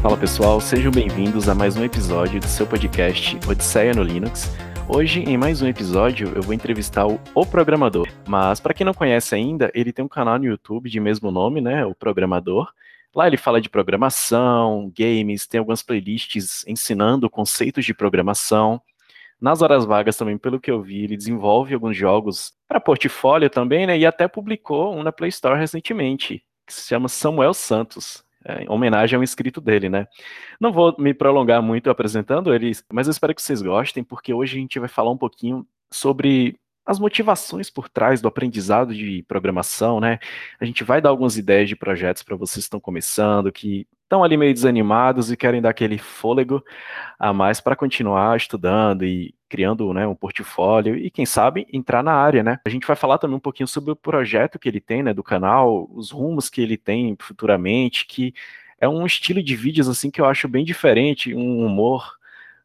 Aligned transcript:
Fala 0.00 0.16
pessoal, 0.16 0.60
sejam 0.60 0.92
bem-vindos 0.92 1.48
a 1.48 1.54
mais 1.56 1.76
um 1.76 1.82
episódio 1.82 2.38
do 2.38 2.46
seu 2.46 2.64
podcast 2.64 3.36
Odisseia 3.48 3.92
no 3.92 4.04
Linux. 4.04 4.48
Hoje, 4.88 5.24
em 5.24 5.36
mais 5.36 5.60
um 5.60 5.66
episódio, 5.66 6.32
eu 6.36 6.42
vou 6.42 6.54
entrevistar 6.54 7.04
o, 7.04 7.20
o 7.34 7.44
Programador. 7.44 8.08
Mas, 8.28 8.60
para 8.60 8.72
quem 8.72 8.86
não 8.86 8.94
conhece 8.94 9.34
ainda, 9.34 9.72
ele 9.74 9.92
tem 9.92 10.04
um 10.04 10.08
canal 10.08 10.38
no 10.38 10.44
YouTube 10.44 10.88
de 10.88 11.00
mesmo 11.00 11.32
nome, 11.32 11.60
né? 11.60 11.84
O 11.84 11.96
Programador. 11.96 12.72
Lá 13.14 13.26
ele 13.26 13.36
fala 13.36 13.60
de 13.60 13.68
programação, 13.68 14.92
games, 14.96 15.46
tem 15.46 15.58
algumas 15.58 15.82
playlists 15.82 16.64
ensinando 16.66 17.28
conceitos 17.30 17.84
de 17.84 17.94
programação. 17.94 18.80
Nas 19.40 19.62
horas 19.62 19.84
vagas 19.84 20.16
também, 20.16 20.36
pelo 20.36 20.60
que 20.60 20.70
eu 20.70 20.82
vi, 20.82 21.04
ele 21.04 21.16
desenvolve 21.16 21.72
alguns 21.72 21.96
jogos 21.96 22.52
para 22.66 22.80
portfólio 22.80 23.48
também, 23.48 23.86
né? 23.86 23.96
E 23.96 24.04
até 24.04 24.26
publicou 24.26 24.94
um 24.94 25.02
na 25.02 25.12
Play 25.12 25.28
Store 25.28 25.58
recentemente, 25.58 26.44
que 26.66 26.72
se 26.74 26.88
chama 26.88 27.08
Samuel 27.08 27.54
Santos 27.54 28.24
é, 28.44 28.62
em 28.62 28.68
homenagem 28.68 29.16
ao 29.16 29.22
inscrito 29.22 29.60
dele, 29.60 29.88
né? 29.88 30.06
Não 30.60 30.72
vou 30.72 30.94
me 30.98 31.12
prolongar 31.12 31.62
muito 31.62 31.90
apresentando 31.90 32.54
ele, 32.54 32.72
mas 32.92 33.06
eu 33.06 33.10
espero 33.10 33.34
que 33.34 33.42
vocês 33.42 33.62
gostem, 33.62 34.02
porque 34.02 34.32
hoje 34.32 34.56
a 34.56 34.60
gente 34.60 34.78
vai 34.78 34.88
falar 34.88 35.10
um 35.10 35.18
pouquinho 35.18 35.66
sobre 35.90 36.58
as 36.88 36.98
motivações 36.98 37.68
por 37.68 37.86
trás 37.86 38.22
do 38.22 38.28
aprendizado 38.28 38.94
de 38.94 39.22
programação, 39.28 40.00
né? 40.00 40.18
A 40.58 40.64
gente 40.64 40.82
vai 40.82 41.02
dar 41.02 41.10
algumas 41.10 41.36
ideias 41.36 41.68
de 41.68 41.76
projetos 41.76 42.22
para 42.22 42.34
vocês 42.34 42.64
que 42.64 42.68
estão 42.68 42.80
começando, 42.80 43.52
que 43.52 43.86
estão 44.04 44.24
ali 44.24 44.38
meio 44.38 44.54
desanimados 44.54 45.30
e 45.30 45.36
querem 45.36 45.60
dar 45.60 45.68
aquele 45.68 45.98
fôlego 45.98 46.64
a 47.18 47.30
mais 47.30 47.60
para 47.60 47.76
continuar 47.76 48.38
estudando 48.38 49.04
e 49.04 49.34
criando 49.50 49.92
né, 49.92 50.06
um 50.06 50.14
portfólio 50.14 50.96
e, 50.96 51.10
quem 51.10 51.26
sabe, 51.26 51.66
entrar 51.70 52.02
na 52.02 52.14
área, 52.14 52.42
né? 52.42 52.58
A 52.64 52.70
gente 52.70 52.86
vai 52.86 52.96
falar 52.96 53.18
também 53.18 53.36
um 53.36 53.40
pouquinho 53.40 53.68
sobre 53.68 53.90
o 53.90 53.96
projeto 53.96 54.58
que 54.58 54.66
ele 54.66 54.80
tem, 54.80 55.02
né, 55.02 55.12
do 55.12 55.22
canal, 55.22 55.86
os 55.92 56.10
rumos 56.10 56.48
que 56.48 56.62
ele 56.62 56.78
tem 56.78 57.14
futuramente, 57.20 58.06
que 58.06 58.32
é 58.80 58.88
um 58.88 59.04
estilo 59.04 59.42
de 59.42 59.54
vídeos, 59.54 59.90
assim, 59.90 60.10
que 60.10 60.22
eu 60.22 60.24
acho 60.24 60.48
bem 60.48 60.64
diferente, 60.64 61.34
um 61.34 61.66
humor 61.66 62.17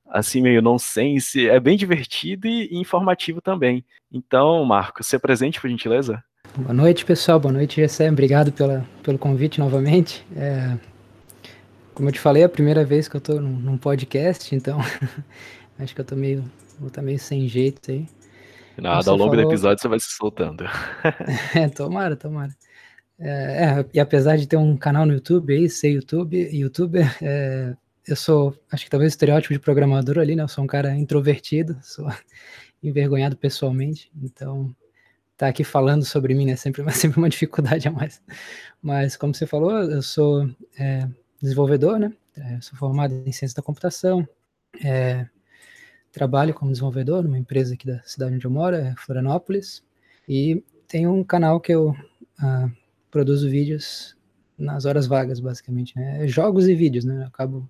assim, 0.05 0.41
meio 0.41 0.61
nonsense, 0.61 1.47
é 1.47 1.59
bem 1.59 1.77
divertido 1.77 2.47
e 2.47 2.75
informativo 2.75 3.41
também. 3.41 3.83
Então, 4.11 4.63
Marco, 4.65 5.03
se 5.03 5.17
presente, 5.17 5.59
por 5.59 5.69
gentileza. 5.69 6.23
Boa 6.55 6.73
noite, 6.73 7.03
pessoal. 7.03 7.39
Boa 7.39 7.51
noite, 7.51 7.77
Gessé. 7.77 8.09
Obrigado 8.11 8.51
pela, 8.51 8.85
pelo 9.01 9.17
convite 9.17 9.59
novamente. 9.59 10.25
É, 10.35 10.77
como 11.93 12.09
eu 12.09 12.13
te 12.13 12.19
falei, 12.19 12.43
é 12.43 12.45
a 12.45 12.49
primeira 12.49 12.83
vez 12.83 13.07
que 13.07 13.15
eu 13.15 13.19
estou 13.19 13.41
num, 13.41 13.59
num, 13.59 13.77
podcast, 13.77 14.53
então 14.55 14.79
acho 15.79 15.95
que 15.95 16.01
eu 16.01 16.05
tô 16.05 16.15
meio, 16.15 16.43
vou 16.79 16.89
tá 16.89 17.01
meio 17.01 17.19
sem 17.19 17.47
jeito 17.47 17.91
aí. 17.91 18.05
Nada, 18.77 19.09
ao 19.09 19.17
longo 19.17 19.31
falou... 19.31 19.45
do 19.45 19.51
episódio 19.51 19.81
você 19.81 19.87
vai 19.87 19.99
se 19.99 20.09
soltando. 20.09 20.65
é, 21.55 21.67
tomara, 21.69 22.15
tomara. 22.15 22.51
É, 23.19 23.29
é, 23.29 23.85
e 23.93 23.99
apesar 23.99 24.37
de 24.37 24.47
ter 24.47 24.57
um 24.57 24.75
canal 24.75 25.05
no 25.05 25.13
YouTube 25.13 25.53
aí, 25.53 25.69
ser 25.69 25.89
YouTube, 25.89 26.49
youtuber, 26.51 27.17
é, 27.21 27.75
eu 28.07 28.15
sou, 28.15 28.55
acho 28.71 28.83
que 28.83 28.89
talvez 28.89 29.13
estereótipo 29.13 29.53
de 29.53 29.59
programador 29.59 30.19
ali, 30.19 30.35
né? 30.35 30.43
Eu 30.43 30.47
sou 30.47 30.63
um 30.63 30.67
cara 30.67 30.95
introvertido, 30.95 31.77
sou 31.83 32.07
envergonhado 32.81 33.37
pessoalmente, 33.37 34.11
então 34.21 34.75
tá 35.37 35.47
aqui 35.47 35.63
falando 35.63 36.05
sobre 36.05 36.33
mim 36.33 36.43
é 36.43 36.47
né? 36.47 36.55
sempre, 36.55 36.83
sempre 36.93 37.17
uma 37.17 37.29
dificuldade 37.29 37.87
a 37.87 37.91
mais. 37.91 38.21
Mas 38.81 39.15
como 39.15 39.33
você 39.33 39.47
falou, 39.47 39.71
eu 39.71 40.01
sou 40.01 40.49
é, 40.77 41.07
desenvolvedor, 41.41 41.99
né? 41.99 42.13
É, 42.35 42.59
sou 42.61 42.77
formado 42.77 43.13
em 43.13 43.31
ciência 43.31 43.55
da 43.55 43.61
computação, 43.61 44.27
é, 44.83 45.27
trabalho 46.11 46.53
como 46.53 46.71
desenvolvedor 46.71 47.23
numa 47.23 47.37
empresa 47.37 47.73
aqui 47.73 47.85
da 47.85 48.01
cidade 48.03 48.35
onde 48.35 48.45
eu 48.45 48.51
moro, 48.51 48.75
é 48.75 48.93
Florianópolis, 48.97 49.83
e 50.27 50.63
tenho 50.87 51.11
um 51.13 51.23
canal 51.23 51.59
que 51.59 51.73
eu 51.73 51.95
ah, 52.39 52.69
produzo 53.11 53.49
vídeos 53.49 54.15
nas 54.57 54.85
horas 54.85 55.07
vagas, 55.07 55.39
basicamente, 55.39 55.95
né? 55.95 56.27
Jogos 56.27 56.67
e 56.67 56.75
vídeos, 56.75 57.03
né? 57.05 57.23
Eu 57.23 57.27
acabo 57.27 57.69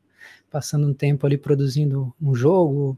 passando 0.54 0.88
um 0.88 0.94
tempo 0.94 1.26
ali 1.26 1.36
produzindo 1.36 2.14
um 2.22 2.36
jogo. 2.36 2.96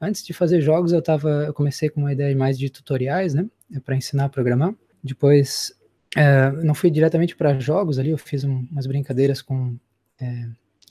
Antes 0.00 0.24
de 0.24 0.32
fazer 0.32 0.62
jogos, 0.62 0.90
eu 0.90 1.02
tava, 1.02 1.44
eu 1.46 1.52
comecei 1.52 1.90
com 1.90 2.00
uma 2.00 2.12
ideia 2.12 2.34
mais 2.34 2.58
de 2.58 2.70
tutoriais, 2.70 3.34
né, 3.34 3.46
para 3.84 3.94
ensinar 3.94 4.24
a 4.24 4.28
programar. 4.30 4.74
Depois, 5.02 5.78
é, 6.16 6.50
não 6.50 6.74
fui 6.74 6.90
diretamente 6.90 7.36
para 7.36 7.58
jogos 7.58 7.98
ali, 7.98 8.10
eu 8.10 8.16
fiz 8.16 8.42
um, 8.42 8.66
umas 8.70 8.86
brincadeiras 8.86 9.42
com 9.42 9.76
é, 10.18 10.48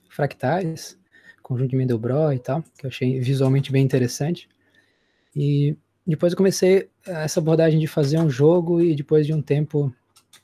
fractais, 0.08 0.96
conjunto 1.42 1.72
de 1.72 1.76
Mendelbrot 1.76 2.36
e 2.36 2.40
tal, 2.40 2.64
que 2.78 2.86
eu 2.86 2.90
achei 2.90 3.20
visualmente 3.20 3.72
bem 3.72 3.84
interessante. 3.84 4.48
E 5.36 5.76
depois 6.06 6.34
eu 6.34 6.38
comecei 6.38 6.90
essa 7.06 7.40
abordagem 7.40 7.80
de 7.80 7.88
fazer 7.88 8.20
um 8.20 8.30
jogo 8.30 8.82
e 8.82 8.96
depois 8.96 9.26
de 9.26 9.34
um 9.34 9.42
tempo 9.42 9.92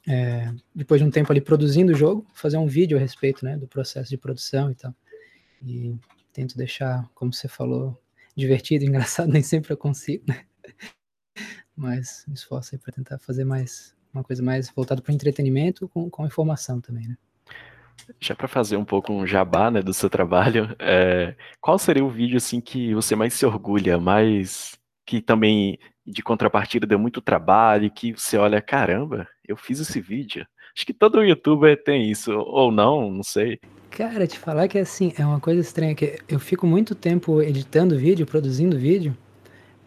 é, 0.07 0.51
depois 0.73 0.99
de 0.99 1.05
um 1.05 1.11
tempo 1.11 1.31
ali 1.31 1.41
produzindo 1.41 1.91
o 1.91 1.95
jogo, 1.95 2.25
fazer 2.33 2.57
um 2.57 2.65
vídeo 2.65 2.97
a 2.97 2.99
respeito 2.99 3.45
né, 3.45 3.55
do 3.55 3.67
processo 3.67 4.09
de 4.09 4.17
produção 4.17 4.71
e 4.71 4.75
tal 4.75 4.95
e 5.61 5.95
tento 6.33 6.57
deixar, 6.57 7.09
como 7.13 7.33
você 7.33 7.47
falou, 7.47 8.01
divertido, 8.35 8.85
engraçado, 8.85 9.31
nem 9.31 9.43
sempre 9.43 9.73
eu 9.73 9.77
consigo, 9.77 10.23
né? 10.27 10.45
Mas 11.75 12.25
me 12.27 12.33
esforço 12.33 12.75
aí 12.75 12.79
para 12.79 12.93
tentar 12.93 13.19
fazer 13.19 13.45
mais 13.45 13.95
uma 14.13 14.23
coisa 14.23 14.41
mais 14.41 14.69
voltada 14.69 15.01
para 15.01 15.11
o 15.11 15.15
entretenimento 15.15 15.87
com, 15.87 16.09
com 16.09 16.25
informação 16.25 16.81
também, 16.81 17.07
né? 17.07 17.17
Já 18.19 18.35
para 18.35 18.47
fazer 18.47 18.75
um 18.75 18.85
pouco 18.85 19.13
um 19.13 19.25
jabá 19.25 19.69
né, 19.69 19.81
do 19.81 19.93
seu 19.93 20.09
trabalho, 20.09 20.75
é, 20.79 21.35
qual 21.61 21.77
seria 21.77 22.03
o 22.03 22.09
vídeo 22.09 22.37
assim 22.37 22.59
que 22.59 22.93
você 22.93 23.15
mais 23.15 23.33
se 23.33 23.45
orgulha, 23.45 23.99
mais 23.99 24.79
que 25.05 25.21
também 25.21 25.77
de 26.05 26.23
contrapartida 26.23 26.87
deu 26.87 26.97
muito 26.97 27.21
trabalho, 27.21 27.91
que 27.91 28.13
você 28.13 28.37
olha, 28.37 28.61
caramba, 28.61 29.27
eu 29.47 29.55
fiz 29.55 29.79
esse 29.79 30.01
vídeo. 30.01 30.45
Acho 30.79 30.85
que 30.85 30.93
todo 30.93 31.21
youtuber 31.25 31.83
tem 31.83 32.09
isso, 32.09 32.31
ou 32.31 32.71
não, 32.71 33.11
não 33.11 33.21
sei. 33.21 33.59
Cara, 33.91 34.25
te 34.25 34.39
falar 34.39 34.69
que 34.69 34.77
assim, 34.77 35.11
é 35.17 35.25
uma 35.25 35.41
coisa 35.41 35.59
estranha, 35.59 35.93
que 35.93 36.19
eu 36.29 36.39
fico 36.39 36.65
muito 36.65 36.95
tempo 36.95 37.41
editando 37.41 37.97
vídeo, 37.97 38.25
produzindo 38.25 38.79
vídeo. 38.79 39.13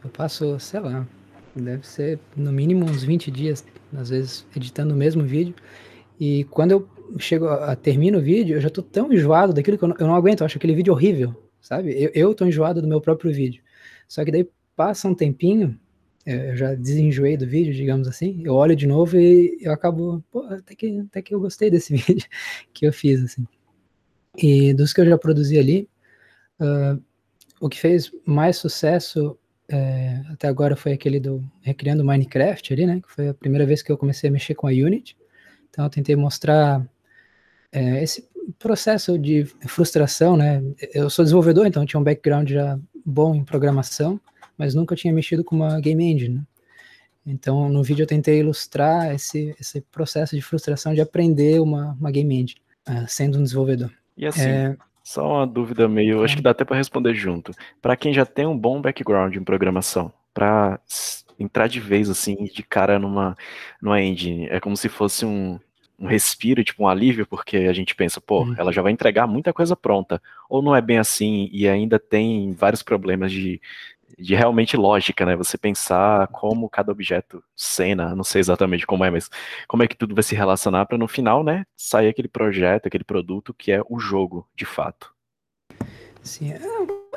Eu 0.05 0.11
passo, 0.11 0.61
sei 0.61 0.81
lá, 0.81 1.09
deve 1.57 1.87
ser 1.87 2.19
no 2.37 2.53
mínimo 2.53 2.85
uns 2.85 3.03
20 3.03 3.31
dias, 3.31 3.65
às 3.97 4.11
vezes, 4.11 4.47
editando 4.55 4.93
o 4.93 4.97
mesmo 4.97 5.23
vídeo. 5.23 5.55
E 6.21 6.45
quando 6.51 6.73
eu 6.73 6.89
chego 7.19 7.47
a, 7.47 7.73
a 7.73 7.75
termino 7.75 8.19
o 8.19 8.23
vídeo, 8.23 8.57
eu 8.57 8.61
já 8.61 8.69
tô 8.69 8.83
tão 8.83 9.11
enjoado 9.11 9.55
daquilo 9.55 9.79
que 9.79 9.85
eu 9.85 9.89
não, 9.89 9.97
eu 9.99 10.07
não 10.07 10.15
aguento, 10.15 10.41
eu 10.41 10.45
acho 10.45 10.59
aquele 10.59 10.75
vídeo 10.75 10.93
horrível, 10.93 11.35
sabe? 11.59 11.91
Eu, 11.99 12.11
eu 12.13 12.35
tô 12.35 12.45
enjoado 12.45 12.83
do 12.83 12.87
meu 12.87 13.01
próprio 13.01 13.33
vídeo. 13.33 13.63
Só 14.07 14.23
que 14.27 14.31
daí 14.31 14.47
passa 14.77 15.09
um 15.09 15.15
tempinho, 15.15 15.75
é, 15.75 15.81
eu 16.25 16.57
já 16.57 16.75
desenjoei 16.75 17.37
do 17.37 17.47
vídeo, 17.47 17.75
digamos 17.75 18.07
assim, 18.07 18.43
eu 18.45 18.55
olho 18.55 18.77
de 18.77 18.87
novo 18.87 19.19
e 19.19 19.59
eu 19.61 19.73
acabo, 19.73 20.23
pô, 20.31 20.41
até 20.45 20.75
que, 20.75 21.01
até 21.01 21.23
que 21.23 21.35
eu 21.35 21.41
gostei 21.41 21.71
desse 21.71 21.95
vídeo 21.97 22.27
que 22.73 22.87
eu 22.87 22.93
fiz, 22.93 23.23
assim. 23.23 23.47
E 24.37 24.73
dos 24.75 24.93
que 24.93 25.01
eu 25.01 25.07
já 25.07 25.19
produzi 25.19 25.59
ali, 25.59 25.89
uh, 26.61 27.03
o 27.61 27.69
que 27.69 27.79
fez 27.79 28.11
mais 28.25 28.57
sucesso 28.57 29.39
é, 29.69 30.21
até 30.29 30.49
agora 30.49 30.77
foi 30.77 30.93
aquele 30.93 31.19
do 31.19 31.43
Recriando 31.63 32.05
Minecraft 32.05 32.73
ali, 32.73 32.87
né? 32.87 33.01
Que 33.01 33.11
foi 33.11 33.29
a 33.29 33.35
primeira 33.35 33.65
vez 33.65 33.83
que 33.83 33.91
eu 33.91 33.97
comecei 33.97 34.29
a 34.29 34.33
mexer 34.33 34.55
com 34.55 34.67
a 34.67 34.71
Unity. 34.71 35.17
Então 35.71 35.85
eu 35.85 35.91
tentei 35.91 36.15
mostrar 36.15 36.87
é, 37.73 38.03
esse 38.03 38.29
processo 38.59 39.19
de 39.19 39.45
frustração, 39.67 40.37
né? 40.37 40.63
Eu 40.93 41.09
sou 41.09 41.25
desenvolvedor, 41.25 41.67
então 41.67 41.87
tinha 41.87 41.99
um 41.99 42.05
background 42.05 42.51
já 42.51 42.79
bom 43.05 43.35
em 43.35 43.45
programação, 43.45 44.21
mas 44.63 44.77
nunca 44.77 44.95
tinha 44.95 45.13
mexido 45.13 45.43
com 45.43 45.57
uma 45.57 45.81
game 45.81 46.05
engine. 46.05 46.37
Né? 46.37 46.43
Então 47.27 47.69
no 47.69 47.83
vídeo 47.83 48.05
eu 48.05 48.07
tentei 48.07 48.39
ilustrar 48.39 49.13
esse, 49.13 49.57
esse 49.61 49.81
processo 49.81 50.37
de 50.37 50.41
frustração 50.41 50.95
de 50.95 51.01
aprender 51.01 51.61
uma, 51.61 51.97
uma 51.99 52.13
game 52.13 52.33
engine, 52.33 52.61
uh, 52.89 53.05
sendo 53.09 53.41
um 53.41 53.43
desenvolvedor. 53.43 53.91
E 54.17 54.25
assim, 54.25 54.49
é... 54.49 54.77
só 55.03 55.39
uma 55.39 55.47
dúvida 55.49 55.89
meio, 55.89 56.23
acho 56.23 56.37
que 56.37 56.43
dá 56.43 56.51
até 56.51 56.65
para 56.65 56.77
responder 56.77 57.13
junto. 57.13 57.51
Para 57.81 57.97
quem 57.97 58.15
já 58.15 58.25
tem 58.25 58.47
um 58.47 58.57
bom 58.57 58.81
background 58.81 59.35
em 59.35 59.43
programação, 59.43 60.13
para 60.33 60.79
entrar 61.37 61.67
de 61.67 61.81
vez 61.81 62.09
assim, 62.09 62.45
de 62.45 62.63
cara 62.63 63.01
numa 63.01 63.37
numa 63.83 64.01
engine, 64.01 64.47
é 64.47 64.61
como 64.61 64.77
se 64.77 64.89
fosse 64.89 65.27
um, 65.27 65.59
um 65.99 66.07
respiro, 66.07 66.63
tipo 66.63 66.85
um 66.85 66.89
alívio, 66.89 67.27
porque 67.27 67.57
a 67.57 67.73
gente 67.73 67.97
pensa, 67.97 68.21
pô, 68.21 68.45
uhum. 68.45 68.55
ela 68.57 68.73
já 68.73 68.81
vai 68.81 68.93
entregar 68.93 69.27
muita 69.27 69.53
coisa 69.53 69.75
pronta. 69.75 70.23
Ou 70.49 70.63
não 70.63 70.75
é 70.75 70.81
bem 70.81 70.99
assim 70.99 71.49
e 71.53 71.69
ainda 71.69 71.99
tem 71.99 72.53
vários 72.53 72.83
problemas 72.83 73.33
de 73.33 73.61
de 74.19 74.35
realmente 74.35 74.77
lógica, 74.77 75.25
né? 75.25 75.37
Você 75.37 75.57
pensar 75.59 76.27
como 76.29 76.69
cada 76.69 76.93
objeto, 76.93 77.43
cena, 77.57 78.15
não 78.15 78.25
sei 78.25 78.41
exatamente 78.41 78.87
como 78.87 79.05
é, 79.05 79.11
mas 79.11 79.31
como 79.69 79.83
é 79.83 79.87
que 79.89 79.97
tudo 79.97 80.15
vai 80.15 80.23
se 80.23 80.35
relacionar 80.35 80.87
para 80.87 80.99
no 80.99 81.09
final, 81.09 81.43
né, 81.45 81.65
sair 81.77 82.09
aquele 82.09 82.29
projeto, 82.29 82.87
aquele 82.87 83.05
produto 83.05 83.55
que 83.55 83.73
é 83.73 83.83
o 83.89 83.99
jogo, 83.99 84.49
de 84.55 84.65
fato. 84.65 85.13
Sim, 86.23 86.53
é, 86.53 86.61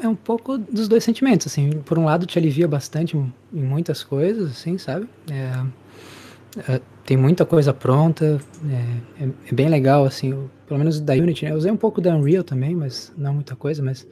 é 0.03 0.07
um 0.07 0.15
pouco 0.15 0.57
dos 0.57 0.88
dois 0.88 1.03
sentimentos, 1.03 1.47
assim, 1.47 1.81
por 1.81 1.97
um 2.00 2.06
lado 2.06 2.25
te 2.25 2.39
alivia 2.39 2.68
bastante 2.68 3.15
em 3.15 3.31
muitas 3.51 4.03
coisas, 4.03 4.51
assim, 4.51 4.77
sabe? 4.77 5.07
É, 5.31 5.63
Uh, 6.56 6.80
tem 7.06 7.18
muita 7.18 7.45
coisa 7.45 7.74
pronta, 7.74 8.39
é, 8.69 9.24
é, 9.24 9.30
é, 9.50 9.53
bem 9.53 9.68
legal, 9.68 10.06
assim, 10.06 10.50
pelo 10.65 10.80
menos 10.80 11.01
da 11.01 11.13
Unity, 11.13 11.45
né? 11.45 11.51
Eu 11.51 11.57
usei 11.57 11.69
um 11.69 11.75
pouco 11.75 12.00
da 12.00 12.15
Unreal 12.15 12.45
também, 12.45 12.74
mas 12.74 13.12
não 13.18 13.33
muita 13.33 13.57
coisa, 13.57 13.83
mas 13.83 14.07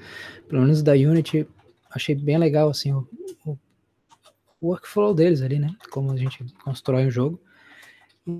pelo 0.50 0.62
menos 0.62 0.83
da 0.83 0.91
Unity 0.91 1.47
achei 1.94 2.16
bem 2.16 2.38
legal, 2.38 2.69
assim, 2.69 2.94
o, 2.94 3.07
o 3.45 3.57
workflow 4.62 5.13
deles 5.13 5.42
ali, 5.42 5.60
né? 5.60 5.75
Como 5.92 6.12
a 6.12 6.18
gente 6.18 6.44
constrói 6.63 7.07
o 7.07 7.12
jogo. 7.12 7.40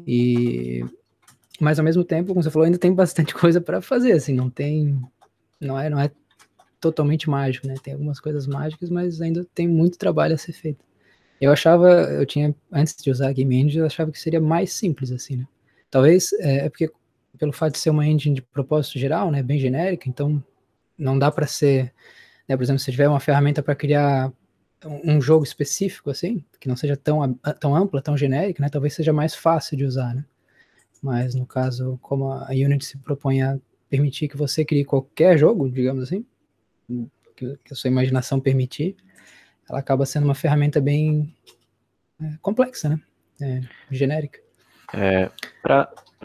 E 0.08 0.84
mas 1.60 1.78
ao 1.78 1.86
mesmo 1.86 2.04
tempo, 2.04 2.30
como 2.30 2.42
você 2.42 2.50
falou, 2.50 2.66
ainda 2.66 2.78
tem 2.78 2.94
bastante 2.94 3.34
coisa 3.36 3.62
para 3.62 3.82
fazer, 3.82 4.14
assim, 4.14 4.34
não 4.34 4.50
tem 4.50 5.02
não 5.60 5.80
é 5.80 5.90
não 5.90 6.00
é 6.00 6.12
totalmente 6.80 7.30
mágico, 7.30 7.68
né? 7.68 7.76
Tem 7.82 7.94
algumas 7.94 8.20
coisas 8.20 8.46
mágicas, 8.46 8.90
mas 8.90 9.22
ainda 9.22 9.46
tem 9.54 9.68
muito 9.68 9.98
trabalho 9.98 10.36
a 10.36 10.38
ser 10.38 10.52
feito. 10.52 10.84
Eu 11.40 11.52
achava, 11.52 11.90
eu 11.90 12.26
tinha, 12.26 12.56
antes 12.72 12.96
de 12.96 13.10
usar 13.10 13.30
a 13.30 13.34
Game 13.34 13.56
Engine, 13.56 13.80
eu 13.80 13.86
achava 13.86 14.12
que 14.12 14.20
seria 14.20 14.40
mais 14.42 14.74
simples, 14.74 15.12
assim, 15.12 15.38
né? 15.38 15.48
Talvez, 15.90 16.34
é, 16.40 16.66
é 16.66 16.70
porque, 16.70 16.92
pelo 17.38 17.54
fato 17.54 17.74
de 17.74 17.80
ser 17.80 17.90
uma 17.90 18.06
engine 18.06 18.36
de 18.36 18.42
propósito 18.42 18.98
geral, 18.98 19.30
né, 19.32 19.44
bem 19.44 19.60
genérica, 19.60 20.10
então 20.10 20.44
não 20.98 21.18
dá 21.20 21.32
para 21.32 21.46
ser, 21.48 21.94
né, 22.48 22.56
por 22.56 22.63
exemplo, 22.63 22.80
se 22.80 22.92
tiver 22.92 23.07
uma 23.07 23.19
ferramenta 23.19 23.63
para 23.63 23.75
criar 23.75 24.31
um, 24.86 25.22
jogo 25.22 25.44
específico, 25.44 26.10
assim, 26.10 26.44
que 26.60 26.68
não 26.68 26.75
seja 26.75 26.98
tão, 26.98 27.34
tão 27.60 27.75
ampla, 27.75 28.01
tão 28.01 28.18
genérica, 28.18 28.62
né, 28.62 28.69
talvez 28.69 28.94
seja 28.94 29.13
mais 29.13 29.34
fácil 29.34 29.78
de 29.78 29.86
usar, 29.86 30.13
né? 30.13 30.25
Mas, 31.01 31.36
no 31.36 31.45
caso, 31.45 32.00
como 32.01 32.31
a 32.31 32.48
Unity 32.51 32.86
se 32.86 32.98
propõe 32.98 33.42
a 33.42 33.57
permitir 33.90 34.28
que 34.28 34.38
você 34.38 34.63
crie 34.63 34.86
qualquer 34.86 35.38
jogo, 35.38 35.69
digamos 35.69 36.04
assim, 36.04 36.25
que, 37.36 37.57
a 37.72 37.75
sua 37.75 37.90
imaginação 37.90 38.40
permitir, 38.40 38.95
ela 39.69 39.80
acaba 39.80 40.06
sendo 40.06 40.24
uma 40.24 40.36
ferramenta 40.36 40.80
bem 40.80 41.36
é, 42.22 42.38
complexa, 42.42 42.90
né? 42.90 43.01
É, 43.42 43.62
genérica. 43.92 44.40
É, 44.94 45.30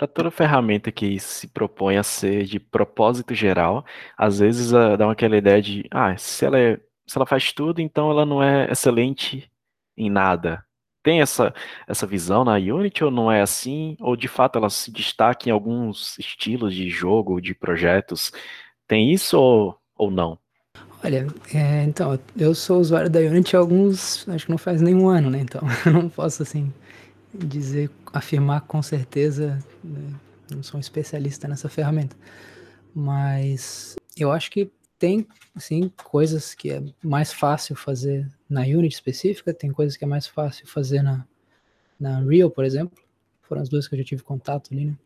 toda 0.07 0.31
ferramenta 0.31 0.93
que 0.93 1.19
se 1.19 1.49
propõe 1.49 1.97
a 1.97 2.03
ser 2.03 2.45
de 2.45 2.61
propósito 2.61 3.35
geral, 3.35 3.85
às 4.17 4.39
vezes 4.39 4.73
uh, 4.73 4.97
dá 4.97 5.11
aquela 5.11 5.37
ideia 5.37 5.61
de, 5.61 5.87
ah, 5.91 6.17
se 6.17 6.45
ela, 6.45 6.59
é, 6.59 6.77
se 7.07 7.17
ela 7.19 7.27
faz 7.27 7.53
tudo, 7.53 7.81
então 7.81 8.11
ela 8.11 8.25
não 8.27 8.43
é 8.43 8.71
excelente 8.71 9.51
em 9.97 10.11
nada. 10.11 10.65
Tem 11.03 11.21
essa, 11.21 11.55
essa 11.87 12.07
visão 12.07 12.45
na 12.45 12.55
Unity 12.55 13.05
ou 13.05 13.11
não 13.11 13.31
é 13.33 13.41
assim? 13.41 13.97
Ou 14.01 14.17
de 14.17 14.29
fato 14.29 14.59
ela 14.59 14.69
se 14.69 14.91
destaca 14.91 15.49
em 15.49 15.53
alguns 15.53 16.19
estilos 16.19 16.75
de 16.75 16.91
jogo, 16.91 17.41
de 17.41 17.55
projetos? 17.55 18.33
Tem 18.87 19.13
isso 19.13 19.39
ou, 19.39 19.79
ou 19.97 20.11
não? 20.11 20.39
Olha, 21.03 21.27
é, 21.55 21.85
então, 21.85 22.19
eu 22.37 22.55
sou 22.55 22.81
usuário 22.81 23.09
da 23.09 23.21
Unity 23.21 23.57
há 23.57 23.61
alguns, 23.61 24.29
acho 24.29 24.47
que 24.47 24.51
não 24.51 24.59
faz 24.59 24.83
nenhum 24.83 25.09
ano, 25.09 25.31
né? 25.31 25.41
Então, 25.41 25.63
eu 25.87 25.93
não 25.93 26.09
posso, 26.09 26.43
assim, 26.43 26.73
dizer, 27.33 27.91
afirmar 28.13 28.63
com 28.63 28.83
certeza, 28.83 29.59
né? 29.83 30.15
não 30.51 30.63
sou 30.63 30.79
um 30.79 30.81
especialista 30.81 31.47
nessa 31.47 31.69
ferramenta. 31.69 32.17
Mas 32.95 33.97
eu 34.17 34.33
acho 34.33 34.51
que 34.51 34.71
tem, 34.99 35.27
assim, 35.55 35.93
coisas 36.05 36.55
que 36.55 36.71
é 36.71 36.83
mais 37.03 37.33
fácil 37.33 37.77
fazer 37.77 38.29
na 38.49 38.63
Unity 38.63 38.95
específica, 38.95 39.55
tem 39.55 39.71
coisas 39.71 39.97
que 39.97 40.05
é 40.05 40.09
mais 40.09 40.27
fácil 40.27 40.67
fazer 40.67 41.03
na, 41.03 41.25
na 42.01 42.19
Unreal, 42.19 42.51
por 42.51 42.65
exemplo. 42.65 42.99
Foram 43.43 43.63
as 43.63 43.69
duas 43.69 43.87
que 43.87 43.95
eu 43.95 43.99
já 43.99 44.05
tive 44.05 44.23
contato 44.23 44.73
ali, 44.73 44.87
né? 44.87 44.97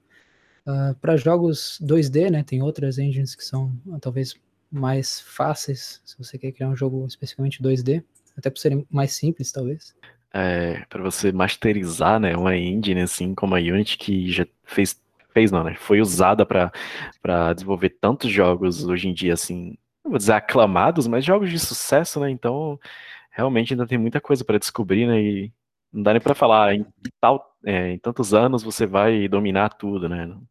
Uh, 0.65 0.71
ah, 0.71 0.97
Para 1.01 1.17
jogos 1.17 1.79
2D, 1.83 2.31
né, 2.31 2.45
tem 2.45 2.63
outras 2.63 2.97
engines 2.97 3.35
que 3.35 3.45
são 3.45 3.73
talvez 4.01 4.37
mais 4.71 5.21
fáceis, 5.21 6.01
se 6.05 6.17
você 6.17 6.39
quer 6.39 6.53
criar 6.53 6.69
um 6.69 6.77
jogo 6.77 7.05
especificamente 7.07 7.63
2D, 7.63 8.03
até 8.37 8.49
por 8.49 8.59
serem 8.59 8.87
mais 8.91 9.13
simples, 9.13 9.53
talvez. 9.53 9.95
É, 10.35 10.85
para 10.89 11.03
você 11.03 11.31
masterizar, 11.31 12.19
né, 12.19 12.35
uma 12.35 12.57
engine 12.57 13.03
assim 13.03 13.35
como 13.35 13.55
a 13.55 13.59
Unity 13.59 13.99
que 13.99 14.33
já 14.33 14.47
fez 14.65 14.99
fez 15.33 15.51
não, 15.51 15.65
né? 15.65 15.75
Foi 15.75 16.01
usada 16.01 16.45
para 16.45 17.53
desenvolver 17.55 17.91
tantos 18.01 18.31
jogos 18.31 18.85
hoje 18.85 19.09
em 19.09 19.15
dia 19.15 19.33
assim, 19.33 19.77
vou 20.05 20.19
dizer 20.19 20.33
aclamados, 20.33 21.07
mas 21.07 21.25
jogos 21.25 21.51
de 21.51 21.59
sucesso, 21.59 22.21
né? 22.21 22.31
Então, 22.31 22.79
realmente 23.31 23.73
ainda 23.73 23.87
tem 23.87 23.97
muita 23.97 24.21
coisa 24.21 24.45
para 24.45 24.59
descobrir, 24.59 25.07
né? 25.07 25.21
E 25.21 25.53
não 25.93 26.03
dá 26.03 26.13
nem 26.13 26.21
para 26.21 26.35
falar 26.35 26.75
em 26.75 26.87
tal 27.21 27.57
é, 27.65 27.93
em 27.93 27.99
tantos 27.99 28.35
anos 28.35 28.63
você 28.63 28.87
vai 28.87 29.27
dominar 29.29 29.71
tudo, 29.71 30.09
né? 30.09 30.27
Não, 30.27 30.43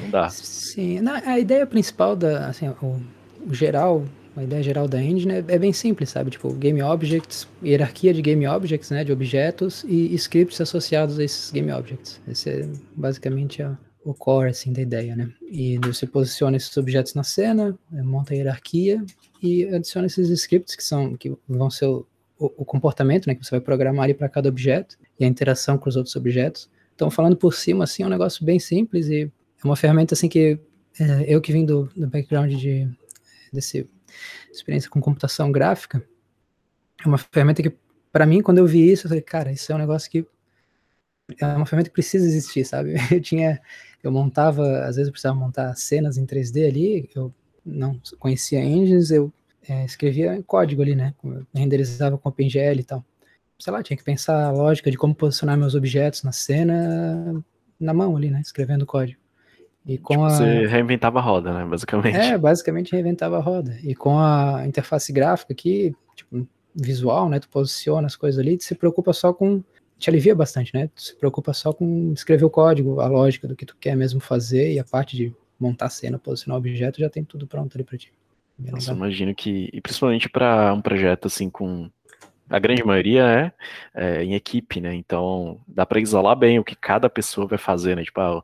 não 0.00 0.10
dá. 0.10 0.28
Sim, 0.28 1.00
a 1.08 1.38
ideia 1.38 1.66
principal 1.66 2.14
da 2.14 2.46
assim, 2.48 2.68
o 2.68 3.00
o 3.46 3.54
geral, 3.54 4.04
a 4.36 4.44
ideia 4.44 4.62
geral 4.62 4.86
da 4.86 5.02
engine 5.02 5.32
é, 5.32 5.44
é, 5.48 5.58
bem 5.58 5.72
simples, 5.72 6.10
sabe? 6.10 6.30
Tipo, 6.30 6.52
game 6.52 6.82
objects, 6.82 7.48
hierarquia 7.62 8.14
de 8.14 8.22
game 8.22 8.46
objects, 8.46 8.90
né? 8.90 9.04
De 9.04 9.12
objetos 9.12 9.84
e 9.84 10.14
scripts 10.14 10.60
associados 10.60 11.18
a 11.18 11.24
esses 11.24 11.50
game 11.50 11.72
objects. 11.72 12.20
Esse 12.28 12.50
é 12.50 12.68
basicamente 12.94 13.62
a, 13.62 13.76
o 14.04 14.14
core, 14.14 14.50
assim, 14.50 14.72
da 14.72 14.80
ideia, 14.80 15.16
né? 15.16 15.30
E 15.50 15.78
você 15.78 16.06
posiciona 16.06 16.56
esses 16.56 16.76
objetos 16.76 17.14
na 17.14 17.24
cena, 17.24 17.76
é, 17.92 18.02
monta 18.02 18.32
a 18.32 18.36
hierarquia 18.36 19.04
e 19.42 19.66
adiciona 19.66 20.06
esses 20.06 20.28
scripts 20.30 20.76
que 20.76 20.84
são, 20.84 21.16
que 21.16 21.34
vão 21.48 21.70
ser 21.70 21.86
o, 21.86 22.06
o, 22.38 22.46
o 22.58 22.64
comportamento, 22.64 23.26
né? 23.26 23.34
Que 23.34 23.44
você 23.44 23.50
vai 23.50 23.60
programar 23.60 24.04
ali 24.04 24.14
para 24.14 24.28
cada 24.28 24.48
objeto 24.48 24.96
e 25.18 25.24
a 25.24 25.28
interação 25.28 25.76
com 25.76 25.88
os 25.88 25.96
outros 25.96 26.14
objetos. 26.16 26.70
Então, 26.94 27.10
falando 27.10 27.36
por 27.36 27.54
cima, 27.54 27.84
assim, 27.84 28.02
é 28.02 28.06
um 28.06 28.10
negócio 28.10 28.44
bem 28.44 28.58
simples 28.58 29.08
e 29.08 29.22
é 29.22 29.66
uma 29.66 29.76
ferramenta, 29.76 30.14
assim, 30.14 30.28
que 30.28 30.58
é, 30.98 31.24
eu 31.26 31.40
que 31.40 31.52
vim 31.52 31.64
do, 31.64 31.88
do 31.96 32.06
background 32.06 32.52
de 32.54 32.88
dessa 33.52 33.84
experiência 34.50 34.90
com 34.90 35.00
computação 35.00 35.50
gráfica, 35.50 36.04
é 37.04 37.08
uma 37.08 37.18
ferramenta 37.18 37.62
que, 37.62 37.72
para 38.12 38.26
mim, 38.26 38.42
quando 38.42 38.58
eu 38.58 38.66
vi 38.66 38.90
isso, 38.90 39.06
eu 39.06 39.08
falei, 39.08 39.22
cara, 39.22 39.52
isso 39.52 39.70
é 39.72 39.74
um 39.74 39.78
negócio 39.78 40.10
que 40.10 40.26
é 41.40 41.46
uma 41.46 41.66
ferramenta 41.66 41.90
que 41.90 41.94
precisa 41.94 42.26
existir, 42.26 42.64
sabe? 42.64 42.94
Eu 43.10 43.20
tinha, 43.20 43.60
eu 44.02 44.10
montava, 44.10 44.80
às 44.80 44.96
vezes 44.96 45.06
eu 45.06 45.12
precisava 45.12 45.38
montar 45.38 45.74
cenas 45.76 46.16
em 46.16 46.26
3D 46.26 46.66
ali, 46.68 47.10
eu 47.14 47.32
não 47.64 48.00
conhecia 48.18 48.60
engines, 48.60 49.10
eu 49.10 49.32
é, 49.68 49.84
escrevia 49.84 50.42
código 50.44 50.82
ali, 50.82 50.96
né? 50.96 51.14
Renderizava 51.54 52.18
com 52.18 52.28
OpenGL 52.28 52.80
e 52.80 52.84
tal. 52.84 53.04
Sei 53.58 53.72
lá, 53.72 53.82
tinha 53.82 53.96
que 53.96 54.02
pensar 54.02 54.46
a 54.46 54.50
lógica 54.50 54.90
de 54.90 54.96
como 54.96 55.14
posicionar 55.14 55.56
meus 55.56 55.74
objetos 55.74 56.22
na 56.22 56.32
cena 56.32 57.44
na 57.78 57.94
mão 57.94 58.16
ali, 58.16 58.30
né? 58.30 58.40
Escrevendo 58.40 58.86
código. 58.86 59.19
E 59.86 59.98
com 59.98 60.14
tipo, 60.14 60.24
a... 60.24 60.30
Você 60.30 60.66
reinventava 60.66 61.18
a 61.18 61.22
roda, 61.22 61.52
né? 61.52 61.64
Basicamente. 61.64 62.16
É, 62.16 62.36
basicamente 62.36 62.92
reinventava 62.92 63.38
a 63.38 63.40
roda. 63.40 63.76
E 63.82 63.94
com 63.94 64.18
a 64.18 64.64
interface 64.66 65.12
gráfica 65.12 65.52
aqui, 65.52 65.94
tipo, 66.14 66.46
visual, 66.74 67.28
né? 67.28 67.40
Tu 67.40 67.48
posiciona 67.48 68.06
as 68.06 68.16
coisas 68.16 68.38
ali, 68.38 68.56
tu 68.56 68.64
se 68.64 68.74
preocupa 68.74 69.12
só 69.12 69.32
com. 69.32 69.62
Te 69.98 70.08
alivia 70.08 70.34
bastante, 70.34 70.74
né? 70.74 70.88
Tu 70.94 71.02
se 71.02 71.16
preocupa 71.16 71.52
só 71.52 71.72
com 71.72 72.12
escrever 72.14 72.44
o 72.44 72.50
código, 72.50 73.00
a 73.00 73.06
lógica 73.06 73.46
do 73.46 73.54
que 73.54 73.66
tu 73.66 73.76
quer 73.78 73.94
mesmo 73.94 74.18
fazer 74.18 74.72
e 74.72 74.78
a 74.78 74.84
parte 74.84 75.14
de 75.14 75.34
montar 75.58 75.86
a 75.86 75.90
cena, 75.90 76.18
posicionar 76.18 76.56
o 76.56 76.58
objeto, 76.58 77.00
já 77.00 77.10
tem 77.10 77.22
tudo 77.22 77.46
pronto 77.46 77.76
ali 77.76 77.84
pra 77.84 77.98
ti. 77.98 78.10
Bem 78.56 78.72
Nossa, 78.72 78.92
legal. 78.92 79.06
imagino 79.06 79.34
que. 79.34 79.68
E 79.72 79.80
principalmente 79.80 80.28
para 80.28 80.72
um 80.72 80.80
projeto 80.80 81.26
assim 81.26 81.50
com. 81.50 81.90
A 82.48 82.58
grande 82.58 82.82
maioria 82.82 83.54
é, 83.94 84.18
é 84.18 84.24
em 84.24 84.34
equipe, 84.34 84.80
né? 84.80 84.92
Então 84.94 85.60
dá 85.68 85.86
para 85.86 86.00
isolar 86.00 86.34
bem 86.34 86.58
o 86.58 86.64
que 86.64 86.74
cada 86.74 87.08
pessoa 87.08 87.46
vai 87.46 87.58
fazer, 87.58 87.94
né? 87.94 88.02
Tipo, 88.02 88.20
ah, 88.20 88.42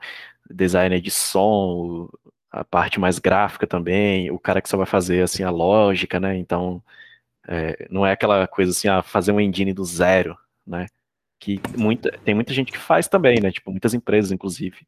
designer 0.51 1.01
de 1.01 1.11
som, 1.11 2.09
a 2.51 2.65
parte 2.65 2.99
mais 2.99 3.19
gráfica 3.19 3.67
também, 3.67 4.31
o 4.31 4.39
cara 4.39 4.61
que 4.63 4.69
só 4.69 4.77
vai 4.77 4.87
fazer 4.87 5.23
assim 5.23 5.43
a 5.43 5.51
lógica, 5.51 6.19
né? 6.19 6.37
Então 6.37 6.83
é, 7.47 7.87
não 7.91 8.05
é 8.05 8.13
aquela 8.13 8.47
coisa 8.47 8.73
assim, 8.73 8.89
ah, 8.89 9.03
fazer 9.03 9.33
um 9.33 9.41
engine 9.41 9.73
do 9.73 9.85
zero, 9.85 10.37
né? 10.67 10.87
Que 11.39 11.61
muita, 11.77 12.13
tem 12.25 12.35
muita 12.35 12.53
gente 12.53 12.73
que 12.73 12.79
faz 12.79 13.09
também, 13.09 13.41
né? 13.41 13.53
Tipo, 13.53 13.71
muitas 13.71 13.95
empresas, 13.95 14.33
inclusive. 14.33 14.79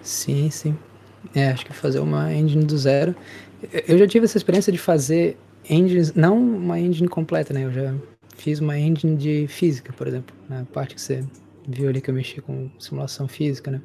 Sim, 0.00 0.48
sim. 0.50 0.76
É, 1.34 1.48
acho 1.48 1.66
que 1.66 1.72
fazer 1.72 1.98
uma 1.98 2.32
engine 2.32 2.64
do 2.64 2.78
zero. 2.78 3.14
Eu 3.86 3.98
já 3.98 4.06
tive 4.06 4.24
essa 4.24 4.38
experiência 4.38 4.72
de 4.72 4.78
fazer 4.78 5.36
engines, 5.68 6.14
não 6.14 6.38
uma 6.38 6.78
engine 6.78 7.08
completa, 7.08 7.52
né? 7.52 7.64
Eu 7.64 7.72
já 7.72 7.94
fiz 8.36 8.60
uma 8.60 8.78
engine 8.78 9.16
de 9.16 9.46
física, 9.48 9.92
por 9.92 10.06
exemplo, 10.06 10.34
na 10.48 10.64
parte 10.64 10.94
que 10.94 11.00
você 11.00 11.24
viu 11.66 11.88
ali 11.88 12.00
que 12.00 12.08
eu 12.08 12.14
mexi 12.14 12.40
com 12.40 12.70
simulação 12.78 13.26
física, 13.26 13.70
né? 13.70 13.80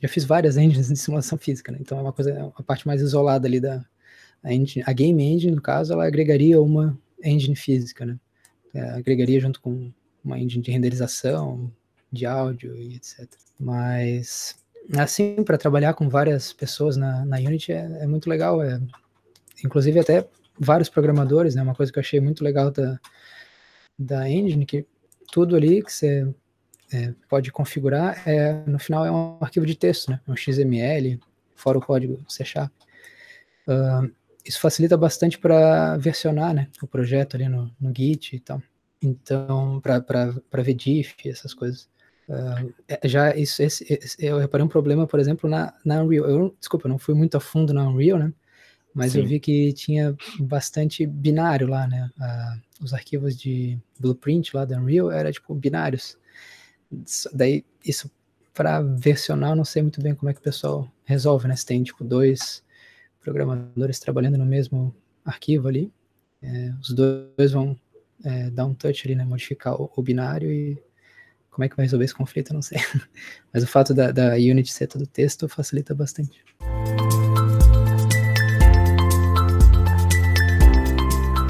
Já 0.00 0.08
fiz 0.08 0.24
várias 0.24 0.56
engines 0.56 0.88
de 0.88 0.96
simulação 0.96 1.38
física, 1.38 1.72
né? 1.72 1.78
Então 1.80 1.98
é 1.98 2.02
uma 2.02 2.12
coisa, 2.12 2.52
a 2.54 2.62
parte 2.62 2.86
mais 2.86 3.00
isolada 3.00 3.46
ali 3.46 3.60
da 3.60 3.84
a, 4.42 4.52
engine, 4.52 4.84
a 4.86 4.92
game 4.92 5.22
engine, 5.22 5.54
no 5.54 5.62
caso, 5.62 5.92
ela 5.92 6.06
agregaria 6.06 6.60
uma 6.60 6.98
engine 7.22 7.56
física, 7.56 8.04
né? 8.04 8.18
É, 8.74 8.80
agregaria 8.90 9.40
junto 9.40 9.60
com 9.60 9.90
uma 10.22 10.38
engine 10.38 10.62
de 10.62 10.70
renderização, 10.70 11.72
de 12.12 12.26
áudio 12.26 12.76
e 12.76 12.96
etc. 12.96 13.26
Mas 13.58 14.56
assim, 14.96 15.42
para 15.42 15.58
trabalhar 15.58 15.94
com 15.94 16.08
várias 16.08 16.52
pessoas 16.52 16.96
na, 16.96 17.24
na 17.24 17.38
Unity 17.38 17.72
é, 17.72 18.02
é 18.02 18.06
muito 18.06 18.28
legal, 18.28 18.62
é, 18.62 18.80
inclusive 19.64 19.98
até 19.98 20.28
vários 20.58 20.88
programadores, 20.88 21.54
né? 21.54 21.62
Uma 21.62 21.74
coisa 21.74 21.90
que 21.90 21.98
eu 21.98 22.02
achei 22.02 22.20
muito 22.20 22.44
legal 22.44 22.70
da, 22.70 23.00
da 23.98 24.28
engine, 24.28 24.66
que 24.66 24.86
tudo 25.32 25.56
ali 25.56 25.82
que 25.82 25.92
você 25.92 26.26
é, 26.92 27.12
pode 27.28 27.50
configurar, 27.50 28.22
é, 28.28 28.62
no 28.66 28.78
final 28.78 29.04
é 29.04 29.10
um 29.10 29.38
arquivo 29.40 29.66
de 29.66 29.74
texto, 29.74 30.10
né? 30.10 30.20
É 30.26 30.30
um 30.30 30.36
XML, 30.36 31.20
fora 31.54 31.78
o 31.78 31.80
código 31.80 32.24
C 32.28 32.44
Sharp. 32.44 32.72
Uh, 33.66 34.10
isso 34.44 34.60
facilita 34.60 34.96
bastante 34.96 35.38
para 35.38 35.96
versionar 35.96 36.54
né, 36.54 36.68
o 36.80 36.86
projeto 36.86 37.34
ali 37.34 37.48
no, 37.48 37.70
no 37.80 37.92
Git 37.94 38.36
e 38.36 38.40
tal. 38.40 38.62
Então, 39.02 39.80
para 39.80 40.62
ver 40.62 40.74
diff, 40.74 41.14
essas 41.28 41.52
coisas. 41.52 41.88
Uh, 42.28 42.72
já 43.04 43.34
isso, 43.36 43.62
esse, 43.62 43.84
esse, 43.92 44.16
eu 44.24 44.38
reparei 44.38 44.64
um 44.64 44.68
problema, 44.68 45.06
por 45.06 45.18
exemplo, 45.20 45.48
na, 45.50 45.74
na 45.84 46.02
Unreal. 46.02 46.26
Eu, 46.26 46.56
desculpa, 46.58 46.86
eu 46.86 46.90
não 46.90 46.98
fui 46.98 47.14
muito 47.14 47.36
a 47.36 47.40
fundo 47.40 47.74
na 47.74 47.88
Unreal, 47.88 48.18
né? 48.18 48.32
Mas 48.94 49.12
Sim. 49.12 49.20
eu 49.20 49.26
vi 49.26 49.38
que 49.38 49.72
tinha 49.72 50.16
bastante 50.40 51.06
binário 51.06 51.66
lá, 51.66 51.86
né? 51.86 52.10
Uh, 52.18 52.84
os 52.84 52.94
arquivos 52.94 53.36
de 53.36 53.78
blueprint 53.98 54.54
lá 54.54 54.64
da 54.64 54.78
Unreal 54.78 55.10
era 55.10 55.30
tipo 55.30 55.54
binários. 55.54 56.16
Daí, 57.32 57.64
isso 57.84 58.10
para 58.54 58.80
versionar, 58.80 59.50
eu 59.50 59.56
não 59.56 59.64
sei 59.64 59.82
muito 59.82 60.00
bem 60.00 60.14
como 60.14 60.30
é 60.30 60.32
que 60.32 60.40
o 60.40 60.42
pessoal 60.42 60.90
resolve, 61.04 61.46
né? 61.46 61.54
Se 61.54 61.66
tem 61.66 61.82
tipo 61.82 62.02
dois 62.02 62.64
programadores 63.20 63.98
trabalhando 63.98 64.38
no 64.38 64.46
mesmo 64.46 64.94
arquivo 65.24 65.68
ali, 65.68 65.92
é, 66.42 66.72
os 66.80 66.90
dois 66.90 67.52
vão 67.52 67.76
é, 68.24 68.48
dar 68.50 68.64
um 68.64 68.72
touch 68.74 69.06
ali, 69.06 69.14
né? 69.14 69.24
Modificar 69.24 69.80
o, 69.80 69.90
o 69.94 70.02
binário 70.02 70.50
e 70.50 70.82
como 71.50 71.64
é 71.64 71.68
que 71.68 71.76
vai 71.76 71.84
resolver 71.84 72.04
esse 72.04 72.14
conflito, 72.14 72.50
eu 72.50 72.54
não 72.54 72.62
sei. 72.62 72.78
Mas 73.52 73.62
o 73.62 73.66
fato 73.66 73.92
da, 73.92 74.10
da 74.10 74.34
Unity 74.34 74.72
ser 74.72 74.86
todo 74.86 75.06
texto 75.06 75.48
facilita 75.48 75.94
bastante. 75.94 76.44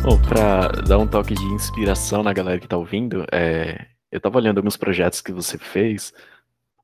Bom, 0.02 0.22
para 0.22 0.68
dar 0.82 0.98
um 0.98 1.06
toque 1.06 1.34
de 1.34 1.44
inspiração 1.46 2.22
na 2.22 2.32
galera 2.32 2.60
que 2.60 2.66
está 2.66 2.76
ouvindo, 2.76 3.26
é, 3.32 3.86
eu 4.10 4.18
estava 4.18 4.38
olhando 4.38 4.58
alguns 4.58 4.76
projetos 4.76 5.20
que 5.20 5.32
você 5.32 5.58
fez. 5.58 6.12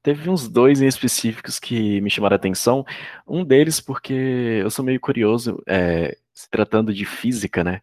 Teve 0.03 0.29
uns 0.31 0.49
dois 0.49 0.83
em 0.83 0.87
específicos 0.87 1.59
que 1.59 2.01
me 2.01 2.11
chamaram 2.11 2.35
a 2.35 2.37
atenção. 2.37 2.85
Um 3.27 3.45
deles 3.45 3.81
porque 3.81 4.13
eu 4.63 4.71
sou 4.71 4.85
meio 4.85 5.01
curioso, 5.01 5.63
é, 5.67 6.17
se 6.35 6.51
tratando 6.51 6.93
de 6.93 7.05
física, 7.05 7.63
né? 7.65 7.81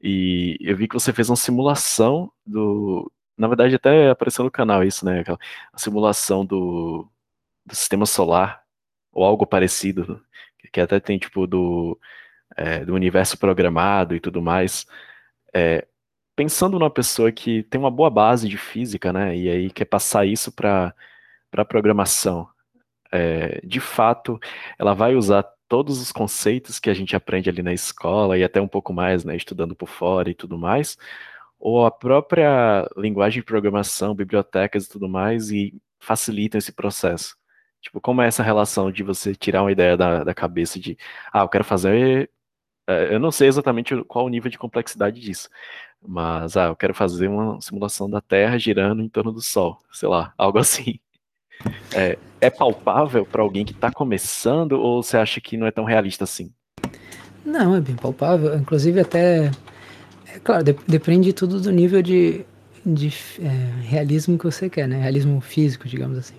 E 0.00 0.56
eu 0.60 0.76
vi 0.76 0.88
que 0.88 0.94
você 0.94 1.12
fez 1.12 1.28
uma 1.30 1.36
simulação 1.36 2.30
do, 2.46 3.10
na 3.36 3.48
verdade, 3.48 3.74
até 3.74 4.10
apareceu 4.10 4.44
no 4.44 4.50
canal 4.50 4.82
isso, 4.84 5.04
né? 5.04 5.22
A 5.72 5.78
simulação 5.78 6.44
do, 6.44 7.08
do 7.66 7.74
sistema 7.74 8.06
solar, 8.06 8.64
ou 9.12 9.24
algo 9.24 9.46
parecido, 9.46 10.22
que 10.72 10.80
até 10.80 11.00
tem, 11.00 11.18
tipo, 11.18 11.46
do, 11.46 11.98
é, 12.56 12.84
do 12.84 12.94
universo 12.94 13.38
programado 13.38 14.14
e 14.14 14.20
tudo 14.20 14.42
mais. 14.42 14.86
É, 15.54 15.86
pensando 16.36 16.78
numa 16.78 16.90
pessoa 16.90 17.32
que 17.32 17.62
tem 17.64 17.80
uma 17.80 17.90
boa 17.90 18.10
base 18.10 18.48
de 18.48 18.58
física, 18.58 19.12
né? 19.12 19.36
E 19.36 19.48
aí 19.50 19.70
quer 19.70 19.86
passar 19.86 20.26
isso 20.26 20.52
para 20.52 20.94
para 21.50 21.64
programação. 21.64 22.48
É, 23.12 23.60
de 23.64 23.80
fato, 23.80 24.38
ela 24.78 24.94
vai 24.94 25.14
usar 25.16 25.44
todos 25.68 26.00
os 26.00 26.12
conceitos 26.12 26.78
que 26.78 26.90
a 26.90 26.94
gente 26.94 27.16
aprende 27.16 27.48
ali 27.50 27.62
na 27.62 27.72
escola 27.72 28.38
e 28.38 28.44
até 28.44 28.60
um 28.60 28.68
pouco 28.68 28.92
mais, 28.92 29.24
né, 29.24 29.36
estudando 29.36 29.74
por 29.74 29.88
fora 29.88 30.30
e 30.30 30.34
tudo 30.34 30.58
mais, 30.58 30.96
ou 31.58 31.86
a 31.86 31.90
própria 31.90 32.88
linguagem 32.96 33.40
de 33.40 33.46
programação, 33.46 34.14
bibliotecas 34.14 34.84
e 34.86 34.88
tudo 34.90 35.08
mais, 35.08 35.50
e 35.50 35.74
facilitam 35.98 36.58
esse 36.58 36.72
processo. 36.72 37.36
Tipo, 37.80 38.00
como 38.00 38.22
é 38.22 38.26
essa 38.28 38.42
relação 38.42 38.90
de 38.90 39.02
você 39.02 39.34
tirar 39.34 39.62
uma 39.62 39.72
ideia 39.72 39.96
da, 39.96 40.24
da 40.24 40.34
cabeça 40.34 40.78
de, 40.78 40.96
ah, 41.32 41.40
eu 41.40 41.48
quero 41.48 41.64
fazer. 41.64 42.30
É, 42.88 43.14
eu 43.14 43.20
não 43.20 43.30
sei 43.32 43.48
exatamente 43.48 43.94
qual 44.04 44.26
o 44.26 44.28
nível 44.28 44.50
de 44.50 44.58
complexidade 44.58 45.20
disso, 45.20 45.48
mas, 46.06 46.56
ah, 46.56 46.66
eu 46.66 46.76
quero 46.76 46.94
fazer 46.94 47.28
uma 47.28 47.60
simulação 47.60 48.08
da 48.08 48.20
Terra 48.20 48.58
girando 48.58 49.02
em 49.02 49.08
torno 49.08 49.32
do 49.32 49.40
Sol, 49.40 49.78
sei 49.92 50.08
lá, 50.08 50.32
algo 50.38 50.58
assim. 50.58 50.98
É, 51.94 52.18
é 52.40 52.50
palpável 52.50 53.24
para 53.24 53.42
alguém 53.42 53.64
que 53.64 53.72
está 53.72 53.90
começando 53.90 54.72
ou 54.72 55.02
você 55.02 55.16
acha 55.16 55.40
que 55.40 55.56
não 55.56 55.66
é 55.66 55.70
tão 55.70 55.84
realista 55.84 56.24
assim? 56.24 56.52
Não, 57.44 57.74
é 57.74 57.80
bem 57.80 57.96
palpável. 57.96 58.54
Inclusive, 58.56 59.00
até 59.00 59.50
Claro, 60.42 60.64
de, 60.64 60.76
depende 60.86 61.32
tudo 61.32 61.60
do 61.60 61.70
nível 61.70 62.02
de, 62.02 62.44
de 62.84 63.12
é, 63.40 63.82
realismo 63.82 64.38
que 64.38 64.44
você 64.44 64.68
quer, 64.68 64.88
né? 64.88 65.00
Realismo 65.00 65.40
físico, 65.40 65.88
digamos 65.88 66.18
assim. 66.18 66.36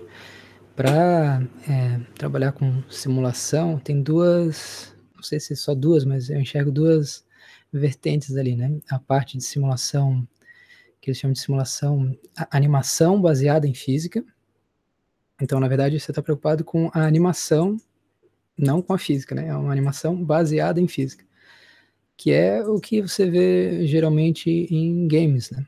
Para 0.76 1.42
é, 1.68 2.00
trabalhar 2.16 2.52
com 2.52 2.82
simulação, 2.88 3.78
tem 3.78 4.00
duas, 4.00 4.94
não 5.14 5.22
sei 5.22 5.40
se 5.40 5.56
só 5.56 5.74
duas, 5.74 6.04
mas 6.04 6.30
eu 6.30 6.40
enxergo 6.40 6.70
duas 6.70 7.24
vertentes 7.72 8.36
ali, 8.36 8.56
né? 8.56 8.78
A 8.90 8.98
parte 8.98 9.36
de 9.36 9.44
simulação, 9.44 10.26
que 11.00 11.10
eles 11.10 11.18
chamam 11.18 11.32
de 11.32 11.40
simulação, 11.40 12.16
animação 12.50 13.20
baseada 13.20 13.66
em 13.66 13.74
física. 13.74 14.24
Então, 15.40 15.60
na 15.60 15.68
verdade, 15.68 15.98
você 15.98 16.10
está 16.10 16.22
preocupado 16.22 16.64
com 16.64 16.90
a 16.92 17.06
animação, 17.06 17.76
não 18.56 18.82
com 18.82 18.92
a 18.92 18.98
física, 18.98 19.34
né? 19.34 19.48
É 19.48 19.54
uma 19.54 19.72
animação 19.72 20.22
baseada 20.24 20.80
em 20.80 20.88
física 20.88 21.28
que 22.18 22.32
é 22.32 22.60
o 22.66 22.80
que 22.80 23.00
você 23.00 23.30
vê 23.30 23.86
geralmente 23.86 24.50
em 24.50 25.06
games, 25.06 25.50
né? 25.52 25.64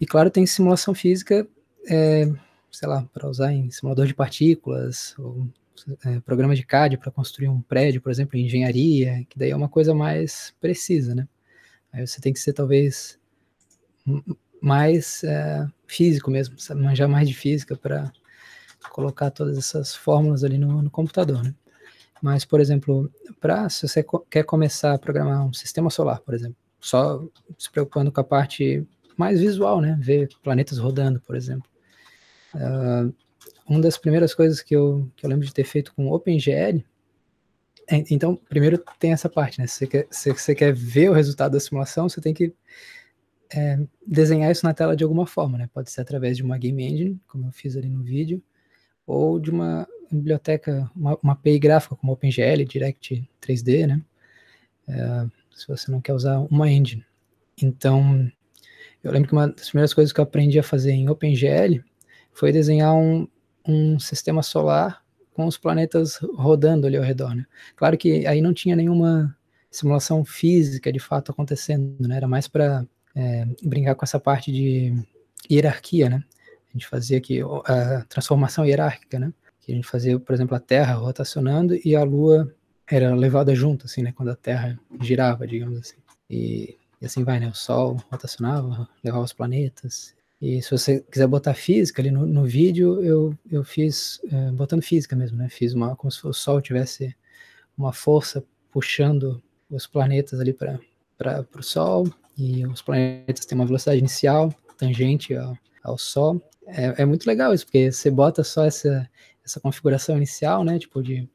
E 0.00 0.06
claro, 0.06 0.30
tem 0.30 0.46
simulação 0.46 0.94
física, 0.94 1.46
é, 1.88 2.30
sei 2.70 2.88
lá, 2.88 3.02
para 3.12 3.28
usar 3.28 3.52
em 3.52 3.68
simulador 3.70 4.06
de 4.06 4.14
partículas, 4.14 5.16
ou 5.18 5.48
é, 6.04 6.20
programa 6.20 6.54
de 6.54 6.64
CAD 6.64 6.98
para 6.98 7.10
construir 7.10 7.48
um 7.48 7.60
prédio, 7.60 8.00
por 8.00 8.10
exemplo, 8.10 8.38
em 8.38 8.46
engenharia, 8.46 9.24
que 9.28 9.38
daí 9.38 9.50
é 9.50 9.56
uma 9.56 9.68
coisa 9.68 9.94
mais 9.94 10.54
precisa, 10.60 11.14
né? 11.14 11.28
Aí 11.92 12.06
você 12.06 12.20
tem 12.20 12.32
que 12.32 12.40
ser 12.40 12.52
talvez 12.52 13.18
mais 14.60 15.22
é, 15.24 15.66
físico 15.86 16.30
mesmo, 16.30 16.56
manjar 16.76 17.08
mais 17.08 17.28
de 17.28 17.34
física 17.34 17.76
para 17.76 18.12
colocar 18.90 19.30
todas 19.30 19.58
essas 19.58 19.94
fórmulas 19.94 20.44
ali 20.44 20.58
no, 20.58 20.82
no 20.82 20.90
computador, 20.90 21.42
né? 21.42 21.54
Mas, 22.22 22.44
por 22.44 22.60
exemplo, 22.60 23.10
para 23.40 23.68
se 23.68 23.86
você 23.86 24.04
quer 24.30 24.44
começar 24.44 24.94
a 24.94 24.98
programar 24.98 25.46
um 25.46 25.52
sistema 25.52 25.90
solar, 25.90 26.20
por 26.20 26.34
exemplo, 26.34 26.56
só 26.80 27.22
se 27.58 27.70
preocupando 27.70 28.10
com 28.10 28.20
a 28.20 28.24
parte 28.24 28.86
mais 29.16 29.40
visual, 29.40 29.80
né? 29.80 29.98
Ver 30.00 30.28
planetas 30.42 30.78
rodando, 30.78 31.20
por 31.20 31.36
exemplo. 31.36 31.68
Uh, 32.54 33.14
uma 33.68 33.80
das 33.80 33.98
primeiras 33.98 34.34
coisas 34.34 34.62
que 34.62 34.74
eu, 34.74 35.10
que 35.16 35.24
eu 35.24 35.30
lembro 35.30 35.46
de 35.46 35.52
ter 35.52 35.64
feito 35.64 35.94
com 35.94 36.10
OpenGL, 36.10 36.84
é, 37.88 38.02
então, 38.10 38.36
primeiro 38.48 38.82
tem 38.98 39.12
essa 39.12 39.28
parte, 39.28 39.60
né? 39.60 39.66
Se 39.66 39.78
você 39.78 39.86
quer, 39.86 40.06
se 40.10 40.32
você 40.32 40.54
quer 40.54 40.74
ver 40.74 41.08
o 41.08 41.12
resultado 41.12 41.52
da 41.52 41.60
simulação, 41.60 42.08
você 42.08 42.20
tem 42.20 42.34
que 42.34 42.52
é, 43.54 43.78
desenhar 44.04 44.50
isso 44.50 44.66
na 44.66 44.74
tela 44.74 44.96
de 44.96 45.04
alguma 45.04 45.26
forma, 45.26 45.56
né? 45.56 45.70
Pode 45.72 45.90
ser 45.90 46.00
através 46.00 46.36
de 46.36 46.42
uma 46.42 46.58
game 46.58 46.82
engine, 46.84 47.20
como 47.28 47.46
eu 47.46 47.52
fiz 47.52 47.76
ali 47.76 47.88
no 47.88 48.02
vídeo, 48.02 48.42
ou 49.06 49.38
de 49.38 49.50
uma 49.50 49.86
biblioteca, 50.10 50.90
uma, 50.96 51.16
uma 51.22 51.32
API 51.34 51.58
gráfica 51.58 51.94
como 51.94 52.12
OpenGL, 52.12 52.64
Direct 52.64 53.28
3D, 53.40 53.86
né? 53.86 54.02
É, 54.88 55.26
se 55.54 55.68
você 55.68 55.90
não 55.90 56.00
quer 56.00 56.12
usar 56.12 56.38
uma 56.40 56.70
engine. 56.70 57.04
Então, 57.62 58.30
eu 59.02 59.12
lembro 59.12 59.28
que 59.28 59.34
uma 59.34 59.48
das 59.48 59.68
primeiras 59.68 59.94
coisas 59.94 60.12
que 60.12 60.20
eu 60.20 60.24
aprendi 60.24 60.58
a 60.58 60.62
fazer 60.62 60.90
em 60.92 61.08
OpenGL 61.08 61.82
foi 62.32 62.52
desenhar 62.52 62.94
um, 62.94 63.28
um 63.66 63.98
sistema 63.98 64.42
solar 64.42 65.02
com 65.34 65.46
os 65.46 65.58
planetas 65.58 66.18
rodando 66.34 66.86
ali 66.86 66.96
ao 66.96 67.02
redor, 67.02 67.34
né? 67.34 67.44
Claro 67.74 67.96
que 67.98 68.26
aí 68.26 68.40
não 68.40 68.54
tinha 68.54 68.74
nenhuma 68.74 69.36
simulação 69.70 70.24
física 70.24 70.92
de 70.92 70.98
fato 70.98 71.30
acontecendo, 71.30 72.08
né? 72.08 72.16
Era 72.16 72.28
mais 72.28 72.48
para 72.48 72.86
é, 73.14 73.46
brincar 73.62 73.94
com 73.94 74.04
essa 74.04 74.18
parte 74.18 74.50
de 74.50 74.94
hierarquia, 75.50 76.08
né? 76.08 76.24
A 76.68 76.72
gente 76.72 76.86
fazia 76.86 77.18
aqui 77.18 77.40
a 77.64 78.04
transformação 78.08 78.64
hierárquica, 78.64 79.18
né? 79.18 79.32
que 79.66 79.72
a 79.72 79.74
gente 79.74 79.88
fazia, 79.88 80.18
por 80.18 80.32
exemplo, 80.32 80.56
a 80.56 80.60
Terra 80.60 80.94
rotacionando 80.94 81.76
e 81.84 81.96
a 81.96 82.04
Lua 82.04 82.54
era 82.88 83.12
levada 83.16 83.52
junto, 83.52 83.86
assim, 83.86 84.00
né? 84.00 84.12
Quando 84.12 84.28
a 84.28 84.36
Terra 84.36 84.78
girava, 85.00 85.44
digamos 85.44 85.80
assim. 85.80 85.96
E, 86.30 86.78
e 87.02 87.06
assim 87.06 87.24
vai, 87.24 87.40
né? 87.40 87.48
O 87.48 87.54
Sol 87.54 87.96
rotacionava, 88.08 88.88
levava 89.02 89.24
os 89.24 89.32
planetas. 89.32 90.14
E 90.40 90.60
se 90.60 90.70
você 90.70 91.00
quiser 91.00 91.26
botar 91.26 91.54
física 91.54 92.02
ali 92.02 92.10
no, 92.10 92.26
no 92.26 92.44
vídeo, 92.44 93.02
eu, 93.02 93.34
eu 93.50 93.64
fiz 93.64 94.20
é, 94.30 94.50
botando 94.52 94.82
física 94.82 95.16
mesmo, 95.16 95.38
né? 95.38 95.48
Fiz 95.48 95.72
uma 95.72 95.96
como 95.96 96.10
se 96.10 96.26
o 96.26 96.32
Sol 96.32 96.60
tivesse 96.60 97.16
uma 97.76 97.92
força 97.92 98.44
puxando 98.70 99.42
os 99.70 99.86
planetas 99.86 100.38
ali 100.38 100.52
para 100.52 100.78
o 101.56 101.62
Sol 101.62 102.06
e 102.36 102.66
os 102.66 102.82
planetas 102.82 103.46
têm 103.46 103.56
uma 103.56 103.66
velocidade 103.66 103.98
inicial 103.98 104.52
tangente 104.76 105.34
ao, 105.34 105.56
ao 105.82 105.96
Sol. 105.96 106.42
É, 106.66 107.02
é 107.02 107.04
muito 107.06 107.26
legal 107.26 107.54
isso, 107.54 107.64
porque 107.64 107.90
você 107.90 108.10
bota 108.10 108.44
só 108.44 108.64
essa, 108.64 109.08
essa 109.44 109.58
configuração 109.58 110.16
inicial, 110.16 110.64
né? 110.64 110.78
Tipo 110.78 111.02
de 111.02 111.26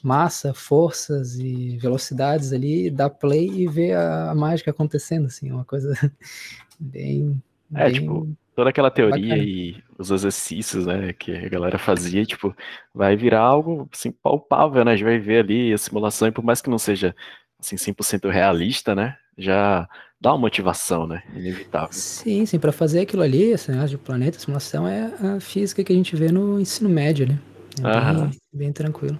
massa, 0.00 0.52
forças 0.52 1.38
e 1.38 1.78
velocidades 1.78 2.52
ali, 2.52 2.90
dá 2.90 3.08
play 3.08 3.48
e 3.48 3.66
vê 3.66 3.92
a, 3.92 4.30
a 4.30 4.34
mágica 4.34 4.70
acontecendo, 4.70 5.26
assim, 5.26 5.50
uma 5.50 5.64
coisa 5.64 5.94
bem. 6.78 7.42
É, 7.74 7.86
bem 7.86 7.94
tipo, 7.94 8.36
toda 8.54 8.70
aquela 8.70 8.90
teoria 8.90 9.34
bacana. 9.34 9.42
e 9.42 9.82
os 9.98 10.10
exercícios, 10.10 10.86
né, 10.86 11.12
que 11.12 11.32
a 11.32 11.48
galera 11.48 11.78
fazia, 11.78 12.24
tipo, 12.24 12.54
vai 12.94 13.16
virar 13.16 13.40
algo, 13.40 13.88
assim, 13.92 14.12
palpável, 14.12 14.84
né? 14.84 14.92
A 14.92 14.96
gente 14.96 15.04
vai 15.04 15.18
ver 15.18 15.40
ali 15.44 15.72
a 15.72 15.78
simulação, 15.78 16.28
e 16.28 16.32
por 16.32 16.44
mais 16.44 16.60
que 16.60 16.70
não 16.70 16.78
seja, 16.78 17.14
assim, 17.58 17.76
100% 17.76 18.30
realista, 18.30 18.94
né? 18.94 19.16
Já 19.36 19.88
dá 20.20 20.32
uma 20.32 20.38
motivação, 20.38 21.06
né? 21.06 21.22
Inevitável. 21.34 21.92
Sim, 21.92 22.46
sim, 22.46 22.58
para 22.58 22.72
fazer 22.72 23.00
aquilo 23.00 23.22
ali, 23.22 23.44
esse 23.52 23.70
negócio 23.70 23.90
de 23.90 23.98
planeta, 23.98 24.38
simulação, 24.38 24.86
é 24.86 25.12
a 25.36 25.40
física 25.40 25.82
que 25.84 25.92
a 25.92 25.96
gente 25.96 26.14
vê 26.16 26.30
no 26.30 26.60
ensino 26.60 26.88
médio, 26.88 27.26
né? 27.28 27.38
É 27.82 28.14
bem, 28.14 28.30
bem, 28.52 28.72
tranquilo. 28.72 29.18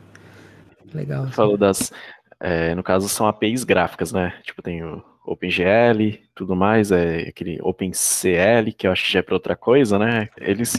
Legal. 0.92 1.26
Falou 1.32 1.56
das, 1.56 1.92
É, 2.40 2.74
no 2.74 2.82
caso, 2.82 3.08
são 3.08 3.26
APIs 3.26 3.64
gráficas, 3.64 4.12
né? 4.12 4.34
Tipo, 4.42 4.62
tem 4.62 4.82
o 4.84 5.02
OpenGL, 5.24 6.18
tudo 6.34 6.54
mais, 6.54 6.92
é 6.92 7.28
aquele 7.28 7.58
OpenCL, 7.62 8.72
que 8.76 8.86
eu 8.86 8.92
acho 8.92 9.04
que 9.04 9.12
já 9.12 9.20
é 9.20 9.22
para 9.22 9.34
outra 9.34 9.56
coisa, 9.56 9.98
né? 9.98 10.28
Eles, 10.38 10.78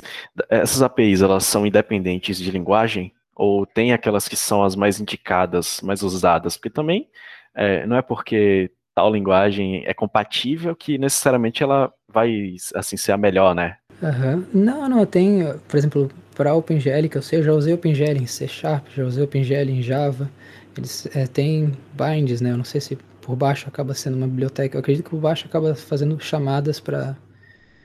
essas 0.50 0.82
APIs, 0.82 1.22
elas 1.22 1.46
são 1.46 1.66
independentes 1.66 2.38
de 2.38 2.52
linguagem? 2.52 3.12
Ou 3.36 3.66
tem 3.66 3.92
aquelas 3.92 4.28
que 4.28 4.36
são 4.36 4.64
as 4.64 4.76
mais 4.76 5.00
indicadas, 5.00 5.82
mais 5.82 6.04
usadas? 6.04 6.56
Porque 6.56 6.70
também 6.70 7.10
é, 7.56 7.86
não 7.86 7.98
é 7.98 8.02
porque 8.02 8.72
tal 8.94 9.12
linguagem 9.12 9.84
é 9.86 9.94
compatível 9.94 10.76
que 10.76 10.98
necessariamente 10.98 11.62
ela 11.62 11.92
vai, 12.08 12.56
assim, 12.76 12.96
ser 12.96 13.12
a 13.12 13.18
melhor, 13.18 13.54
né? 13.54 13.78
Uhum. 14.02 14.46
Não, 14.54 14.90
não, 14.90 15.06
tem, 15.06 15.44
por 15.68 15.78
exemplo, 15.78 16.10
para 16.36 16.54
OpenGL, 16.54 17.10
que 17.10 17.18
eu 17.18 17.22
sei, 17.22 17.40
eu 17.40 17.44
já 17.44 17.54
usei 17.54 17.74
OpenGL 17.74 18.22
em 18.22 18.28
C 18.28 18.48
Sharp, 18.48 18.86
já 18.96 19.04
usei 19.04 19.24
OpenGL 19.24 19.70
em 19.70 19.82
Java, 19.82 20.30
eles 20.78 21.08
é, 21.16 21.26
têm 21.26 21.74
binds, 21.94 22.42
né? 22.42 22.52
Eu 22.52 22.58
não 22.58 22.64
sei 22.64 22.82
se 22.82 22.98
por 23.26 23.36
baixo 23.36 23.68
acaba 23.68 23.96
sendo 23.96 24.18
uma 24.18 24.28
biblioteca. 24.28 24.78
Eu 24.78 24.82
acredito 24.82 25.04
que 25.06 25.10
por 25.10 25.20
baixo 25.20 25.48
acaba 25.48 25.74
fazendo 25.74 26.20
chamadas 26.20 26.80
para 26.80 27.18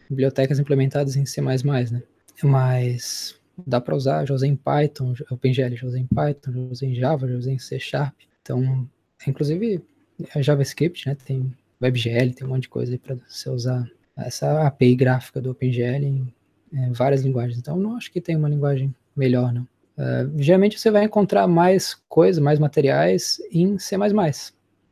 bibliotecas 0.08 0.58
implementadas 0.58 1.16
em 1.16 1.24
C++, 1.24 1.40
né? 1.40 2.02
Mas 2.42 3.40
dá 3.66 3.80
para 3.80 3.96
usar, 3.96 4.26
já 4.26 4.34
usei 4.34 4.50
em 4.50 4.56
Python, 4.56 5.14
OpenGL 5.30 5.74
já 5.76 5.86
usei 5.86 6.02
em 6.02 6.06
Python, 6.06 6.52
já 6.52 6.60
usei 6.60 6.90
em 6.90 6.94
Java, 6.94 7.26
já 7.26 7.36
usei 7.36 7.54
em 7.54 7.58
C 7.58 7.80
Sharp. 7.80 8.14
Então, 8.42 8.86
inclusive 9.26 9.82
é 10.34 10.42
JavaScript, 10.42 11.08
né? 11.08 11.16
Tem 11.24 11.50
WebGL, 11.80 12.34
tem 12.34 12.46
um 12.46 12.50
monte 12.50 12.62
de 12.62 12.68
coisa 12.68 12.92
aí 12.92 12.98
para 12.98 13.16
você 13.26 13.48
usar 13.48 13.90
essa 14.18 14.66
API 14.66 14.94
gráfica 14.94 15.40
do 15.40 15.52
OpenGL 15.52 16.04
em, 16.04 16.34
em 16.70 16.92
várias 16.92 17.22
linguagens. 17.22 17.58
Então, 17.58 17.78
não 17.78 17.96
acho 17.96 18.12
que 18.12 18.20
tem 18.20 18.36
uma 18.36 18.48
linguagem 18.48 18.94
melhor, 19.16 19.54
não. 19.54 19.62
Uh, 19.96 20.32
geralmente 20.36 20.78
você 20.78 20.90
vai 20.90 21.04
encontrar 21.04 21.46
mais 21.46 21.94
coisas, 22.08 22.42
mais 22.42 22.58
materiais 22.58 23.40
em 23.50 23.78
C++. 23.78 23.96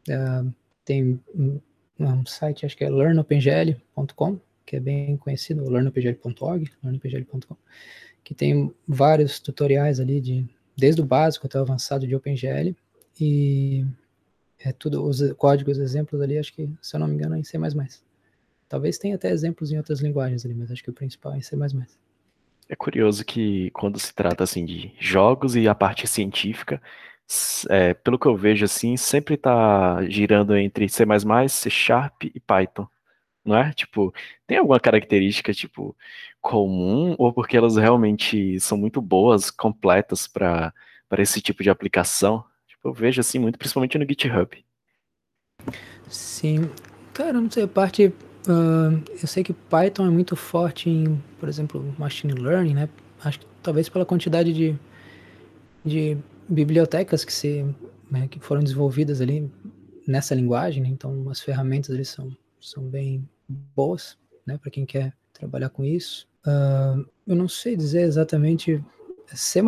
Uh, 0.08 0.52
tem 0.84 1.20
um, 1.34 1.60
um, 2.00 2.26
site, 2.26 2.64
acho 2.64 2.76
que 2.76 2.84
é 2.84 2.88
learnopengl.com, 2.88 4.38
que 4.64 4.76
é 4.76 4.80
bem 4.80 5.16
conhecido, 5.16 5.68
learnopengl.org, 5.68 6.70
learnopengl.com, 6.82 7.56
que 8.24 8.34
tem 8.34 8.72
vários 8.86 9.38
tutoriais 9.38 10.00
ali, 10.00 10.20
de, 10.20 10.46
desde 10.76 11.00
o 11.00 11.04
básico 11.04 11.46
até 11.46 11.58
o 11.58 11.62
avançado 11.62 12.06
de 12.06 12.14
OpenGL, 12.14 12.74
e 13.20 13.84
é 14.58 14.72
tudo, 14.72 15.04
os 15.04 15.20
códigos, 15.32 15.78
exemplos 15.78 16.20
ali, 16.20 16.38
acho 16.38 16.52
que, 16.54 16.68
se 16.80 16.96
eu 16.96 17.00
não 17.00 17.06
me 17.06 17.14
engano, 17.14 17.36
é 17.36 17.38
em 17.38 17.44
C++. 17.44 17.58
Talvez 18.68 18.98
tenha 18.98 19.14
até 19.14 19.30
exemplos 19.30 19.72
em 19.72 19.76
outras 19.76 20.00
linguagens 20.00 20.44
ali, 20.44 20.54
mas 20.54 20.70
acho 20.70 20.82
que 20.82 20.90
o 20.90 20.94
principal 20.94 21.32
é 21.34 21.38
em 21.38 21.42
C++. 21.42 21.56
É 22.68 22.76
curioso 22.76 23.24
que 23.24 23.70
quando 23.70 23.98
se 23.98 24.14
trata 24.14 24.44
assim 24.44 24.64
de 24.64 24.92
jogos 24.98 25.56
e 25.56 25.66
a 25.66 25.74
parte 25.74 26.06
científica, 26.06 26.82
é, 27.68 27.94
pelo 27.94 28.18
que 28.18 28.26
eu 28.26 28.36
vejo 28.36 28.64
assim, 28.64 28.96
sempre 28.96 29.34
está 29.34 30.02
girando 30.08 30.56
entre 30.56 30.88
C++, 30.88 31.04
C 31.48 31.70
Sharp 31.70 32.24
e 32.24 32.40
Python, 32.40 32.86
não 33.44 33.56
é? 33.56 33.72
Tipo, 33.72 34.12
tem 34.46 34.58
alguma 34.58 34.80
característica 34.80 35.52
tipo 35.52 35.96
comum 36.40 37.14
ou 37.18 37.32
porque 37.32 37.56
elas 37.56 37.76
realmente 37.76 38.58
são 38.60 38.78
muito 38.78 39.00
boas, 39.00 39.50
completas 39.50 40.26
para 40.26 40.72
para 41.08 41.22
esse 41.22 41.40
tipo 41.40 41.62
de 41.62 41.70
aplicação? 41.70 42.44
Tipo, 42.66 42.88
eu 42.88 42.92
vejo 42.92 43.20
assim 43.20 43.38
muito, 43.38 43.58
principalmente 43.58 43.96
no 43.96 44.06
GitHub. 44.06 44.62
Sim, 46.06 46.70
cara, 47.14 47.40
não 47.40 47.50
sei, 47.50 47.64
a 47.64 47.68
parte 47.68 48.12
Uh, 48.48 49.04
eu 49.20 49.28
sei 49.28 49.44
que 49.44 49.52
Python 49.52 50.06
é 50.06 50.10
muito 50.10 50.34
forte 50.34 50.88
em, 50.88 51.22
por 51.38 51.50
exemplo, 51.50 51.94
machine 51.98 52.32
learning, 52.32 52.72
né? 52.72 52.88
Acho 53.22 53.40
que 53.40 53.46
talvez 53.62 53.90
pela 53.90 54.06
quantidade 54.06 54.54
de, 54.54 54.74
de 55.84 56.16
bibliotecas 56.48 57.24
que, 57.24 57.32
se, 57.32 57.64
né, 58.10 58.26
que 58.28 58.40
foram 58.40 58.62
desenvolvidas 58.62 59.20
ali 59.20 59.50
nessa 60.06 60.34
linguagem, 60.34 60.82
né? 60.82 60.88
então 60.88 61.28
as 61.28 61.40
ferramentas 61.40 61.94
ali 61.94 62.04
são, 62.04 62.34
são 62.60 62.82
bem 62.82 63.28
boas, 63.48 64.16
né, 64.46 64.56
para 64.58 64.70
quem 64.70 64.86
quer 64.86 65.14
trabalhar 65.32 65.68
com 65.68 65.84
isso. 65.84 66.26
Uh, 66.46 67.06
eu 67.26 67.36
não 67.36 67.48
sei 67.48 67.76
dizer 67.76 68.02
exatamente 68.02 68.82
C++, 69.34 69.60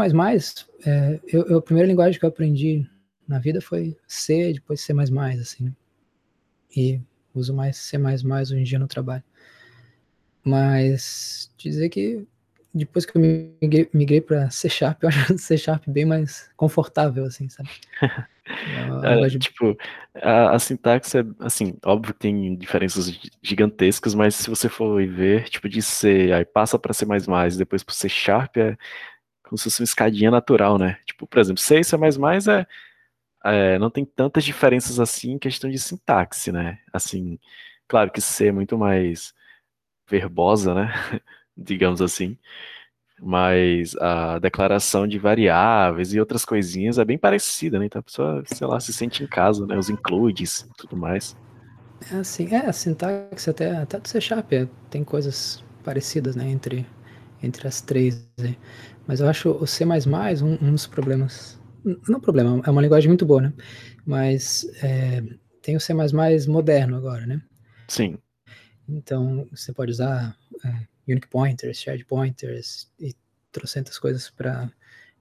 é, 0.86 1.20
eu, 1.26 1.44
eu, 1.46 1.58
a 1.58 1.62
primeira 1.62 1.86
linguagem 1.86 2.18
que 2.18 2.24
eu 2.24 2.30
aprendi 2.30 2.88
na 3.28 3.38
vida 3.38 3.60
foi 3.60 3.96
C, 4.06 4.54
depois 4.54 4.80
C++, 4.80 4.92
assim, 4.92 5.64
né? 5.64 5.72
E 6.74 7.00
uso 7.34 7.52
mais 7.52 7.76
C++ 7.76 7.98
hoje 7.98 8.56
em 8.56 8.64
dia 8.64 8.78
no 8.78 8.86
trabalho. 8.86 9.22
Mas 10.42 11.50
dizer 11.58 11.90
que 11.90 12.26
depois 12.72 13.04
que 13.04 13.16
eu 13.16 13.20
migrei, 13.20 13.88
migrei 13.92 14.20
para 14.20 14.50
C 14.50 14.68
Sharp, 14.68 15.02
eu 15.02 15.08
acho 15.08 15.18
C 15.38 15.56
Sharp 15.56 15.84
bem 15.86 16.04
mais 16.04 16.50
confortável, 16.56 17.24
assim, 17.24 17.48
sabe? 17.48 17.70
É, 19.04 19.28
de... 19.28 19.38
Tipo, 19.38 19.78
a, 20.12 20.56
a, 20.56 20.58
sintaxe 20.58 21.18
é, 21.18 21.24
assim, 21.38 21.76
óbvio 21.84 22.12
que 22.12 22.18
tem 22.18 22.56
diferenças 22.56 23.08
gigantescas, 23.40 24.12
mas 24.12 24.34
se 24.34 24.50
você 24.50 24.68
for 24.68 25.00
ver, 25.06 25.48
tipo, 25.48 25.68
de 25.68 25.80
C, 25.80 26.32
aí 26.32 26.44
passa 26.44 26.76
para 26.76 26.92
C++, 26.92 27.06
depois 27.56 27.84
para 27.84 27.94
C 27.94 28.08
Sharp, 28.08 28.56
é 28.56 28.76
como 29.44 29.56
se 29.56 29.64
fosse 29.64 29.80
uma 29.80 29.84
escadinha 29.84 30.32
natural, 30.32 30.78
né? 30.78 30.98
Tipo, 31.06 31.28
por 31.28 31.38
exemplo, 31.38 31.62
C 31.62 31.78
e 31.78 31.84
C++ 31.84 31.94
é 31.96 32.66
é, 33.44 33.78
não 33.78 33.90
tem 33.90 34.04
tantas 34.04 34.44
diferenças 34.44 35.00
assim 35.00 35.32
em 35.32 35.38
questão 35.38 35.70
de 35.70 35.78
sintaxe, 35.78 36.52
né? 36.52 36.78
Assim, 36.92 37.38
claro 37.88 38.10
que 38.10 38.20
C 38.20 38.48
é 38.48 38.52
muito 38.52 38.76
mais 38.76 39.34
verbosa, 40.08 40.74
né? 40.74 40.92
Digamos 41.60 42.00
assim. 42.00 42.36
Mas 43.22 43.94
a 43.96 44.38
declaração 44.38 45.06
de 45.06 45.18
variáveis 45.18 46.14
e 46.14 46.20
outras 46.20 46.44
coisinhas 46.44 46.98
é 46.98 47.04
bem 47.04 47.18
parecida, 47.18 47.78
né? 47.78 47.84
Então 47.84 48.00
a 48.00 48.02
pessoa, 48.02 48.42
sei 48.46 48.66
lá, 48.66 48.80
se 48.80 48.92
sente 48.92 49.22
em 49.22 49.26
casa, 49.26 49.66
né? 49.66 49.76
Os 49.76 49.90
includes 49.90 50.60
e 50.60 50.70
tudo 50.76 50.96
mais. 50.96 51.36
É 52.10 52.16
assim, 52.16 52.48
é, 52.54 52.66
a 52.66 52.72
sintaxe 52.72 53.50
até, 53.50 53.76
até 53.76 54.00
do 54.00 54.08
C 54.08 54.20
Sharp 54.20 54.50
é, 54.54 54.66
tem 54.88 55.04
coisas 55.04 55.62
parecidas, 55.84 56.34
né? 56.34 56.48
Entre, 56.48 56.86
entre 57.42 57.68
as 57.68 57.82
três. 57.82 58.26
Né? 58.38 58.56
Mas 59.06 59.20
eu 59.20 59.28
acho 59.28 59.50
o 59.50 59.66
C++ 59.66 59.84
um, 59.84 60.66
um 60.66 60.72
dos 60.72 60.86
problemas 60.86 61.60
não 61.84 62.18
é 62.18 62.20
problema, 62.20 62.60
é 62.64 62.70
uma 62.70 62.82
linguagem 62.82 63.08
muito 63.08 63.24
boa, 63.24 63.42
né? 63.42 63.52
Mas 64.04 64.66
é, 64.82 65.22
tem 65.62 65.76
o 65.76 65.80
C++ 65.80 65.94
moderno 66.48 66.96
agora, 66.96 67.26
né? 67.26 67.40
Sim. 67.88 68.18
Então, 68.88 69.46
você 69.50 69.72
pode 69.72 69.92
usar 69.92 70.36
é, 70.64 70.86
unique 71.12 71.28
pointers, 71.28 71.78
shared 71.78 72.04
pointers 72.04 72.90
e 72.98 73.14
trocentas 73.52 73.98
coisas 73.98 74.30
para 74.30 74.70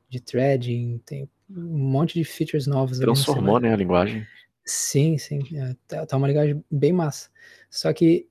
de 0.10 0.19
threading, 0.19 0.99
tem 1.06 1.30
um 1.49 1.78
monte 1.78 2.15
de 2.15 2.23
features 2.23 2.65
novas. 2.65 2.99
Transformou, 2.99 3.60
né, 3.60 3.73
a 3.73 3.75
linguagem. 3.75 4.25
Sim, 4.65 5.17
sim, 5.17 5.39
é, 5.56 5.75
tá, 5.88 6.06
tá, 6.06 6.17
uma 6.17 6.28
linguagem 6.28 6.63
bem 6.69 6.91
massa. 6.91 7.30
Só 7.69 7.91
que, 7.93 8.28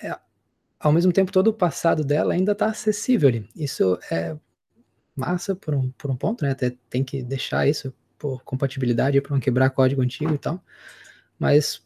é, 0.00 0.16
ao 0.78 0.92
mesmo 0.92 1.12
tempo, 1.12 1.32
todo 1.32 1.48
o 1.48 1.52
passado 1.52 2.04
dela 2.04 2.34
ainda 2.34 2.52
está 2.52 2.66
acessível 2.66 3.28
ali. 3.28 3.48
Isso 3.54 3.98
é 4.10 4.36
massa 5.14 5.54
por 5.54 5.74
um, 5.74 5.90
por 5.92 6.10
um 6.10 6.16
ponto, 6.16 6.44
né? 6.44 6.50
Até 6.50 6.72
tem 6.90 7.04
que 7.04 7.22
deixar 7.22 7.68
isso 7.68 7.94
por 8.18 8.42
compatibilidade 8.42 9.20
para 9.20 9.32
não 9.32 9.40
quebrar 9.40 9.70
código 9.70 10.02
antigo 10.02 10.34
e 10.34 10.38
tal. 10.38 10.62
Mas 11.38 11.82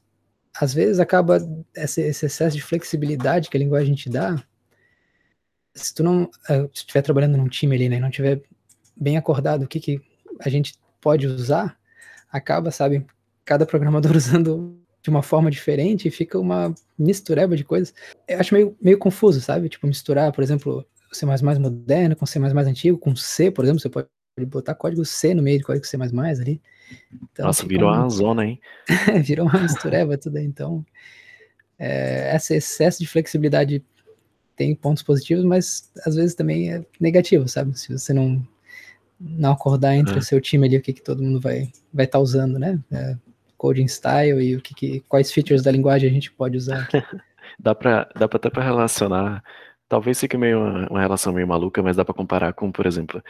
às 0.58 0.72
vezes 0.72 0.98
acaba 0.98 1.38
esse, 1.74 2.00
esse, 2.02 2.26
excesso 2.26 2.56
de 2.56 2.62
flexibilidade 2.62 3.48
que 3.48 3.56
a 3.56 3.60
linguagem 3.60 3.94
te 3.94 4.08
dá. 4.08 4.42
Se 5.74 5.94
tu 5.94 6.02
não 6.02 6.30
eh, 6.48 6.68
estiver 6.72 7.02
trabalhando 7.02 7.36
num 7.36 7.48
time 7.48 7.76
ali, 7.76 7.88
né, 7.88 7.98
não 7.98 8.10
tiver 8.10 8.42
bem 8.96 9.16
acordado 9.16 9.62
o 9.62 9.68
que, 9.68 9.78
que 9.80 10.00
a 10.40 10.48
gente 10.48 10.74
pode 11.00 11.26
usar, 11.26 11.78
acaba, 12.30 12.70
sabe, 12.70 13.06
cada 13.44 13.64
programador 13.64 14.12
usando 14.16 14.78
de 15.02 15.10
uma 15.10 15.22
forma 15.22 15.50
diferente 15.50 16.08
e 16.08 16.10
fica 16.10 16.38
uma 16.38 16.74
mistureba 16.98 17.56
de 17.56 17.64
coisas. 17.64 17.94
Eu 18.26 18.40
acho 18.40 18.54
meio, 18.54 18.76
meio 18.80 18.98
confuso, 18.98 19.40
sabe? 19.40 19.68
Tipo, 19.68 19.86
misturar, 19.86 20.32
por 20.32 20.42
exemplo, 20.42 20.84
C++ 21.12 21.24
moderno 21.26 22.16
com 22.16 22.26
C++ 22.26 22.38
antigo, 22.38 22.98
com 22.98 23.14
C, 23.14 23.50
por 23.50 23.64
exemplo, 23.64 23.80
você 23.80 23.88
pode 23.88 24.08
botar 24.46 24.74
código 24.74 25.04
C 25.04 25.34
no 25.34 25.42
meio 25.42 25.58
de 25.58 25.64
código 25.64 25.86
C++ 25.86 25.96
ali. 25.96 26.60
Então, 27.12 27.46
Nossa, 27.46 27.66
virou 27.66 27.90
uma 27.90 28.08
zona, 28.08 28.44
hein? 28.44 28.60
virou 29.22 29.46
uma 29.46 29.60
mistureba 29.60 30.18
tudo 30.18 30.36
aí. 30.36 30.44
Então, 30.44 30.84
é, 31.78 32.34
esse 32.34 32.54
excesso 32.56 32.98
de 32.98 33.06
flexibilidade 33.06 33.84
tem 34.58 34.74
pontos 34.74 35.02
positivos, 35.02 35.44
mas 35.44 35.90
às 36.04 36.16
vezes 36.16 36.34
também 36.34 36.72
é 36.72 36.84
negativo, 37.00 37.48
sabe? 37.48 37.78
Se 37.78 37.92
você 37.92 38.12
não, 38.12 38.46
não 39.18 39.52
acordar 39.52 39.94
entre 39.94 40.16
é. 40.16 40.18
o 40.18 40.22
seu 40.22 40.40
time 40.40 40.66
ali, 40.66 40.76
o 40.76 40.82
que, 40.82 40.92
que 40.92 41.02
todo 41.02 41.22
mundo 41.22 41.40
vai 41.40 41.62
estar 41.62 41.80
vai 41.94 42.06
tá 42.06 42.18
usando, 42.18 42.58
né? 42.58 42.78
É, 42.92 43.16
coding 43.56 43.88
style 43.88 44.42
e 44.42 44.56
o 44.56 44.60
que, 44.60 44.74
que, 44.74 45.00
quais 45.08 45.32
features 45.32 45.62
da 45.62 45.70
linguagem 45.70 46.10
a 46.10 46.12
gente 46.12 46.30
pode 46.30 46.56
usar. 46.56 46.88
dá 47.58 47.74
para 47.74 48.08
dá 48.14 48.26
até 48.26 48.50
para 48.50 48.62
relacionar 48.62 49.42
Talvez 49.88 50.20
fique 50.20 50.36
meio 50.36 50.58
uma, 50.58 50.88
uma 50.90 51.00
relação 51.00 51.32
meio 51.32 51.48
maluca, 51.48 51.82
mas 51.82 51.96
dá 51.96 52.04
para 52.04 52.14
comparar 52.14 52.52
com, 52.52 52.70
por 52.70 52.84
exemplo, 52.86 53.22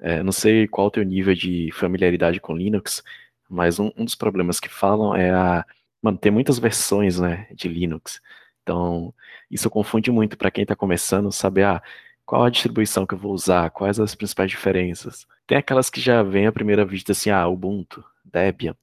é, 0.00 0.22
não 0.22 0.32
sei 0.32 0.66
qual 0.66 0.86
o 0.86 0.90
teu 0.90 1.04
nível 1.04 1.34
de 1.34 1.70
familiaridade 1.72 2.40
com 2.40 2.56
Linux, 2.56 3.02
mas 3.48 3.78
um, 3.78 3.92
um 3.96 4.04
dos 4.04 4.14
problemas 4.14 4.58
que 4.58 4.68
falam 4.68 5.14
é 5.14 5.30
a 5.30 5.64
mano, 6.00 6.16
tem 6.16 6.32
muitas 6.32 6.58
versões, 6.58 7.20
né, 7.20 7.46
de 7.54 7.68
Linux. 7.68 8.20
Então, 8.66 9.14
isso 9.48 9.70
confunde 9.70 10.10
muito 10.10 10.36
para 10.36 10.50
quem 10.50 10.62
está 10.62 10.74
começando 10.74 11.30
saber 11.30 11.62
ah, 11.62 11.80
qual 12.24 12.42
a 12.42 12.50
distribuição 12.50 13.06
que 13.06 13.14
eu 13.14 13.18
vou 13.18 13.32
usar, 13.32 13.70
quais 13.70 14.00
as 14.00 14.16
principais 14.16 14.50
diferenças. 14.50 15.24
Tem 15.46 15.56
aquelas 15.56 15.88
que 15.88 16.00
já 16.00 16.20
vêm 16.24 16.48
à 16.48 16.52
primeira 16.52 16.84
vista 16.84 17.12
assim, 17.12 17.30
ah, 17.30 17.46
Ubuntu, 17.46 18.04
Debian. 18.24 18.74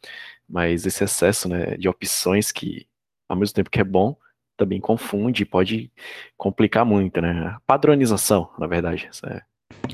mas 0.48 0.86
esse 0.86 1.04
excesso, 1.04 1.50
né, 1.50 1.76
de 1.76 1.90
opções 1.90 2.50
que, 2.50 2.88
ao 3.28 3.36
mesmo 3.36 3.54
tempo 3.56 3.70
que 3.70 3.82
é 3.82 3.84
bom, 3.84 4.16
também 4.56 4.80
confunde 4.80 5.44
e 5.44 5.46
pode 5.46 5.92
complicar 6.38 6.86
muito, 6.86 7.20
né? 7.20 7.58
Padronização, 7.68 8.50
na 8.58 8.68
verdade, 8.68 9.08
essa 9.10 9.28
é 9.28 9.42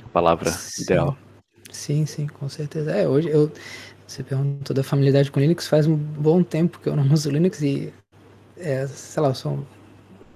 a 0.04 0.10
palavra 0.10 0.52
sim. 0.52 0.84
ideal. 0.84 1.18
Sim, 1.72 2.06
sim, 2.06 2.28
com 2.28 2.48
certeza. 2.48 2.92
É, 2.92 3.08
hoje 3.08 3.30
eu, 3.30 3.52
você 4.06 4.24
perguntou 4.24 4.76
da 4.76 4.84
familiaridade 4.84 5.32
com 5.32 5.40
Linux, 5.40 5.68
faz 5.68 5.88
um 5.88 5.96
bom 5.96 6.44
tempo 6.44 6.80
que 6.80 6.90
eu 6.90 6.96
não 6.96 7.12
uso 7.12 7.32
Linux 7.32 7.64
e, 7.64 7.92
é, 8.56 8.86
sei 8.86 9.24
lá, 9.24 9.30
eu 9.30 9.36
sou 9.36 9.66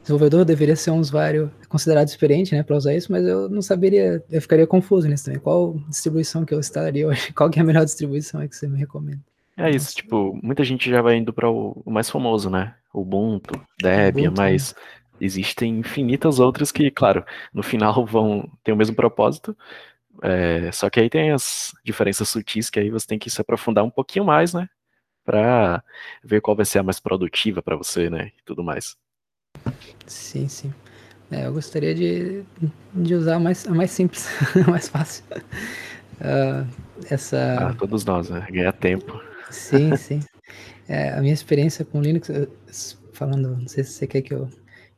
desenvolvedor, 0.03 0.45
deveria 0.45 0.75
ser 0.75 0.91
um 0.91 0.99
usuário 0.99 1.51
considerado 1.67 2.07
experiente, 2.07 2.53
né, 2.53 2.61
para 2.61 2.75
usar 2.75 2.93
isso, 2.93 3.11
mas 3.11 3.25
eu 3.25 3.49
não 3.49 3.61
saberia, 3.61 4.23
eu 4.29 4.41
ficaria 4.41 4.67
confuso 4.67 5.07
nisso 5.07 5.25
também. 5.25 5.39
Qual 5.39 5.75
distribuição 5.89 6.45
que 6.45 6.53
eu 6.53 6.59
instalaria 6.59 7.07
hoje? 7.07 7.31
Qual 7.33 7.49
que 7.49 7.57
é 7.57 7.61
a 7.61 7.65
melhor 7.65 7.85
distribuição 7.85 8.41
é 8.41 8.47
que 8.47 8.55
você 8.55 8.67
me 8.67 8.77
recomenda? 8.77 9.19
É 9.57 9.69
isso, 9.69 9.95
tipo, 9.95 10.37
muita 10.43 10.63
gente 10.63 10.89
já 10.89 11.01
vai 11.01 11.15
indo 11.15 11.31
para 11.31 11.49
o, 11.49 11.81
o, 11.85 11.91
mais 11.91 12.09
famoso, 12.09 12.49
né? 12.49 12.75
Ubuntu, 12.93 13.53
Debian, 13.81 14.29
Ubuntu, 14.29 14.41
mas 14.41 14.73
né? 14.73 14.81
existem 15.21 15.79
infinitas 15.79 16.39
outras 16.39 16.71
que, 16.71 16.89
claro, 16.91 17.23
no 17.53 17.63
final 17.63 18.05
vão 18.05 18.49
ter 18.63 18.71
o 18.71 18.75
mesmo 18.77 18.95
propósito, 18.95 19.55
é, 20.21 20.71
só 20.71 20.89
que 20.89 20.99
aí 20.99 21.09
tem 21.09 21.31
as 21.31 21.71
diferenças 21.83 22.29
sutis 22.29 22.69
que 22.69 22.79
aí 22.79 22.89
você 22.89 23.07
tem 23.07 23.19
que 23.19 23.29
se 23.29 23.41
aprofundar 23.41 23.83
um 23.83 23.89
pouquinho 23.89 24.25
mais, 24.25 24.53
né? 24.53 24.67
Para 25.23 25.83
ver 26.23 26.41
qual 26.41 26.55
vai 26.55 26.65
ser 26.65 26.79
a 26.79 26.83
mais 26.83 26.99
produtiva 26.99 27.61
para 27.61 27.75
você, 27.75 28.09
né? 28.09 28.31
E 28.37 28.43
tudo 28.43 28.63
mais. 28.63 28.97
Sim, 30.05 30.47
sim. 30.47 30.73
É, 31.31 31.47
eu 31.47 31.53
gostaria 31.53 31.95
de, 31.95 32.43
de 32.93 33.15
usar 33.15 33.35
a 33.35 33.39
mais, 33.39 33.67
a 33.67 33.73
mais 33.73 33.91
simples, 33.91 34.27
a 34.67 34.69
mais 34.69 34.87
fácil. 34.87 35.23
Uh, 36.19 36.67
essa... 37.09 37.69
Ah, 37.69 37.73
todos 37.73 38.05
nós, 38.05 38.29
né? 38.29 38.45
Ganhar 38.51 38.73
tempo. 38.73 39.19
Sim, 39.49 39.95
sim. 39.97 40.19
É, 40.87 41.09
a 41.09 41.21
minha 41.21 41.33
experiência 41.33 41.83
com 41.85 42.01
Linux, 42.01 42.29
falando, 43.13 43.57
não 43.57 43.67
sei 43.67 43.83
se 43.83 43.91
você 43.93 44.07
quer 44.07 44.21
que 44.21 44.33
eu, 44.33 44.49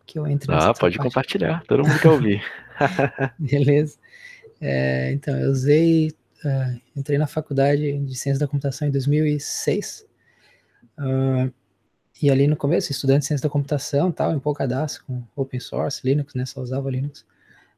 que 0.05 0.19
eu 0.19 0.27
entre 0.27 0.51
Ah, 0.51 0.73
pode 0.73 0.97
parte. 0.97 0.97
compartilhar, 0.97 1.63
todo 1.67 1.83
mundo 1.83 1.99
quer 1.99 2.09
ouvir. 2.09 2.43
Beleza. 3.39 3.97
É, 4.59 5.11
então, 5.11 5.37
eu 5.39 5.51
usei, 5.51 6.09
uh, 6.43 6.81
entrei 6.95 7.17
na 7.17 7.27
faculdade 7.27 7.97
de 7.99 8.15
Ciência 8.15 8.39
da 8.39 8.47
Computação 8.47 8.87
em 8.87 8.91
2006. 8.91 10.05
Uh, 10.97 11.53
e 12.21 12.31
ali 12.31 12.47
no 12.47 12.55
começo, 12.55 12.91
estudante 12.91 13.21
de 13.21 13.27
Ciência 13.27 13.47
da 13.47 13.51
Computação, 13.51 14.11
tal, 14.11 14.33
empolgadaço 14.33 15.03
com 15.05 15.21
Open 15.35 15.59
Source, 15.59 16.01
Linux, 16.03 16.33
né, 16.33 16.45
só 16.45 16.61
usava 16.61 16.89
Linux. 16.89 17.25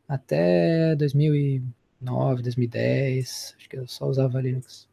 Até 0.07 0.95
2009, 0.95 2.43
2010, 2.43 3.55
acho 3.57 3.69
que 3.69 3.77
eu 3.77 3.87
só 3.87 4.05
usava 4.07 4.39
Linux. 4.39 4.87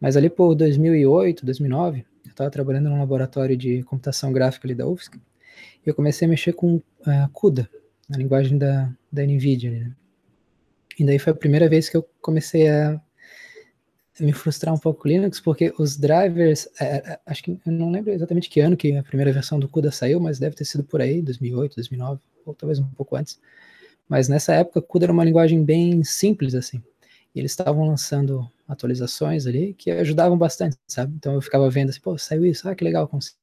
Mas 0.00 0.16
ali 0.16 0.30
por 0.30 0.54
2008, 0.54 1.44
2009, 1.44 2.06
eu 2.24 2.30
estava 2.30 2.50
trabalhando 2.50 2.88
num 2.88 2.98
laboratório 2.98 3.56
de 3.56 3.82
computação 3.82 4.32
gráfica 4.32 4.66
ali 4.66 4.74
da 4.74 4.86
UFSC, 4.86 5.18
e 5.84 5.88
eu 5.88 5.94
comecei 5.94 6.26
a 6.26 6.28
mexer 6.28 6.54
com 6.54 6.76
uh, 6.76 6.82
CUDA, 7.32 7.68
a 8.12 8.16
linguagem 8.16 8.56
da, 8.56 8.90
da 9.12 9.22
NVIDIA. 9.22 9.70
Né? 9.70 9.92
E 10.98 11.04
daí 11.04 11.18
foi 11.18 11.32
a 11.32 11.36
primeira 11.36 11.68
vez 11.68 11.88
que 11.88 11.96
eu 11.96 12.08
comecei 12.20 12.68
a 12.68 13.00
me 14.18 14.32
frustrar 14.32 14.74
um 14.74 14.78
pouco 14.78 15.02
com 15.02 15.08
Linux, 15.08 15.40
porque 15.40 15.72
os 15.78 15.96
drivers, 15.96 16.68
é, 16.80 17.12
é, 17.12 17.20
acho 17.26 17.42
que 17.42 17.50
eu 17.64 17.72
não 17.72 17.90
lembro 17.90 18.10
exatamente 18.10 18.48
que 18.50 18.60
ano 18.60 18.76
que 18.76 18.96
a 18.96 19.02
primeira 19.02 19.32
versão 19.32 19.58
do 19.58 19.68
CUDA 19.68 19.90
saiu, 19.90 20.20
mas 20.20 20.38
deve 20.38 20.56
ter 20.56 20.64
sido 20.64 20.82
por 20.84 21.00
aí, 21.00 21.22
2008, 21.22 21.76
2009, 21.76 22.20
ou 22.44 22.54
talvez 22.54 22.78
um 22.78 22.88
pouco 22.88 23.16
antes. 23.16 23.38
Mas 24.08 24.28
nessa 24.28 24.54
época, 24.54 24.82
CUDA 24.82 25.06
era 25.06 25.12
uma 25.12 25.24
linguagem 25.24 25.64
bem 25.64 26.02
simples, 26.02 26.54
assim. 26.54 26.82
E 27.34 27.38
eles 27.38 27.52
estavam 27.52 27.86
lançando 27.86 28.50
atualizações 28.66 29.46
ali 29.46 29.74
que 29.74 29.90
ajudavam 29.90 30.36
bastante, 30.36 30.76
sabe? 30.86 31.14
Então 31.16 31.34
eu 31.34 31.42
ficava 31.42 31.70
vendo 31.70 31.90
assim, 31.90 32.00
pô, 32.00 32.18
saiu 32.18 32.44
isso, 32.44 32.68
ah, 32.68 32.74
que 32.74 32.84
legal, 32.84 33.06
consigo 33.06 33.36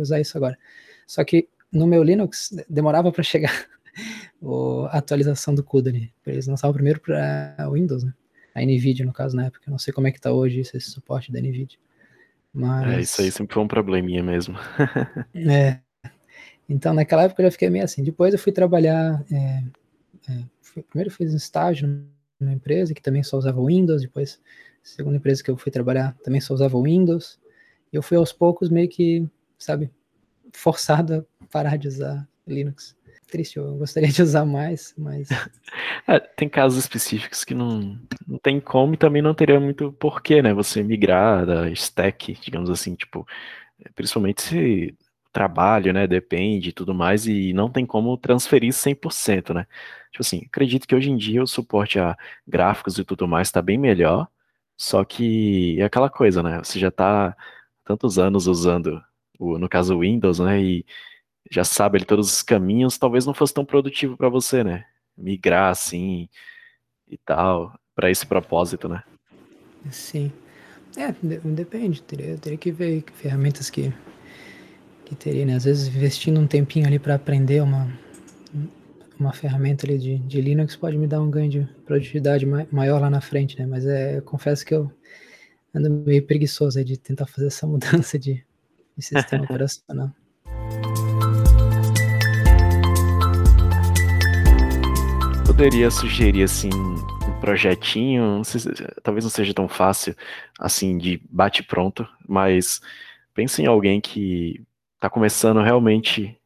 usar 0.00 0.20
isso 0.20 0.36
agora. 0.36 0.58
Só 1.06 1.22
que 1.24 1.48
no 1.70 1.86
meu 1.86 2.02
Linux 2.02 2.50
demorava 2.68 3.12
para 3.12 3.22
chegar 3.22 3.66
a 4.90 4.98
atualização 4.98 5.54
do 5.54 5.62
CUDA 5.62 5.90
ali. 5.90 6.12
Eles 6.26 6.46
lançavam 6.46 6.74
primeiro 6.74 7.00
para 7.00 7.56
Windows, 7.72 8.02
né? 8.02 8.12
A 8.56 8.62
NVIDIA, 8.62 9.04
no 9.04 9.12
caso, 9.12 9.36
na 9.36 9.44
época. 9.44 9.64
Eu 9.66 9.70
não 9.70 9.78
sei 9.78 9.92
como 9.92 10.06
é 10.06 10.10
que 10.10 10.18
tá 10.18 10.32
hoje 10.32 10.60
esse 10.60 10.80
suporte 10.80 11.30
da 11.30 11.38
NVIDIA. 11.38 11.78
Mas... 12.54 12.90
É, 12.90 13.00
isso 13.02 13.20
aí 13.20 13.30
sempre 13.30 13.52
foi 13.52 13.62
um 13.62 13.68
probleminha 13.68 14.22
mesmo. 14.22 14.56
é. 15.36 15.78
Então, 16.66 16.94
naquela 16.94 17.24
época 17.24 17.42
eu 17.42 17.46
já 17.48 17.50
fiquei 17.50 17.68
meio 17.68 17.84
assim. 17.84 18.02
Depois 18.02 18.32
eu 18.32 18.38
fui 18.38 18.52
trabalhar... 18.52 19.22
É, 19.30 19.62
é, 20.30 20.44
fui, 20.62 20.82
primeiro 20.82 21.10
eu 21.10 21.14
fiz 21.14 21.34
um 21.34 21.36
estágio 21.36 22.02
numa 22.40 22.54
empresa 22.54 22.94
que 22.94 23.02
também 23.02 23.22
só 23.22 23.36
usava 23.36 23.62
Windows. 23.62 24.00
Depois, 24.00 24.40
segunda 24.82 25.18
empresa 25.18 25.44
que 25.44 25.50
eu 25.50 25.58
fui 25.58 25.70
trabalhar 25.70 26.16
também 26.24 26.40
só 26.40 26.54
usava 26.54 26.80
Windows. 26.80 27.38
E 27.92 27.96
eu 27.96 28.02
fui 28.02 28.16
aos 28.16 28.32
poucos 28.32 28.70
meio 28.70 28.88
que, 28.88 29.28
sabe, 29.58 29.90
forçado 30.50 31.26
a 31.42 31.46
parar 31.46 31.76
de 31.76 31.88
usar 31.88 32.26
Linux 32.46 32.96
triste, 33.26 33.56
eu 33.56 33.76
gostaria 33.76 34.08
de 34.08 34.22
usar 34.22 34.44
mais, 34.44 34.94
mas. 34.96 35.28
É, 36.08 36.20
tem 36.20 36.48
casos 36.48 36.78
específicos 36.78 37.42
que 37.42 37.52
não, 37.52 37.98
não 38.28 38.38
tem 38.38 38.60
como 38.60 38.94
e 38.94 38.96
também 38.96 39.20
não 39.20 39.34
teria 39.34 39.58
muito 39.58 39.92
porquê, 39.94 40.40
né? 40.40 40.54
Você 40.54 40.80
migrar 40.80 41.44
da 41.44 41.68
stack, 41.70 42.32
digamos 42.40 42.70
assim, 42.70 42.94
tipo, 42.94 43.26
principalmente 43.94 44.40
se 44.42 44.96
trabalho, 45.32 45.92
né, 45.92 46.06
depende 46.06 46.70
e 46.70 46.72
tudo 46.72 46.94
mais, 46.94 47.26
e 47.26 47.52
não 47.52 47.68
tem 47.68 47.84
como 47.84 48.16
transferir 48.16 48.72
100%, 48.72 49.52
né? 49.52 49.66
Tipo 50.10 50.22
assim, 50.22 50.42
acredito 50.46 50.86
que 50.88 50.94
hoje 50.94 51.10
em 51.10 51.16
dia 51.16 51.42
o 51.42 51.46
suporte 51.46 51.98
a 51.98 52.16
gráficos 52.46 52.98
e 52.98 53.04
tudo 53.04 53.28
mais 53.28 53.48
está 53.48 53.60
bem 53.60 53.76
melhor, 53.76 54.28
só 54.76 55.04
que 55.04 55.78
é 55.80 55.84
aquela 55.84 56.08
coisa, 56.08 56.42
né? 56.42 56.58
Você 56.64 56.78
já 56.78 56.88
está 56.88 57.36
tantos 57.84 58.18
anos 58.18 58.46
usando, 58.46 59.02
o, 59.38 59.58
no 59.58 59.68
caso, 59.68 59.96
o 59.96 60.00
Windows, 60.00 60.38
né? 60.38 60.60
E 60.62 60.86
já 61.50 61.64
sabe 61.64 61.98
ali 61.98 62.04
todos 62.04 62.32
os 62.32 62.42
caminhos, 62.42 62.98
talvez 62.98 63.26
não 63.26 63.34
fosse 63.34 63.54
tão 63.54 63.64
produtivo 63.64 64.16
para 64.16 64.28
você, 64.28 64.64
né? 64.64 64.84
Migrar 65.16 65.70
assim 65.70 66.28
e 67.08 67.16
tal, 67.18 67.78
para 67.94 68.10
esse 68.10 68.26
propósito, 68.26 68.88
né? 68.88 69.02
Sim. 69.90 70.32
É, 70.96 71.12
depende, 71.44 72.02
teria, 72.02 72.36
teria 72.38 72.58
que 72.58 72.72
ver 72.72 73.02
que 73.02 73.12
ferramentas 73.12 73.68
que, 73.68 73.92
que 75.04 75.14
teria, 75.14 75.44
né? 75.44 75.54
Às 75.54 75.64
vezes 75.64 75.94
investindo 75.94 76.40
um 76.40 76.46
tempinho 76.46 76.86
ali 76.86 76.98
para 76.98 77.14
aprender 77.14 77.62
uma, 77.62 77.86
uma 79.18 79.32
ferramenta 79.32 79.86
ali 79.86 79.98
de, 79.98 80.18
de 80.18 80.40
Linux 80.40 80.74
pode 80.74 80.96
me 80.96 81.06
dar 81.06 81.20
um 81.20 81.30
ganho 81.30 81.50
de 81.50 81.68
produtividade 81.84 82.46
maior 82.46 83.00
lá 83.00 83.10
na 83.10 83.20
frente, 83.20 83.58
né? 83.58 83.66
Mas 83.66 83.86
é, 83.86 84.18
eu 84.18 84.22
confesso 84.22 84.64
que 84.64 84.74
eu 84.74 84.90
ando 85.74 85.90
meio 85.90 86.26
preguiçoso 86.26 86.78
aí 86.78 86.84
de 86.84 86.96
tentar 86.96 87.26
fazer 87.26 87.48
essa 87.48 87.66
mudança 87.68 88.18
de, 88.18 88.42
de 88.96 89.04
sistema 89.04 89.44
operacional. 89.44 90.10
Poderia 95.56 95.90
sugerir 95.90 96.42
assim 96.42 96.68
um 96.68 97.40
projetinho, 97.40 98.22
não 98.22 98.44
sei, 98.44 98.60
talvez 99.02 99.24
não 99.24 99.30
seja 99.30 99.54
tão 99.54 99.66
fácil 99.66 100.14
assim 100.58 100.98
de 100.98 101.18
bate 101.30 101.62
pronto, 101.62 102.06
mas 102.28 102.82
pense 103.32 103.62
em 103.62 103.66
alguém 103.66 103.98
que 103.98 104.62
está 104.96 105.08
começando 105.08 105.62
realmente 105.62 106.38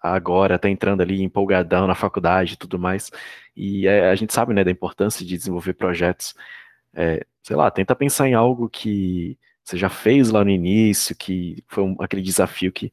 agora, 0.00 0.54
está 0.54 0.70
entrando 0.70 1.02
ali 1.02 1.22
empolgadão 1.22 1.86
na 1.86 1.94
faculdade 1.94 2.54
e 2.54 2.56
tudo 2.56 2.78
mais, 2.78 3.10
e 3.54 3.86
é, 3.86 4.08
a 4.08 4.14
gente 4.14 4.32
sabe 4.32 4.54
né, 4.54 4.64
da 4.64 4.70
importância 4.70 5.26
de 5.26 5.36
desenvolver 5.36 5.74
projetos. 5.74 6.34
É, 6.94 7.26
sei 7.42 7.56
lá, 7.56 7.70
tenta 7.70 7.94
pensar 7.94 8.28
em 8.28 8.34
algo 8.34 8.70
que 8.70 9.38
você 9.62 9.76
já 9.76 9.90
fez 9.90 10.30
lá 10.30 10.42
no 10.42 10.50
início, 10.50 11.14
que 11.14 11.62
foi 11.68 11.84
um, 11.84 11.96
aquele 12.00 12.22
desafio 12.22 12.72
que 12.72 12.90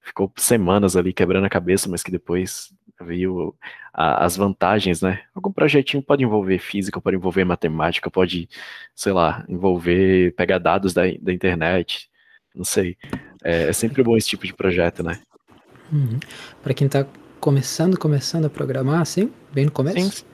ficou 0.00 0.32
semanas 0.38 0.96
ali 0.96 1.12
quebrando 1.12 1.44
a 1.44 1.50
cabeça, 1.50 1.90
mas 1.90 2.02
que 2.02 2.10
depois 2.10 2.72
veio 3.00 3.54
a, 3.92 4.24
as 4.24 4.36
vantagens, 4.36 5.00
né? 5.02 5.20
Algum 5.34 5.52
projetinho 5.52 6.02
pode 6.02 6.22
envolver 6.22 6.58
física, 6.58 7.00
pode 7.00 7.16
envolver 7.16 7.44
matemática, 7.44 8.10
pode, 8.10 8.48
sei 8.94 9.12
lá, 9.12 9.44
envolver, 9.48 10.34
pegar 10.34 10.58
dados 10.58 10.92
da, 10.92 11.02
da 11.20 11.32
internet, 11.32 12.08
não 12.54 12.64
sei. 12.64 12.96
É, 13.42 13.68
é 13.68 13.72
sempre 13.72 14.02
bom 14.02 14.16
esse 14.16 14.28
tipo 14.28 14.46
de 14.46 14.54
projeto, 14.54 15.02
né? 15.02 15.20
Uhum. 15.92 16.18
Para 16.62 16.74
quem 16.74 16.86
está 16.86 17.06
começando, 17.40 17.98
começando 17.98 18.46
a 18.46 18.50
programar, 18.50 19.00
assim, 19.00 19.30
bem 19.52 19.66
no 19.66 19.70
começo? 19.70 20.18
Sim. 20.18 20.24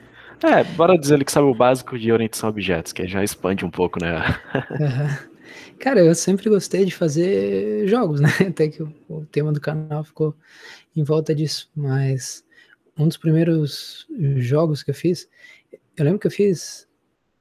É, 0.43 0.65
bora 0.65 0.97
dizer 0.97 1.17
ali 1.17 1.25
que 1.25 1.33
sabe 1.33 1.47
o 1.47 1.55
básico 1.55 1.99
de 1.99 2.11
orientação 2.11 2.49
a 2.49 2.51
objetos, 2.51 2.93
que 2.93 3.07
já 3.07 3.23
expande 3.23 3.65
um 3.65 3.71
pouco, 3.71 4.01
né? 4.03 4.17
uhum. 4.71 5.31
Cara, 5.79 6.01
eu 6.01 6.15
sempre 6.15 6.49
gostei 6.49 6.85
de 6.85 6.95
fazer 6.95 7.87
jogos, 7.89 8.21
né? 8.21 8.29
Até 8.49 8.69
que 8.69 8.83
o, 8.83 8.93
o 9.09 9.27
tema 9.27 9.53
do 9.53 9.61
canal 9.61 10.05
ficou 10.05 10.35
em 10.97 11.03
volta 11.03 11.35
disso, 11.35 11.71
mas 11.75 12.45
um 13.01 13.09
dos 13.09 13.17
primeiros 13.17 14.07
jogos 14.37 14.83
que 14.83 14.91
eu 14.91 14.95
fiz, 14.95 15.29
eu 15.97 16.05
lembro 16.05 16.21
que 16.21 16.27
eu 16.27 16.31
fiz, 16.31 16.87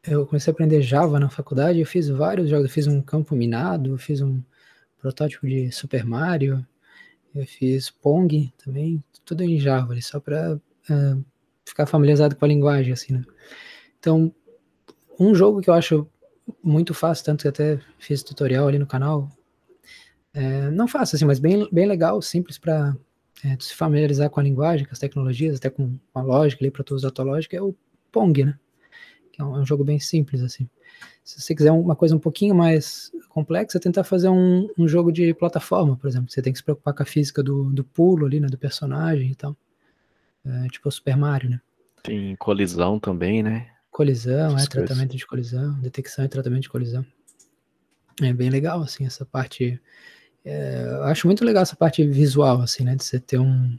eu 0.04 0.26
comecei 0.26 0.52
a 0.52 0.54
aprender 0.54 0.82
Java 0.82 1.20
na 1.20 1.30
faculdade, 1.30 1.80
eu 1.80 1.86
fiz 1.86 2.08
vários 2.08 2.50
jogos, 2.50 2.66
eu 2.66 2.72
fiz 2.72 2.88
um 2.88 3.02
campo 3.02 3.36
minado, 3.36 3.92
eu 3.92 3.98
fiz 3.98 4.22
um 4.22 4.42
protótipo 5.00 5.48
de 5.48 5.72
Super 5.72 6.06
Mario, 6.06 6.66
eu 7.36 7.46
fiz 7.46 7.90
Pong 7.90 8.54
também, 8.64 9.04
tudo 9.26 9.44
em 9.44 9.60
Java, 9.60 10.00
só 10.02 10.20
para 10.20 10.56
uh, 10.56 10.60
ah, 10.90 11.18
ficar 11.66 11.86
familiarizado 11.86 12.36
com 12.36 12.46
a 12.46 12.48
linguagem, 12.48 12.94
assim, 12.94 13.14
né? 13.14 13.24
Então, 14.00 14.34
um 15.20 15.36
jogo 15.36 15.62
que 15.62 15.70
eu 15.70 15.74
acho 15.74 16.08
muito 16.64 16.94
fácil, 16.94 17.26
tanto 17.26 17.42
que 17.42 17.48
até 17.48 17.80
fiz 17.98 18.24
tutorial 18.24 18.68
ali 18.68 18.80
no 18.80 18.88
canal. 18.88 19.30
É, 20.34 20.72
não 20.72 20.88
fácil, 20.88 21.18
assim, 21.18 21.26
mas 21.26 21.38
bem, 21.38 21.68
bem 21.72 21.86
legal, 21.86 22.22
simples 22.22 22.58
para 22.58 22.96
é, 23.44 23.58
se 23.60 23.74
familiarizar 23.74 24.30
com 24.30 24.40
a 24.40 24.44
linguagem, 24.44 24.86
com 24.86 24.92
as 24.92 25.00
tecnologias, 25.00 25.58
até 25.58 25.70
com 25.70 25.98
a 26.14 26.22
lógica 26.22 26.64
ali 26.64 26.72
para 26.72 26.84
tu 26.84 26.96
usar 26.96 27.10
a 27.10 27.12
tua 27.12 27.26
lógica, 27.26 27.56
é 27.56 27.62
o 27.62 27.76
Pong, 28.12 28.44
né? 28.44 28.58
Que 29.32 29.42
é 29.42 29.46
um, 29.46 29.56
é 29.56 29.60
um, 29.60 29.66
jogo 29.66 29.84
bem 29.84 30.00
simples, 30.00 30.42
assim. 30.42 30.70
Se 31.24 31.40
você 31.40 31.56
quiser 31.56 31.72
uma 31.72 31.96
coisa 31.96 32.16
um 32.16 32.20
pouquinho 32.20 32.56
mais 32.56 33.12
complexa, 33.30 33.80
tentar 33.80 34.04
fazer 34.04 34.30
um, 34.30 34.68
um 34.78 34.88
jogo 34.88 35.12
de 35.12 35.34
plataforma, 35.34 35.96
por 35.96 36.08
exemplo. 36.08 36.30
Você 36.30 36.42
tem 36.42 36.52
que 36.52 36.60
se 36.60 36.64
preocupar 36.64 36.94
com 36.94 37.04
a 37.04 37.06
física 37.06 37.42
do, 37.42 37.72
do 37.72 37.84
pulo 37.84 38.26
ali, 38.26 38.40
né? 38.40 38.48
Do 38.48 38.58
personagem 38.58 39.32
e 39.32 39.36
tal. 39.36 39.56
É, 40.46 40.68
tipo 40.68 40.90
o 40.90 40.92
Super 40.92 41.16
Mario, 41.16 41.50
né? 41.52 41.62
Tem 42.04 42.36
colisão 42.36 43.00
também, 43.00 43.44
né? 43.44 43.70
Colisão, 43.92 44.58
é, 44.58 44.66
tratamento 44.66 45.16
de 45.16 45.26
colisão, 45.26 45.80
detecção 45.80 46.26
e 46.26 46.30
tratamento 46.30 46.64
de 46.64 46.70
colisão. 46.70 47.06
É 48.22 48.34
bem 48.34 48.50
legal, 48.50 48.82
assim, 48.82 49.06
essa 49.06 49.26
parte. 49.26 49.80
É, 50.50 50.84
eu 50.84 51.04
acho 51.04 51.28
muito 51.28 51.46
legal 51.46 51.62
essa 51.62 51.76
parte 51.76 52.04
visual, 52.04 52.62
assim, 52.62 52.84
né? 52.84 52.96
De 52.96 53.04
você 53.04 53.20
ter 53.20 53.40
um 53.40 53.78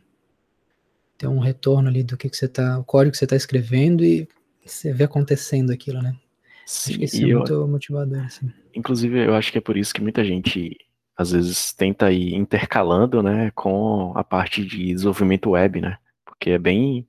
ter 1.19 1.27
um 1.27 1.39
retorno 1.39 1.89
ali 1.89 2.03
do 2.03 2.17
que, 2.17 2.31
que 2.31 2.37
você 2.37 2.49
tá, 2.49 2.79
o 2.79 2.85
código 2.85 3.13
que 3.13 3.19
você 3.19 3.25
está 3.25 3.37
escrevendo 3.37 4.03
e 4.03 4.27
você 4.65 4.91
vê 4.91 5.05
acontecendo 5.05 5.71
aquilo, 5.71 6.01
né? 6.01 6.17
Sim, 6.65 6.93
acho 6.93 6.99
que 6.99 7.05
isso 7.05 7.25
é 7.25 7.29
eu, 7.29 7.39
muito 7.39 7.69
motivador, 7.69 8.25
assim. 8.25 8.51
Inclusive, 8.75 9.27
eu 9.27 9.35
acho 9.35 9.53
que 9.53 9.59
é 9.59 9.61
por 9.61 9.77
isso 9.77 9.93
que 9.93 10.01
muita 10.01 10.25
gente 10.25 10.79
às 11.15 11.33
vezes 11.33 11.75
tenta 11.75 12.11
ir 12.11 12.35
intercalando, 12.35 13.23
né, 13.23 13.51
com 13.55 14.13
a 14.17 14.25
parte 14.25 14.65
de 14.65 14.95
desenvolvimento 14.95 15.51
web, 15.51 15.83
né? 15.83 15.99
Porque 16.25 16.51
é 16.51 16.59
bem 16.59 17.07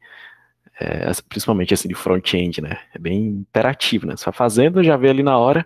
é, 0.77 1.09
principalmente 1.29 1.73
assim 1.73 1.87
de 1.87 1.95
front-end, 1.95 2.59
né? 2.59 2.79
É 2.93 2.99
bem 2.99 3.27
interativo, 3.27 4.07
né? 4.07 4.17
Você 4.17 4.25
vai 4.25 4.33
fazendo, 4.33 4.83
já 4.83 4.97
vê 4.97 5.09
ali 5.09 5.23
na 5.23 5.37
hora, 5.37 5.65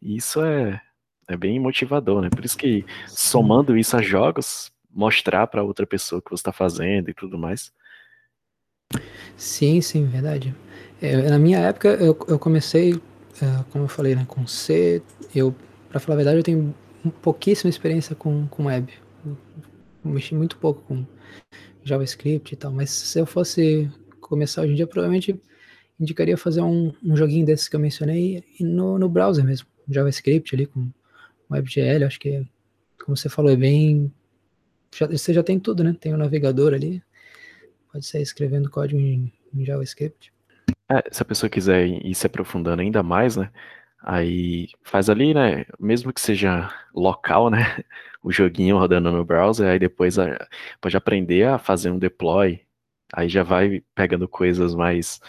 e 0.00 0.16
isso 0.16 0.40
é, 0.44 0.80
é 1.32 1.36
bem 1.36 1.58
motivador, 1.58 2.22
né? 2.22 2.30
Por 2.30 2.44
isso 2.44 2.56
que 2.56 2.84
somando 3.06 3.76
isso 3.76 3.96
a 3.96 4.02
jogos, 4.02 4.72
mostrar 4.92 5.46
para 5.46 5.62
outra 5.62 5.86
pessoa 5.86 6.20
que 6.20 6.30
você 6.30 6.40
está 6.40 6.52
fazendo 6.52 7.10
e 7.10 7.14
tudo 7.14 7.38
mais. 7.38 7.72
Sim, 9.36 9.80
sim, 9.80 10.06
verdade. 10.06 10.54
É, 11.00 11.16
na 11.30 11.38
minha 11.38 11.58
época, 11.58 11.88
eu, 11.88 12.16
eu 12.28 12.38
comecei, 12.38 13.00
é, 13.40 13.64
como 13.70 13.84
eu 13.84 13.88
falei, 13.88 14.14
né, 14.14 14.24
com 14.28 14.46
C. 14.46 15.02
Eu, 15.34 15.54
para 15.88 16.00
falar 16.00 16.14
a 16.14 16.16
verdade, 16.16 16.38
eu 16.38 16.42
tenho 16.42 16.74
pouquíssima 17.22 17.70
experiência 17.70 18.14
com, 18.14 18.46
com 18.48 18.66
web. 18.66 18.92
Eu 19.24 19.36
mexi 20.04 20.34
muito 20.34 20.56
pouco 20.56 20.82
com 20.82 21.06
JavaScript 21.84 22.52
e 22.52 22.56
tal, 22.56 22.72
mas 22.72 22.90
se 22.90 23.18
eu 23.18 23.26
fosse 23.26 23.90
começar 24.20 24.62
hoje 24.62 24.72
em 24.72 24.76
dia, 24.76 24.86
provavelmente 24.86 25.40
indicaria 25.98 26.36
fazer 26.36 26.62
um, 26.62 26.92
um 27.02 27.16
joguinho 27.16 27.44
desses 27.44 27.68
que 27.68 27.76
eu 27.76 27.80
mencionei 27.80 28.42
no, 28.58 28.98
no 28.98 29.08
browser 29.08 29.44
mesmo, 29.44 29.66
JavaScript 29.88 30.54
ali 30.54 30.66
com 30.66 30.90
WebGL, 31.50 32.04
acho 32.04 32.20
que, 32.20 32.46
como 33.04 33.16
você 33.16 33.28
falou, 33.28 33.50
é 33.50 33.56
bem. 33.56 34.12
Já, 34.94 35.06
você 35.06 35.32
já 35.32 35.42
tem 35.42 35.58
tudo, 35.58 35.84
né? 35.84 35.96
Tem 35.98 36.12
o 36.14 36.16
navegador 36.16 36.74
ali, 36.74 37.02
pode 37.92 38.06
sair 38.06 38.22
escrevendo 38.22 38.70
código 38.70 39.00
em, 39.00 39.32
em 39.54 39.64
JavaScript. 39.64 40.32
É, 40.88 41.02
se 41.10 41.22
a 41.22 41.24
pessoa 41.24 41.50
quiser 41.50 41.86
ir 41.86 42.14
se 42.14 42.26
aprofundando 42.26 42.82
ainda 42.82 43.02
mais, 43.02 43.36
né? 43.36 43.50
Aí 44.02 44.68
faz 44.82 45.10
ali, 45.10 45.34
né? 45.34 45.64
Mesmo 45.78 46.12
que 46.12 46.20
seja 46.20 46.72
local, 46.94 47.50
né? 47.50 47.58
O 48.22 48.30
joguinho 48.30 48.76
rodando 48.76 49.10
no 49.10 49.24
browser, 49.24 49.66
aí 49.66 49.78
depois 49.78 50.16
pode 50.78 50.94
aprender 50.94 51.48
a 51.48 51.56
fazer 51.56 51.90
um 51.90 51.98
deploy 51.98 52.60
Aí 53.12 53.28
já 53.28 53.42
vai 53.42 53.82
pegando 53.94 54.28
coisas 54.28 54.74
mais 54.74 55.20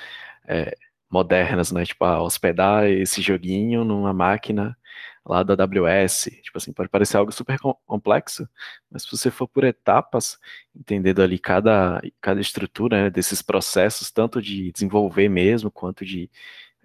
é, 0.47 0.75
modernas, 1.09 1.71
né? 1.71 1.85
Tipo, 1.85 2.05
ah, 2.05 2.21
hospedar 2.21 2.87
esse 2.89 3.21
joguinho 3.21 3.83
numa 3.83 4.13
máquina 4.13 4.77
lá 5.25 5.43
da 5.43 5.53
AWS. 5.53 6.29
Tipo 6.41 6.57
assim, 6.57 6.73
pode 6.73 6.89
parecer 6.89 7.17
algo 7.17 7.31
super 7.31 7.57
complexo, 7.85 8.47
mas 8.89 9.03
se 9.03 9.11
você 9.11 9.31
for 9.31 9.47
por 9.47 9.63
etapas, 9.63 10.37
entendendo 10.75 11.21
ali 11.21 11.37
cada, 11.39 12.01
cada 12.19 12.41
estrutura 12.41 13.03
né, 13.03 13.09
desses 13.09 13.41
processos, 13.41 14.11
tanto 14.11 14.41
de 14.41 14.71
desenvolver 14.71 15.29
mesmo, 15.29 15.71
quanto 15.71 16.05
de 16.05 16.29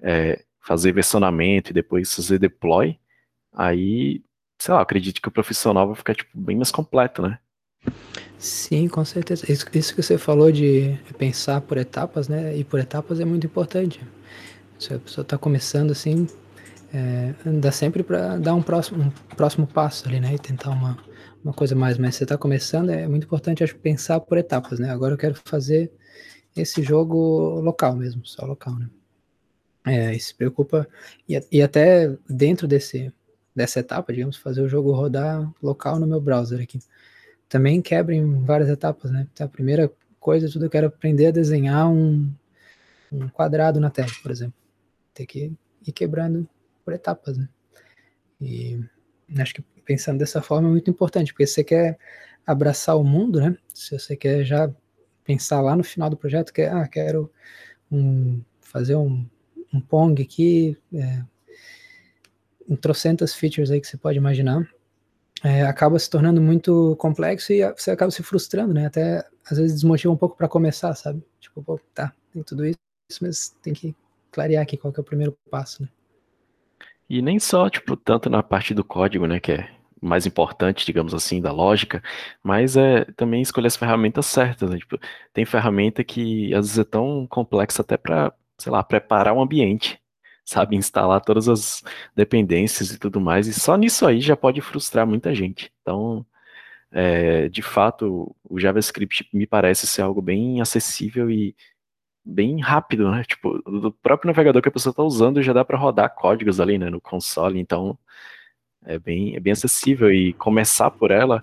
é, 0.02 0.44
fazer 0.60 0.92
versionamento 0.92 1.70
e 1.70 1.74
depois 1.74 2.14
fazer 2.14 2.38
deploy, 2.38 2.98
aí, 3.52 4.22
sei 4.58 4.74
lá, 4.74 4.80
acredito 4.80 5.20
que 5.20 5.28
o 5.28 5.32
profissional 5.32 5.86
vai 5.86 5.96
ficar 5.96 6.14
tipo, 6.14 6.30
bem 6.38 6.56
mais 6.56 6.70
completo, 6.70 7.22
né? 7.22 7.38
Sim, 8.38 8.88
com 8.88 9.04
certeza. 9.04 9.50
Isso, 9.50 9.66
isso 9.72 9.94
que 9.94 10.02
você 10.02 10.18
falou 10.18 10.52
de 10.52 10.98
pensar 11.16 11.60
por 11.62 11.78
etapas, 11.78 12.28
né? 12.28 12.56
E 12.56 12.64
por 12.64 12.78
etapas 12.78 13.20
é 13.20 13.24
muito 13.24 13.46
importante. 13.46 14.00
Se 14.78 14.92
a 14.92 14.98
pessoa 14.98 15.22
está 15.22 15.38
começando 15.38 15.92
assim, 15.92 16.26
é, 16.96 17.34
dá 17.60 17.70
sempre 17.70 18.02
para 18.02 18.38
dar 18.38 18.54
um 18.54 18.62
próximo, 18.62 19.04
um 19.04 19.10
próximo 19.36 19.66
passo 19.66 20.08
ali, 20.08 20.18
né? 20.18 20.34
E 20.34 20.38
tentar 20.38 20.70
uma, 20.70 20.96
uma 21.44 21.52
coisa 21.52 21.74
mais. 21.74 21.98
Mas 21.98 22.14
você 22.14 22.24
está 22.24 22.38
começando, 22.38 22.90
é 22.90 23.06
muito 23.06 23.24
importante 23.24 23.62
acho, 23.62 23.76
pensar 23.76 24.20
por 24.20 24.38
etapas, 24.38 24.78
né? 24.78 24.90
Agora 24.90 25.14
eu 25.14 25.18
quero 25.18 25.34
fazer 25.44 25.92
esse 26.56 26.82
jogo 26.82 27.60
local 27.60 27.94
mesmo, 27.94 28.24
só 28.24 28.46
local, 28.46 28.74
né? 28.78 28.88
É, 29.84 30.14
e 30.14 30.20
se 30.20 30.34
preocupa. 30.34 30.88
E, 31.28 31.38
e 31.52 31.62
até 31.62 32.16
dentro 32.28 32.66
desse, 32.66 33.12
dessa 33.54 33.80
etapa, 33.80 34.12
digamos, 34.12 34.36
fazer 34.36 34.62
o 34.62 34.68
jogo 34.68 34.92
rodar 34.92 35.52
local 35.62 36.00
no 36.00 36.06
meu 36.06 36.20
browser 36.20 36.60
aqui 36.62 36.78
também 37.48 37.80
quebra 37.80 38.14
em 38.14 38.44
várias 38.44 38.68
etapas, 38.68 39.10
né? 39.10 39.26
Então, 39.32 39.46
a 39.46 39.50
primeira 39.50 39.90
coisa, 40.18 40.50
tudo 40.50 40.66
eu 40.66 40.70
quero 40.70 40.88
aprender 40.88 41.26
a 41.26 41.30
desenhar 41.30 41.88
um, 41.88 42.32
um 43.12 43.28
quadrado 43.28 43.78
na 43.78 43.90
tela, 43.90 44.10
por 44.22 44.30
exemplo. 44.30 44.54
Tem 45.14 45.26
que 45.26 45.52
ir 45.86 45.92
quebrando 45.92 46.48
por 46.86 46.94
etapas, 46.94 47.36
né? 47.36 47.48
E 48.40 48.80
acho 49.38 49.54
que 49.54 49.62
pensando 49.84 50.18
dessa 50.18 50.40
forma 50.40 50.68
é 50.68 50.70
muito 50.70 50.88
importante, 50.88 51.32
porque 51.32 51.46
se 51.46 51.54
você 51.54 51.64
quer 51.64 51.98
abraçar 52.46 52.96
o 52.96 53.02
mundo, 53.02 53.40
né? 53.40 53.58
Se 53.74 53.98
você 53.98 54.16
quer 54.16 54.44
já 54.44 54.72
pensar 55.24 55.60
lá 55.60 55.74
no 55.74 55.82
final 55.82 56.08
do 56.08 56.16
projeto, 56.16 56.52
que 56.52 56.62
ah, 56.62 56.86
quero 56.86 57.30
um, 57.90 58.40
fazer 58.60 58.94
um, 58.94 59.28
um 59.74 59.80
Pong 59.80 60.22
aqui, 60.22 60.78
é, 60.94 61.24
em 62.68 62.76
trocentas 62.76 63.34
features 63.34 63.72
aí 63.72 63.80
que 63.80 63.88
você 63.88 63.96
pode 63.96 64.16
imaginar, 64.16 64.64
é, 65.42 65.62
acaba 65.62 65.98
se 65.98 66.08
tornando 66.08 66.40
muito 66.40 66.94
complexo 67.00 67.52
e 67.52 67.68
você 67.72 67.90
acaba 67.90 68.12
se 68.12 68.22
frustrando, 68.22 68.72
né? 68.72 68.86
Até 68.86 69.26
às 69.50 69.58
vezes 69.58 69.74
desmotiva 69.74 70.14
um 70.14 70.16
pouco 70.16 70.36
para 70.36 70.48
começar, 70.48 70.94
sabe? 70.94 71.20
Tipo, 71.40 71.64
pô, 71.64 71.80
tá, 71.92 72.12
tem 72.32 72.44
tudo 72.44 72.64
isso, 72.64 72.78
mas 73.20 73.56
tem 73.60 73.74
que 73.74 73.94
clarear 74.30 74.62
aqui 74.62 74.76
qual 74.76 74.92
que 74.92 75.00
é 75.00 75.02
o 75.02 75.04
primeiro 75.04 75.36
passo, 75.50 75.82
né? 75.82 75.88
E 77.08 77.22
nem 77.22 77.38
só, 77.38 77.68
tipo, 77.70 77.96
tanto 77.96 78.28
na 78.30 78.42
parte 78.42 78.74
do 78.74 78.84
código, 78.84 79.26
né, 79.26 79.38
que 79.40 79.52
é 79.52 79.70
mais 80.00 80.26
importante, 80.26 80.84
digamos 80.84 81.14
assim, 81.14 81.40
da 81.40 81.52
lógica, 81.52 82.02
mas 82.42 82.76
é 82.76 83.04
também 83.16 83.42
escolher 83.42 83.68
as 83.68 83.76
ferramentas 83.76 84.26
certas, 84.26 84.70
né? 84.70 84.78
Tipo, 84.78 84.98
tem 85.32 85.44
ferramenta 85.44 86.04
que 86.04 86.52
às 86.54 86.66
vezes 86.66 86.78
é 86.78 86.84
tão 86.84 87.26
complexa 87.28 87.82
até 87.82 87.96
para, 87.96 88.32
sei 88.58 88.70
lá, 88.72 88.82
preparar 88.84 89.34
um 89.34 89.40
ambiente 89.42 90.00
sabe 90.44 90.76
instalar 90.76 91.20
todas 91.20 91.48
as 91.48 91.82
dependências 92.14 92.92
e 92.92 92.98
tudo 92.98 93.20
mais, 93.20 93.48
e 93.48 93.52
só 93.54 93.76
nisso 93.76 94.06
aí 94.06 94.20
já 94.20 94.36
pode 94.36 94.60
frustrar 94.60 95.06
muita 95.06 95.34
gente. 95.34 95.72
Então, 95.82 96.24
é, 96.92 97.48
de 97.48 97.62
fato, 97.62 98.34
o 98.44 98.58
JavaScript 98.60 99.28
me 99.32 99.46
parece 99.46 99.86
ser 99.86 100.02
algo 100.02 100.22
bem 100.22 100.60
acessível 100.60 101.30
e 101.30 101.54
bem 102.26 102.60
rápido, 102.60 103.10
né? 103.10 103.22
Tipo, 103.24 103.62
do 103.62 103.92
próprio 103.92 104.28
navegador 104.28 104.60
que 104.60 104.68
a 104.68 104.72
pessoa 104.72 104.90
está 104.90 105.02
usando 105.02 105.42
já 105.42 105.52
dá 105.52 105.64
para 105.64 105.78
rodar 105.78 106.14
códigos 106.14 106.60
ali, 106.60 106.78
né, 106.78 106.90
no 106.90 107.00
console, 107.00 107.58
então 107.60 107.96
é 108.84 108.98
bem, 108.98 109.36
é 109.36 109.40
bem 109.40 109.52
acessível 109.52 110.12
e 110.12 110.32
começar 110.34 110.90
por 110.90 111.10
ela 111.10 111.42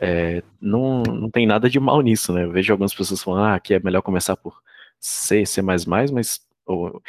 é, 0.00 0.42
não, 0.60 1.02
não 1.02 1.30
tem 1.30 1.46
nada 1.46 1.68
de 1.68 1.78
mal 1.80 2.00
nisso, 2.00 2.32
né? 2.32 2.44
Eu 2.44 2.52
vejo 2.52 2.72
algumas 2.72 2.94
pessoas 2.94 3.22
falando 3.22 3.54
ah, 3.54 3.60
que 3.60 3.74
é 3.74 3.80
melhor 3.80 4.02
começar 4.02 4.36
por 4.36 4.60
C, 5.00 5.44
C++, 5.44 5.60
mas 5.62 6.40
ou, 6.64 7.02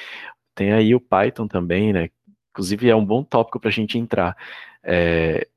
tem 0.56 0.74
aí 0.74 0.95
o 0.95 1.00
Python 1.00 1.48
também, 1.48 1.93
né? 1.93 2.10
Inclusive 2.52 2.89
é 2.89 2.95
um 2.95 3.06
bom 3.06 3.24
tópico 3.24 3.60
para 3.60 3.69
a 3.69 3.72
gente 3.72 3.98
entrar. 3.98 4.36
É, 4.84 5.48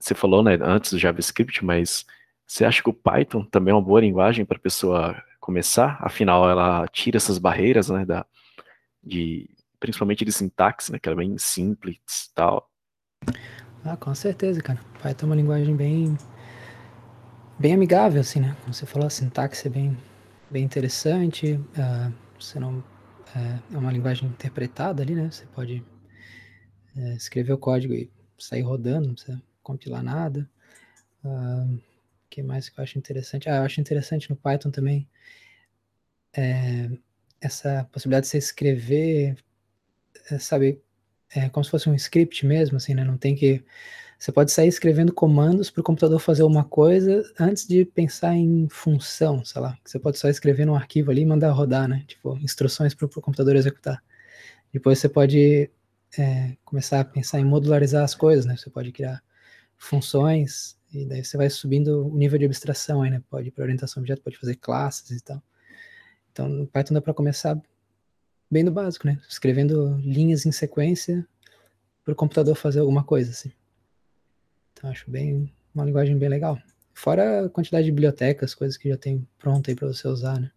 você 0.00 0.14
falou, 0.14 0.42
né, 0.42 0.58
antes 0.60 0.92
do 0.92 0.98
JavaScript, 0.98 1.64
mas 1.64 2.06
você 2.46 2.64
acha 2.64 2.82
que 2.82 2.90
o 2.90 2.94
Python 2.94 3.44
também 3.44 3.72
é 3.72 3.74
uma 3.74 3.82
boa 3.82 4.00
linguagem 4.00 4.44
para 4.44 4.58
pessoa 4.58 5.22
começar? 5.44 5.98
Afinal, 6.00 6.48
ela 6.48 6.88
tira 6.88 7.18
essas 7.18 7.36
barreiras, 7.36 7.90
né, 7.90 8.06
da, 8.06 8.24
de, 9.02 9.50
principalmente 9.78 10.24
de 10.24 10.32
sintaxe, 10.32 10.90
né, 10.90 10.98
que 10.98 11.06
é 11.06 11.14
bem 11.14 11.36
simples 11.36 11.98
e 12.30 12.34
tal. 12.34 12.70
Ah, 13.84 13.96
com 13.98 14.14
certeza, 14.14 14.62
cara. 14.62 14.80
Python 15.02 15.26
é 15.26 15.28
uma 15.28 15.36
linguagem 15.36 15.76
bem, 15.76 16.16
bem 17.58 17.74
amigável, 17.74 18.22
assim, 18.22 18.40
né? 18.40 18.56
Como 18.62 18.72
você 18.72 18.86
falou, 18.86 19.06
a 19.06 19.10
sintaxe 19.10 19.68
é 19.68 19.70
bem, 19.70 19.98
bem 20.50 20.64
interessante. 20.64 21.52
Uh, 21.52 22.12
você 22.40 22.58
não 22.58 22.82
é, 23.36 23.74
é 23.74 23.76
uma 23.76 23.92
linguagem 23.92 24.26
interpretada 24.26 25.02
ali, 25.02 25.14
né? 25.14 25.30
Você 25.30 25.44
pode 25.44 25.84
é, 26.96 27.14
escrever 27.14 27.52
o 27.52 27.58
código 27.58 27.92
e 27.92 28.10
sair 28.38 28.62
rodando, 28.62 29.08
não 29.08 29.14
precisa 29.14 29.42
compilar 29.62 30.02
nada. 30.02 30.48
O 31.22 31.28
uh, 31.28 31.82
que 32.30 32.42
mais 32.42 32.70
que 32.70 32.80
eu 32.80 32.82
acho 32.82 32.98
interessante? 32.98 33.50
Ah, 33.50 33.56
eu 33.56 33.64
acho 33.64 33.82
interessante 33.82 34.30
no 34.30 34.36
Python 34.36 34.70
também 34.70 35.06
é, 36.36 36.90
essa 37.40 37.88
possibilidade 37.92 38.24
de 38.24 38.30
você 38.30 38.38
escrever, 38.38 39.36
é, 40.30 40.38
sabe, 40.38 40.80
é 41.34 41.48
como 41.48 41.64
se 41.64 41.70
fosse 41.70 41.88
um 41.88 41.94
script 41.94 42.46
mesmo, 42.46 42.76
assim, 42.76 42.94
né? 42.94 43.04
Não 43.04 43.18
tem 43.18 43.34
que. 43.34 43.64
Você 44.18 44.32
pode 44.32 44.52
sair 44.52 44.68
escrevendo 44.68 45.12
comandos 45.12 45.70
para 45.70 45.80
o 45.80 45.84
computador 45.84 46.18
fazer 46.20 46.44
uma 46.44 46.64
coisa 46.64 47.22
antes 47.38 47.66
de 47.66 47.84
pensar 47.84 48.34
em 48.34 48.68
função, 48.70 49.44
sei 49.44 49.60
lá. 49.60 49.78
Você 49.84 49.98
pode 49.98 50.18
só 50.18 50.28
escrever 50.28 50.64
num 50.64 50.74
arquivo 50.74 51.10
ali 51.10 51.22
e 51.22 51.26
mandar 51.26 51.50
rodar, 51.52 51.88
né? 51.88 52.04
Tipo, 52.06 52.38
instruções 52.38 52.94
para 52.94 53.06
o 53.06 53.08
computador 53.20 53.56
executar. 53.56 54.02
Depois 54.72 54.98
você 54.98 55.08
pode 55.08 55.70
é, 56.18 56.56
começar 56.64 57.00
a 57.00 57.04
pensar 57.04 57.40
em 57.40 57.44
modularizar 57.44 58.04
as 58.04 58.14
coisas, 58.14 58.46
né? 58.46 58.56
Você 58.56 58.70
pode 58.70 58.92
criar 58.92 59.22
funções 59.76 60.78
e 60.92 61.04
daí 61.04 61.24
você 61.24 61.36
vai 61.36 61.50
subindo 61.50 62.06
o 62.06 62.16
nível 62.16 62.38
de 62.38 62.46
abstração 62.46 63.02
aí, 63.02 63.10
né? 63.10 63.22
Pode 63.28 63.48
ir 63.48 63.50
para 63.50 63.64
orientação 63.64 64.00
objeto, 64.00 64.22
pode 64.22 64.38
fazer 64.38 64.54
classes 64.56 65.10
e 65.10 65.24
tal. 65.24 65.42
Então, 66.34 66.48
no 66.48 66.66
Python 66.66 66.94
dá 66.94 67.00
para 67.00 67.14
começar 67.14 67.56
bem 68.50 68.64
do 68.64 68.72
básico, 68.72 69.06
né? 69.06 69.20
Escrevendo 69.28 69.96
linhas 69.98 70.44
em 70.44 70.50
sequência 70.50 71.24
para 72.04 72.12
o 72.12 72.16
computador 72.16 72.56
fazer 72.56 72.80
alguma 72.80 73.04
coisa, 73.04 73.30
assim. 73.30 73.52
Então, 74.72 74.90
acho 74.90 75.08
bem 75.08 75.48
uma 75.72 75.84
linguagem 75.84 76.18
bem 76.18 76.28
legal. 76.28 76.58
Fora 76.92 77.46
a 77.46 77.48
quantidade 77.48 77.84
de 77.84 77.92
bibliotecas, 77.92 78.52
coisas 78.52 78.76
que 78.76 78.88
já 78.88 78.96
tem 78.96 79.24
pronta 79.38 79.70
aí 79.70 79.76
para 79.76 79.86
você 79.86 80.08
usar, 80.08 80.40
né? 80.40 80.50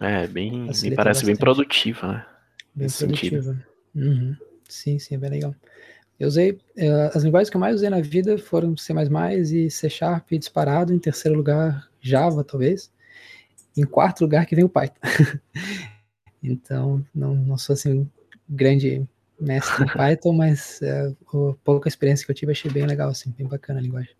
É, 0.00 0.26
bem, 0.26 0.52
me 0.52 0.70
parece 0.70 0.96
bastante. 0.96 1.26
bem 1.26 1.36
produtiva, 1.36 2.08
né? 2.08 2.26
Bem 2.74 2.88
produtiva. 2.88 3.66
Uhum. 3.94 4.36
Sim, 4.66 4.98
sim, 4.98 5.16
é 5.16 5.18
bem 5.18 5.30
legal. 5.30 5.54
Eu 6.18 6.28
usei, 6.28 6.52
uh, 6.52 7.10
as 7.12 7.24
linguagens 7.24 7.50
que 7.50 7.56
eu 7.56 7.60
mais 7.60 7.76
usei 7.76 7.90
na 7.90 8.00
vida 8.00 8.38
foram 8.38 8.74
C++ 8.74 8.94
e 9.54 9.70
C 9.70 9.90
Sharp 9.90 10.30
disparado, 10.30 10.94
em 10.94 10.98
terceiro 10.98 11.36
lugar 11.36 11.90
Java, 12.00 12.42
talvez. 12.42 12.90
Em 13.78 13.86
quarto 13.86 14.22
lugar 14.22 14.44
que 14.46 14.56
vem 14.56 14.64
o 14.64 14.68
Python. 14.68 15.00
então, 16.42 17.04
não, 17.14 17.34
não 17.34 17.56
sou 17.56 17.74
assim 17.74 18.10
grande 18.48 19.06
mestre 19.40 19.84
em 19.84 19.88
Python, 19.88 20.32
mas 20.32 20.80
uh, 20.82 21.50
a 21.50 21.54
pouca 21.64 21.88
experiência 21.88 22.24
que 22.24 22.32
eu 22.32 22.34
tive 22.34 22.52
achei 22.52 22.70
bem 22.70 22.86
legal, 22.86 23.10
assim, 23.10 23.32
bem 23.36 23.46
bacana 23.46 23.78
a 23.78 23.82
linguagem. 23.82 24.10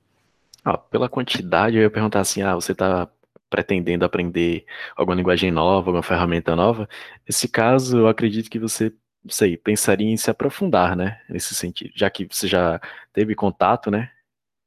Ah, 0.64 0.76
pela 0.76 1.08
quantidade, 1.08 1.76
eu 1.76 1.82
ia 1.82 1.90
perguntar 1.90 2.20
assim, 2.20 2.42
ah, 2.42 2.54
você 2.54 2.72
está 2.72 3.08
pretendendo 3.48 4.04
aprender 4.04 4.66
alguma 4.94 5.16
linguagem 5.16 5.50
nova, 5.50 5.88
alguma 5.88 6.02
ferramenta 6.02 6.54
nova? 6.54 6.88
Nesse 7.26 7.48
caso, 7.48 7.98
eu 7.98 8.08
acredito 8.08 8.50
que 8.50 8.58
você, 8.58 8.92
sei, 9.28 9.56
pensaria 9.56 10.08
em 10.08 10.16
se 10.16 10.30
aprofundar, 10.30 10.94
né, 10.94 11.20
nesse 11.28 11.54
sentido, 11.54 11.90
já 11.94 12.10
que 12.10 12.26
você 12.30 12.46
já 12.46 12.80
teve 13.12 13.34
contato, 13.34 13.90
né, 13.90 14.10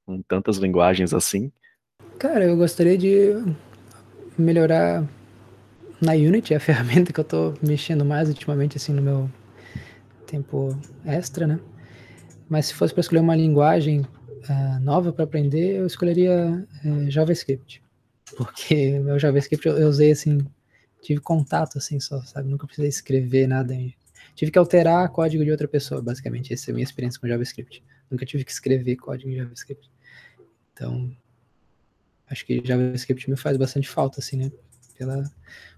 com 0.05 0.21
tantas 0.23 0.57
linguagens 0.57 1.13
assim. 1.13 1.51
Cara, 2.17 2.45
eu 2.45 2.57
gostaria 2.57 2.97
de 2.97 3.33
melhorar 4.37 5.07
na 6.01 6.13
Unity, 6.13 6.53
é 6.53 6.57
a 6.57 6.59
ferramenta 6.61 7.13
que 7.13 7.19
eu 7.19 7.23
estou 7.23 7.53
mexendo 7.61 8.03
mais 8.03 8.27
ultimamente, 8.29 8.77
assim, 8.77 8.93
no 8.93 9.01
meu 9.01 9.29
tempo 10.25 10.77
extra, 11.05 11.45
né? 11.45 11.59
Mas 12.49 12.67
se 12.67 12.73
fosse 12.73 12.93
para 12.93 13.01
escolher 13.01 13.21
uma 13.21 13.35
linguagem 13.35 14.01
uh, 14.01 14.79
nova 14.81 15.13
para 15.13 15.23
aprender, 15.23 15.77
eu 15.77 15.85
escolheria 15.85 16.67
uh, 16.83 17.09
JavaScript. 17.11 17.81
Porque 18.35 18.99
meu 18.99 19.19
JavaScript 19.19 19.65
eu, 19.67 19.77
eu, 19.77 19.87
usei 19.87 20.11
assim, 20.11 20.39
tive 21.01 21.21
contato 21.21 21.77
assim 21.77 21.99
só, 21.99 22.21
sabe? 22.23 22.49
Nunca 22.49 22.65
precisei 22.65 22.89
escrever 22.89 23.47
nada. 23.47 23.73
Em... 23.73 23.93
Tive 24.35 24.51
que 24.51 24.57
alterar 24.57 25.09
código 25.09 25.43
de 25.43 25.51
outra 25.51 25.67
pessoa, 25.67 26.01
basicamente. 26.01 26.53
Essa 26.53 26.69
é 26.69 26.71
a 26.71 26.75
minha 26.75 26.83
experiência 26.83 27.19
com 27.19 27.27
JavaScript. 27.27 27.83
Nunca 28.09 28.25
tive 28.25 28.43
que 28.43 28.51
escrever 28.51 28.95
código 28.97 29.29
em 29.29 29.37
JavaScript. 29.37 29.89
Então, 30.73 31.11
acho 32.31 32.45
que 32.45 32.61
JavaScript 32.65 33.29
me 33.29 33.35
faz 33.35 33.57
bastante 33.57 33.87
falta, 33.87 34.19
assim, 34.19 34.37
né? 34.37 34.51
Pela 34.97 35.23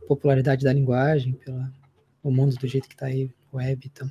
popularidade 0.08 0.64
da 0.64 0.72
linguagem, 0.72 1.34
pelo 1.34 1.66
mundo 2.24 2.56
do 2.56 2.68
jeito 2.68 2.88
que 2.88 2.94
está 2.94 3.08
aí, 3.08 3.30
web, 3.52 3.92
então. 3.92 4.08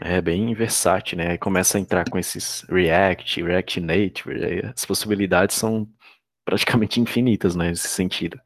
É 0.00 0.20
bem 0.20 0.54
versátil, 0.54 1.18
né? 1.18 1.32
Aí 1.32 1.38
começa 1.38 1.78
a 1.78 1.80
entrar 1.80 2.08
com 2.08 2.18
esses 2.18 2.64
React, 2.68 3.42
React 3.42 3.80
Native, 3.80 4.62
as 4.72 4.84
possibilidades 4.84 5.56
são 5.56 5.88
praticamente 6.44 7.00
infinitas, 7.00 7.54
né, 7.54 7.70
nesse 7.70 7.88
sentido. 7.88 8.40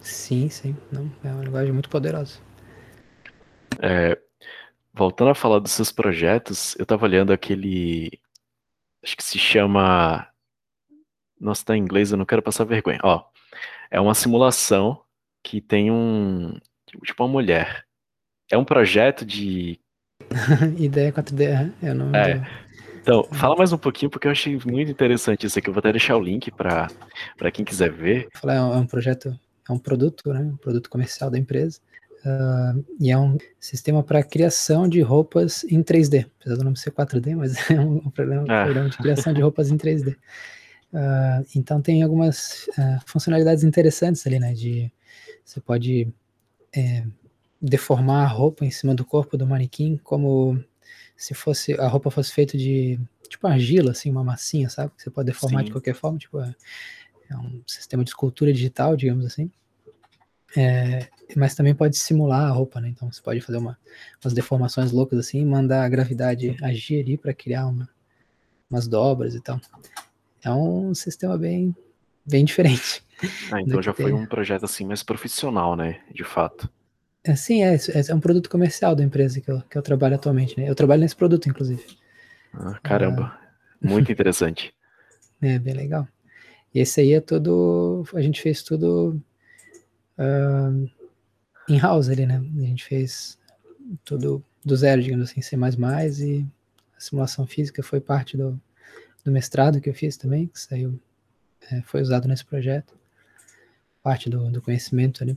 Sim, 0.00 0.48
sim, 0.48 0.76
não, 0.90 1.10
é 1.24 1.28
uma 1.28 1.44
linguagem 1.44 1.72
muito 1.72 1.88
poderosa. 1.88 2.38
É, 3.80 4.18
voltando 4.94 5.30
a 5.30 5.34
falar 5.34 5.58
dos 5.58 5.72
seus 5.72 5.92
projetos, 5.92 6.74
eu 6.78 6.84
estava 6.84 7.04
olhando 7.04 7.32
aquele, 7.32 8.18
acho 9.02 9.16
que 9.16 9.22
se 9.22 9.38
chama, 9.38 10.26
nossa, 11.40 11.64
tá 11.64 11.76
em 11.76 11.80
inglês, 11.80 12.10
eu 12.10 12.18
não 12.18 12.24
quero 12.24 12.42
passar 12.42 12.64
vergonha. 12.64 12.98
Ó, 13.02 13.24
é 13.90 14.00
uma 14.00 14.14
simulação 14.14 15.00
que 15.42 15.60
tem 15.60 15.90
um, 15.90 16.58
tipo 17.04 17.22
uma 17.22 17.28
mulher. 17.28 17.84
É 18.50 18.56
um 18.56 18.64
projeto 18.64 19.24
de 19.24 19.78
Ideia 20.78 21.12
4D, 21.12 21.72
é 21.82 21.90
o 21.90 21.94
nome 21.94 22.18
é. 22.18 22.46
Então, 23.00 23.24
fala 23.32 23.56
mais 23.56 23.72
um 23.72 23.78
pouquinho, 23.78 24.10
porque 24.10 24.26
eu 24.26 24.32
achei 24.32 24.58
muito 24.66 24.90
interessante 24.90 25.46
isso 25.46 25.58
aqui. 25.58 25.68
Eu 25.68 25.72
vou 25.72 25.78
até 25.78 25.90
deixar 25.90 26.16
o 26.16 26.22
link 26.22 26.50
para 26.50 26.90
quem 27.52 27.64
quiser 27.64 27.90
ver. 27.90 28.28
É 28.46 28.60
um 28.60 28.86
projeto, 28.86 29.38
é 29.66 29.72
um 29.72 29.78
produto, 29.78 30.30
né? 30.30 30.40
Um 30.40 30.56
produto 30.56 30.90
comercial 30.90 31.30
da 31.30 31.38
empresa. 31.38 31.80
Uh, 32.18 32.84
e 33.00 33.10
é 33.10 33.16
um 33.16 33.38
sistema 33.58 34.02
para 34.02 34.22
criação 34.22 34.86
de 34.86 35.00
roupas 35.00 35.64
em 35.64 35.82
3D. 35.82 36.26
Apesar 36.38 36.56
do 36.56 36.64
nome 36.64 36.76
ser 36.76 36.90
4D, 36.90 37.34
mas 37.34 37.56
é 37.70 37.80
um, 37.80 37.94
um 37.94 38.02
ah. 38.06 38.64
programa, 38.64 38.90
de 38.90 38.98
criação 38.98 39.32
de 39.32 39.40
roupas 39.40 39.70
em 39.70 39.78
3D. 39.78 40.14
Uh, 40.92 41.44
então 41.54 41.82
tem 41.82 42.02
algumas 42.02 42.66
uh, 42.68 43.00
funcionalidades 43.06 43.62
interessantes 43.62 44.26
ali, 44.26 44.38
né? 44.38 44.54
De 44.54 44.90
você 45.44 45.60
pode 45.60 46.08
é, 46.76 47.04
deformar 47.60 48.24
a 48.24 48.28
roupa 48.28 48.64
em 48.64 48.70
cima 48.70 48.94
do 48.94 49.04
corpo 49.04 49.36
do 49.36 49.46
manequim, 49.46 49.96
como 49.98 50.62
se 51.16 51.34
fosse 51.34 51.74
a 51.74 51.88
roupa 51.88 52.10
fosse 52.10 52.32
feita 52.32 52.56
de 52.56 52.98
tipo 53.28 53.46
argila, 53.46 53.90
assim, 53.90 54.10
uma 54.10 54.24
massinha, 54.24 54.68
sabe? 54.68 54.92
Que 54.96 55.02
você 55.02 55.10
pode 55.10 55.26
deformar 55.26 55.60
Sim. 55.60 55.66
de 55.66 55.72
qualquer 55.72 55.94
forma, 55.94 56.18
tipo 56.18 56.40
é, 56.40 56.54
é, 57.30 57.36
um 57.36 57.62
sistema 57.66 58.04
de 58.04 58.10
escultura 58.10 58.52
digital, 58.52 58.96
digamos 58.96 59.26
assim. 59.26 59.50
É, 60.56 61.08
mas 61.36 61.54
também 61.54 61.74
pode 61.74 61.96
simular 61.98 62.44
a 62.46 62.50
roupa, 62.50 62.80
né? 62.80 62.88
Então 62.88 63.10
você 63.10 63.20
pode 63.20 63.40
fazer 63.40 63.58
uma, 63.58 63.78
umas 64.24 64.32
deformações 64.32 64.92
loucas 64.92 65.18
assim, 65.18 65.44
mandar 65.44 65.84
a 65.84 65.88
gravidade 65.88 66.56
agir 66.62 67.00
ali 67.00 67.18
para 67.18 67.34
criar 67.34 67.66
uma, 67.66 67.88
umas 68.70 68.88
dobras 68.88 69.34
e 69.34 69.40
tal. 69.40 69.60
É 70.44 70.50
um 70.50 70.94
sistema 70.94 71.36
bem 71.36 71.74
bem 72.24 72.44
diferente. 72.44 73.02
Ah, 73.50 73.60
então 73.62 73.82
já 73.82 73.92
foi 73.92 74.12
um 74.12 74.26
projeto 74.26 74.64
assim 74.64 74.84
mais 74.86 75.02
profissional, 75.02 75.74
né? 75.74 76.00
De 76.12 76.24
fato. 76.24 76.70
É, 77.24 77.34
sim, 77.34 77.62
é, 77.62 77.76
é 78.08 78.14
um 78.14 78.20
produto 78.20 78.48
comercial 78.48 78.94
da 78.94 79.02
empresa 79.02 79.40
que 79.40 79.50
eu, 79.50 79.60
que 79.62 79.76
eu 79.76 79.82
trabalho 79.82 80.14
atualmente, 80.14 80.58
né? 80.58 80.68
Eu 80.68 80.74
trabalho 80.74 81.00
nesse 81.00 81.16
produto, 81.16 81.48
inclusive. 81.48 81.84
Ah, 82.54 82.78
caramba, 82.82 83.36
ah, 83.36 83.40
muito 83.82 84.10
interessante. 84.12 84.72
É, 85.40 85.58
bem 85.58 85.74
legal. 85.74 86.06
E 86.74 86.80
esse 86.80 87.00
aí 87.00 87.12
é 87.12 87.20
todo, 87.20 88.04
a 88.14 88.20
gente 88.20 88.40
fez 88.40 88.62
tudo 88.62 89.20
uh, 90.18 90.90
in-house 91.68 92.08
ali, 92.08 92.26
né? 92.26 92.36
A 92.36 92.60
gente 92.62 92.84
fez 92.84 93.38
tudo 94.04 94.44
do 94.64 94.76
zero, 94.76 95.02
digamos 95.02 95.30
assim, 95.30 95.40
C++, 95.40 95.56
e 95.56 96.46
a 96.96 97.00
simulação 97.00 97.46
física 97.46 97.82
foi 97.82 98.00
parte 98.00 98.36
do, 98.36 98.60
do 99.28 99.32
mestrado 99.32 99.80
que 99.80 99.90
eu 99.90 99.94
fiz 99.94 100.16
também, 100.16 100.46
que 100.46 100.58
saiu, 100.58 100.98
é, 101.70 101.82
foi 101.82 102.00
usado 102.00 102.26
nesse 102.26 102.44
projeto, 102.44 102.94
parte 104.02 104.30
do, 104.30 104.50
do 104.50 104.62
conhecimento 104.62 105.22
ali. 105.22 105.36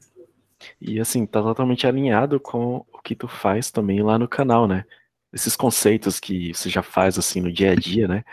E 0.80 1.00
assim, 1.00 1.26
tá 1.26 1.42
totalmente 1.42 1.86
alinhado 1.86 2.40
com 2.40 2.86
o 2.94 3.02
que 3.04 3.16
tu 3.16 3.28
faz 3.28 3.70
também 3.70 4.02
lá 4.02 4.18
no 4.18 4.28
canal, 4.28 4.68
né? 4.68 4.86
Esses 5.34 5.56
conceitos 5.56 6.20
que 6.20 6.54
você 6.54 6.70
já 6.70 6.82
faz 6.82 7.18
assim 7.18 7.42
no 7.42 7.52
dia 7.52 7.72
a 7.72 7.76
dia, 7.76 8.08
né? 8.08 8.24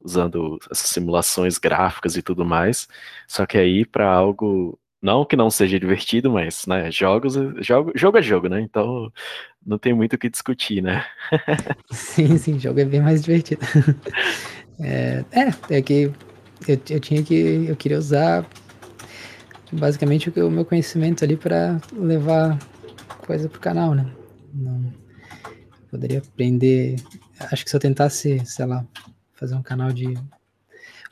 Usando 0.00 0.58
essas 0.70 0.88
simulações 0.90 1.58
gráficas 1.58 2.16
e 2.16 2.22
tudo 2.22 2.44
mais. 2.44 2.88
Só 3.26 3.46
que 3.46 3.58
aí 3.58 3.84
para 3.84 4.10
algo 4.10 4.78
não 5.00 5.24
que 5.24 5.36
não 5.36 5.50
seja 5.50 5.78
divertido, 5.78 6.30
mas, 6.30 6.66
né, 6.66 6.90
jogos, 6.90 7.34
jogo, 7.60 7.92
jogo 7.94 8.18
é 8.18 8.22
jogo, 8.22 8.48
né? 8.48 8.60
Então 8.60 9.12
não 9.64 9.78
tem 9.78 9.92
muito 9.94 10.14
o 10.14 10.18
que 10.18 10.28
discutir, 10.30 10.82
né? 10.82 11.04
sim, 11.92 12.36
sim, 12.38 12.58
jogo 12.58 12.80
é 12.80 12.84
bem 12.84 13.00
mais 13.00 13.22
divertido. 13.22 13.60
É, 14.80 15.24
é, 15.32 15.76
é 15.76 15.82
que 15.82 16.12
eu, 16.66 16.80
eu 16.90 17.00
tinha 17.00 17.22
que, 17.22 17.66
eu 17.68 17.76
queria 17.76 17.98
usar 17.98 18.48
basicamente 19.72 20.30
o 20.30 20.50
meu 20.50 20.64
conhecimento 20.64 21.24
ali 21.24 21.36
para 21.36 21.80
levar 21.92 22.58
coisa 23.26 23.48
pro 23.48 23.60
canal, 23.60 23.94
né? 23.94 24.10
Não 24.54 24.92
poderia 25.90 26.18
aprender. 26.18 26.96
Acho 27.52 27.64
que 27.64 27.70
se 27.70 27.76
eu 27.76 27.80
tentasse, 27.80 28.40
sei 28.46 28.66
lá, 28.66 28.86
fazer 29.34 29.54
um 29.54 29.62
canal 29.62 29.92
de 29.92 30.14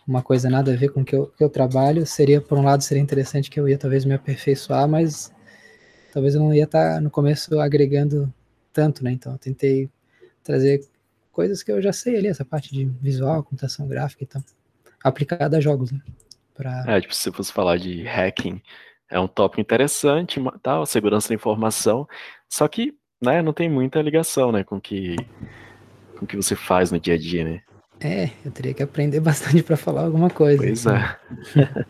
uma 0.06 0.22
coisa 0.22 0.48
nada 0.48 0.72
a 0.72 0.76
ver 0.76 0.90
com 0.90 1.00
o 1.00 1.04
que 1.04 1.14
eu, 1.14 1.26
que 1.26 1.42
eu 1.42 1.50
trabalho, 1.50 2.06
seria, 2.06 2.40
por 2.40 2.56
um 2.56 2.62
lado, 2.62 2.82
seria 2.82 3.02
interessante 3.02 3.50
que 3.50 3.58
eu 3.58 3.68
ia 3.68 3.76
talvez 3.76 4.04
me 4.04 4.14
aperfeiçoar, 4.14 4.88
mas 4.88 5.32
talvez 6.12 6.34
eu 6.34 6.40
não 6.40 6.54
ia 6.54 6.64
estar 6.64 6.94
tá, 6.94 7.00
no 7.00 7.10
começo 7.10 7.58
agregando 7.58 8.32
tanto, 8.72 9.02
né? 9.02 9.12
Então 9.12 9.32
eu 9.32 9.38
tentei 9.38 9.90
trazer 10.42 10.86
coisas 11.36 11.62
que 11.62 11.70
eu 11.70 11.82
já 11.82 11.92
sei 11.92 12.16
ali, 12.16 12.28
essa 12.28 12.46
parte 12.46 12.72
de 12.72 12.86
visual, 12.86 13.42
computação 13.42 13.86
gráfica 13.86 14.24
e 14.24 14.26
tal, 14.26 14.42
aplicada 15.04 15.58
a 15.58 15.60
jogos, 15.60 15.92
né? 15.92 16.00
Pra... 16.54 16.82
É, 16.86 16.98
tipo, 16.98 17.14
se 17.14 17.30
fosse 17.30 17.52
falar 17.52 17.76
de 17.76 18.04
hacking, 18.04 18.62
é 19.10 19.20
um 19.20 19.28
tópico 19.28 19.60
interessante, 19.60 20.40
tal, 20.62 20.86
segurança 20.86 21.28
da 21.28 21.34
informação, 21.34 22.08
só 22.48 22.66
que, 22.66 22.96
né, 23.20 23.42
não 23.42 23.52
tem 23.52 23.68
muita 23.68 24.00
ligação, 24.00 24.50
né, 24.50 24.64
com 24.64 24.80
que 24.80 25.14
com 26.18 26.24
o 26.24 26.26
que 26.26 26.36
você 26.36 26.56
faz 26.56 26.90
no 26.90 26.98
dia 26.98 27.12
a 27.12 27.18
dia, 27.18 27.44
né? 27.44 27.60
É, 28.00 28.30
eu 28.42 28.50
teria 28.50 28.72
que 28.72 28.82
aprender 28.82 29.20
bastante 29.20 29.62
para 29.62 29.76
falar 29.76 30.04
alguma 30.04 30.30
coisa. 30.30 30.62
Pois 30.62 30.86
é. 30.88 31.84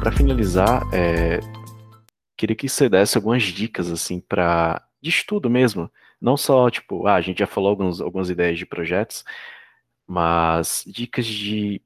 para 0.00 0.12
finalizar, 0.12 0.82
é, 0.94 1.40
queria 2.40 2.56
que 2.56 2.68
você 2.68 2.88
desse 2.88 3.18
algumas 3.18 3.42
dicas 3.42 3.90
assim 3.90 4.18
para 4.20 4.82
de 5.02 5.10
estudo 5.10 5.50
mesmo, 5.50 5.90
não 6.20 6.36
só 6.36 6.70
tipo, 6.70 7.06
ah, 7.06 7.14
a 7.14 7.20
gente 7.20 7.38
já 7.38 7.46
falou 7.46 7.70
alguns, 7.70 8.00
algumas 8.00 8.30
ideias 8.30 8.58
de 8.58 8.66
projetos, 8.66 9.24
mas 10.06 10.84
dicas 10.86 11.26
de 11.26 11.82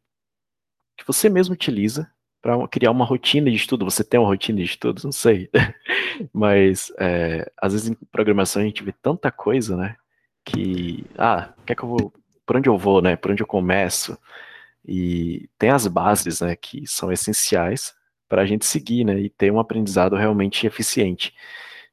que 0.96 1.06
você 1.06 1.28
mesmo 1.28 1.54
utiliza 1.54 2.10
para 2.40 2.68
criar 2.68 2.90
uma 2.92 3.04
rotina 3.04 3.50
de 3.50 3.56
estudo. 3.56 3.84
Você 3.84 4.04
tem 4.04 4.20
uma 4.20 4.28
rotina 4.28 4.58
de 4.58 4.64
estudo? 4.64 5.02
Não 5.04 5.12
sei, 5.12 5.50
mas 6.32 6.92
é, 6.98 7.50
às 7.60 7.72
vezes 7.72 7.88
em 7.90 7.94
programação 8.12 8.62
a 8.62 8.64
gente 8.64 8.82
vê 8.84 8.92
tanta 8.92 9.32
coisa, 9.32 9.76
né? 9.76 9.96
Que 10.44 11.04
ah, 11.18 11.52
quer 11.66 11.74
que 11.74 11.82
eu 11.84 11.88
vou? 11.88 12.12
Por 12.46 12.56
onde 12.56 12.68
eu 12.68 12.78
vou, 12.78 13.02
né? 13.02 13.16
Por 13.16 13.32
onde 13.32 13.42
eu 13.42 13.46
começo? 13.46 14.18
E 14.86 15.48
tem 15.58 15.70
as 15.70 15.86
bases, 15.88 16.40
né? 16.40 16.54
Que 16.56 16.86
são 16.86 17.10
essenciais 17.12 17.94
para 18.28 18.42
a 18.42 18.46
gente 18.46 18.64
seguir, 18.64 19.04
né, 19.04 19.18
e 19.20 19.28
ter 19.28 19.52
um 19.52 19.58
aprendizado 19.58 20.16
realmente 20.16 20.66
eficiente. 20.66 21.34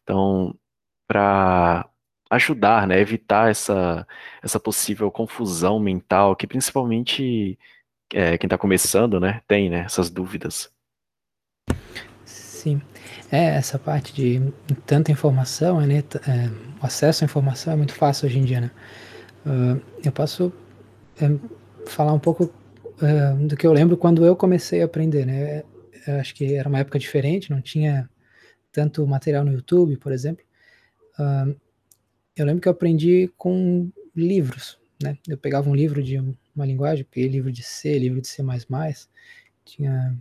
Então, 0.03 0.55
para 1.07 1.87
ajudar, 2.29 2.87
né, 2.87 2.99
evitar 2.99 3.51
essa, 3.51 4.07
essa 4.41 4.59
possível 4.59 5.11
confusão 5.11 5.79
mental 5.79 6.35
que 6.35 6.47
principalmente 6.47 7.59
é, 8.13 8.37
quem 8.37 8.47
está 8.47 8.57
começando, 8.57 9.19
né, 9.19 9.41
tem, 9.47 9.69
né, 9.69 9.81
essas 9.85 10.09
dúvidas. 10.09 10.71
Sim, 12.25 12.81
é 13.31 13.55
essa 13.55 13.77
parte 13.77 14.13
de 14.13 14.41
tanta 14.85 15.11
informação, 15.11 15.81
né, 15.81 15.99
é, 15.99 16.49
o 16.81 16.85
acesso 16.85 17.23
à 17.23 17.25
informação 17.25 17.73
é 17.73 17.75
muito 17.75 17.93
fácil 17.93 18.27
hoje 18.27 18.39
em 18.39 18.45
dia, 18.45 18.61
né. 18.61 18.71
Uh, 19.43 19.81
eu 20.05 20.11
posso 20.11 20.53
é, 21.19 21.27
falar 21.87 22.13
um 22.13 22.19
pouco 22.19 22.53
é, 23.01 23.33
do 23.33 23.57
que 23.57 23.65
eu 23.65 23.73
lembro 23.73 23.97
quando 23.97 24.23
eu 24.23 24.35
comecei 24.35 24.81
a 24.81 24.85
aprender, 24.85 25.25
né 25.25 25.63
acho 26.19 26.33
que 26.35 26.53
era 26.55 26.67
uma 26.67 26.79
época 26.79 26.99
diferente, 26.99 27.51
não 27.51 27.61
tinha 27.61 28.09
tanto 28.71 29.05
material 29.05 29.43
no 29.43 29.51
YouTube, 29.51 29.97
por 29.97 30.11
exemplo. 30.11 30.43
Uh, 31.19 31.55
eu 32.35 32.45
lembro 32.45 32.61
que 32.61 32.67
eu 32.67 32.71
aprendi 32.71 33.29
com 33.37 33.91
livros, 34.15 34.79
né? 35.01 35.17
Eu 35.27 35.37
pegava 35.37 35.69
um 35.69 35.75
livro 35.75 36.01
de 36.01 36.17
uma 36.55 36.65
linguagem, 36.65 37.05
peguei 37.09 37.29
livro 37.29 37.51
de 37.51 37.63
C, 37.63 37.97
livro 37.97 38.21
de 38.21 38.27
C++, 38.27 38.43
tinha 39.65 40.17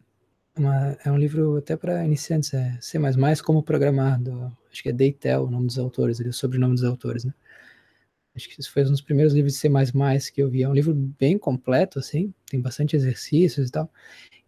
uma, 0.57 0.99
é 1.05 1.11
um 1.11 1.16
livro 1.16 1.57
até 1.57 1.76
para 1.76 2.05
iniciantes, 2.05 2.53
é 2.53 2.76
C++ 2.81 2.99
como 3.45 3.62
programar, 3.62 4.20
do, 4.20 4.53
acho 4.70 4.83
que 4.83 4.89
é 4.89 4.93
Deitel, 4.93 5.45
o 5.45 5.51
nome 5.51 5.66
dos 5.66 5.78
autores, 5.78 6.20
o 6.20 6.33
sobrenome 6.33 6.74
dos 6.74 6.85
autores, 6.85 7.24
né? 7.24 7.33
Acho 8.35 8.49
que 8.49 8.61
esse 8.61 8.70
foi 8.70 8.85
um 8.85 8.91
dos 8.91 9.01
primeiros 9.01 9.35
livros 9.35 9.55
de 9.55 9.59
C++ 9.59 9.68
que 10.33 10.41
eu 10.43 10.49
vi. 10.49 10.62
É 10.62 10.68
um 10.68 10.72
livro 10.72 10.95
bem 10.95 11.37
completo, 11.37 11.99
assim, 11.99 12.33
tem 12.49 12.61
bastante 12.61 12.95
exercícios 12.95 13.68
e 13.68 13.72
tal. 13.72 13.91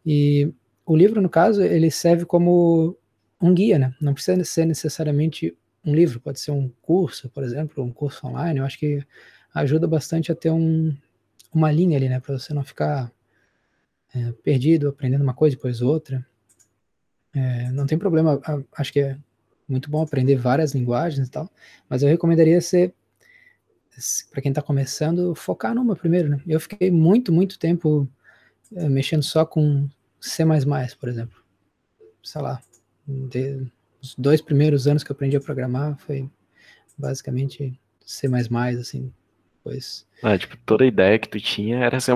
E 0.06 0.52
o 0.84 0.96
livro, 0.96 1.20
no 1.20 1.28
caso, 1.28 1.62
ele 1.62 1.90
serve 1.90 2.24
como 2.24 2.96
um 3.40 3.54
guia, 3.54 3.78
né? 3.78 3.94
Não 4.00 4.14
precisa 4.14 4.42
ser 4.44 4.66
necessariamente 4.66 5.56
um 5.84 5.94
livro, 5.94 6.20
pode 6.20 6.40
ser 6.40 6.50
um 6.52 6.70
curso, 6.80 7.28
por 7.30 7.42
exemplo, 7.42 7.82
um 7.82 7.92
curso 7.92 8.26
online. 8.26 8.58
Eu 8.58 8.64
acho 8.64 8.78
que 8.78 9.04
ajuda 9.54 9.86
bastante 9.86 10.30
a 10.30 10.34
ter 10.34 10.50
um, 10.50 10.96
uma 11.52 11.70
linha 11.70 11.96
ali, 11.96 12.08
né? 12.08 12.20
Para 12.20 12.38
você 12.38 12.54
não 12.54 12.64
ficar 12.64 13.12
é, 14.14 14.32
perdido, 14.42 14.88
aprendendo 14.88 15.22
uma 15.22 15.34
coisa 15.34 15.56
depois 15.56 15.80
outra. 15.80 16.24
É, 17.34 17.70
não 17.70 17.86
tem 17.86 17.98
problema, 17.98 18.40
acho 18.76 18.92
que 18.92 19.00
é 19.00 19.18
muito 19.68 19.90
bom 19.90 20.02
aprender 20.02 20.36
várias 20.36 20.74
linguagens 20.74 21.26
e 21.26 21.30
tal, 21.30 21.50
mas 21.88 22.02
eu 22.02 22.08
recomendaria 22.08 22.60
ser, 22.60 22.94
para 24.30 24.42
quem 24.42 24.50
está 24.50 24.60
começando, 24.60 25.34
focar 25.34 25.74
numa 25.74 25.96
primeiro, 25.96 26.28
né? 26.28 26.42
Eu 26.46 26.60
fiquei 26.60 26.90
muito, 26.90 27.32
muito 27.32 27.58
tempo 27.58 28.08
é, 28.74 28.88
mexendo 28.88 29.22
só 29.22 29.46
com 29.46 29.88
C++, 30.22 30.44
por 30.98 31.08
exemplo. 31.08 31.42
Sei 32.22 32.40
lá, 32.40 32.60
de, 33.06 33.66
os 34.00 34.14
dois 34.16 34.40
primeiros 34.40 34.86
anos 34.86 35.02
que 35.02 35.10
eu 35.10 35.14
aprendi 35.14 35.36
a 35.36 35.40
programar 35.40 35.98
foi 35.98 36.30
basicamente 36.96 37.78
C++, 38.06 38.28
assim, 38.78 39.12
pois... 39.64 40.06
Ah, 40.22 40.38
tipo, 40.38 40.56
toda 40.64 40.84
a 40.84 40.86
ideia 40.86 41.18
que 41.18 41.28
tu 41.28 41.40
tinha 41.40 41.78
era 41.78 41.98
C++, 42.00 42.12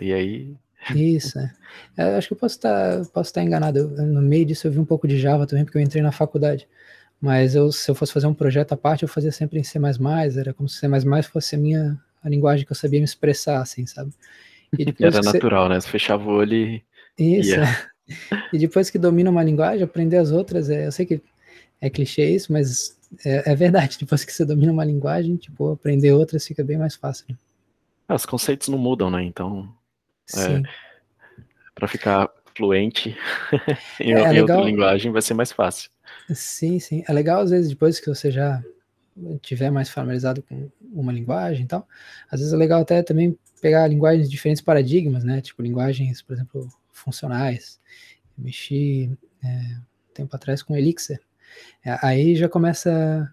e 0.00 0.12
aí... 0.12 0.56
Isso, 0.94 1.38
é. 1.38 1.52
Eu 1.96 2.16
acho 2.16 2.28
que 2.28 2.34
eu 2.34 2.38
posso 2.38 2.54
estar, 2.54 3.04
posso 3.06 3.30
estar 3.30 3.42
enganado. 3.42 3.78
Eu, 3.78 3.88
no 3.88 4.22
meio 4.22 4.46
disso 4.46 4.66
eu 4.66 4.70
vi 4.70 4.78
um 4.78 4.84
pouco 4.84 5.08
de 5.08 5.18
Java 5.18 5.44
também, 5.44 5.64
porque 5.64 5.76
eu 5.76 5.82
entrei 5.82 6.02
na 6.02 6.12
faculdade. 6.12 6.68
Mas 7.20 7.56
eu, 7.56 7.72
se 7.72 7.90
eu 7.90 7.96
fosse 7.96 8.12
fazer 8.12 8.28
um 8.28 8.32
projeto 8.32 8.72
à 8.72 8.76
parte, 8.76 9.02
eu 9.02 9.08
fazia 9.08 9.32
sempre 9.32 9.58
em 9.58 9.64
C++, 9.64 9.78
era 10.38 10.54
como 10.54 10.68
se 10.68 10.78
C++ 10.78 10.88
fosse 11.24 11.56
a 11.56 11.58
minha 11.58 11.98
a 12.22 12.28
linguagem 12.28 12.64
que 12.64 12.72
eu 12.72 12.76
sabia 12.76 13.00
me 13.00 13.04
expressar, 13.04 13.60
assim, 13.60 13.86
sabe? 13.86 14.12
E 14.78 14.94
era 15.00 15.20
natural, 15.20 15.68
né? 15.68 15.80
Você 15.80 15.88
fechava 15.88 16.24
o 16.24 16.34
olho 16.34 16.54
e 16.54 16.82
isso. 17.18 17.50
Yeah. 17.50 17.88
E 18.50 18.58
depois 18.58 18.88
que 18.88 18.98
domina 18.98 19.28
uma 19.28 19.44
linguagem, 19.44 19.82
aprender 19.82 20.16
as 20.16 20.30
outras, 20.30 20.70
é, 20.70 20.86
eu 20.86 20.92
sei 20.92 21.04
que 21.04 21.20
é 21.78 21.90
clichê 21.90 22.24
isso, 22.30 22.50
mas 22.50 22.98
é, 23.24 23.52
é, 23.52 23.54
verdade. 23.54 23.98
Depois 24.00 24.24
que 24.24 24.32
você 24.32 24.44
domina 24.44 24.72
uma 24.72 24.84
linguagem, 24.84 25.36
tipo, 25.36 25.72
aprender 25.72 26.12
outras 26.12 26.46
fica 26.46 26.64
bem 26.64 26.78
mais 26.78 26.94
fácil. 26.94 27.26
Né? 27.28 27.36
Ah, 28.08 28.14
os 28.14 28.26
conceitos 28.26 28.68
não 28.68 28.78
mudam, 28.78 29.10
né? 29.10 29.22
Então, 29.22 29.68
é, 30.34 30.62
para 31.74 31.86
ficar 31.86 32.30
fluente 32.56 33.16
em, 34.00 34.14
é, 34.14 34.32
em 34.32 34.40
outra 34.40 34.60
linguagem 34.62 35.12
vai 35.12 35.22
ser 35.22 35.34
mais 35.34 35.52
fácil. 35.52 35.90
Sim, 36.30 36.80
sim. 36.80 37.04
É 37.06 37.12
legal, 37.12 37.42
às 37.42 37.50
vezes, 37.50 37.68
depois 37.68 38.00
que 38.00 38.08
você 38.08 38.30
já 38.30 38.62
tiver 39.42 39.70
mais 39.70 39.88
familiarizado 39.88 40.42
com 40.42 40.70
uma 40.92 41.12
linguagem 41.12 41.64
e 41.64 41.68
tal, 41.68 41.86
às 42.30 42.40
vezes 42.40 42.54
é 42.54 42.56
legal 42.56 42.80
até 42.80 43.02
também 43.02 43.36
pegar 43.60 43.86
linguagens 43.88 44.26
de 44.26 44.30
diferentes 44.30 44.62
paradigmas, 44.62 45.24
né? 45.24 45.40
Tipo, 45.40 45.62
linguagens, 45.62 46.22
por 46.22 46.34
exemplo, 46.34 46.68
funcionais. 46.98 47.80
Eu 48.36 48.44
mexi 48.44 49.16
é, 49.42 49.76
tempo 50.14 50.34
atrás 50.34 50.62
com 50.62 50.76
Elixir. 50.76 51.20
É, 51.84 51.98
aí 52.02 52.36
já 52.36 52.48
começa. 52.48 53.32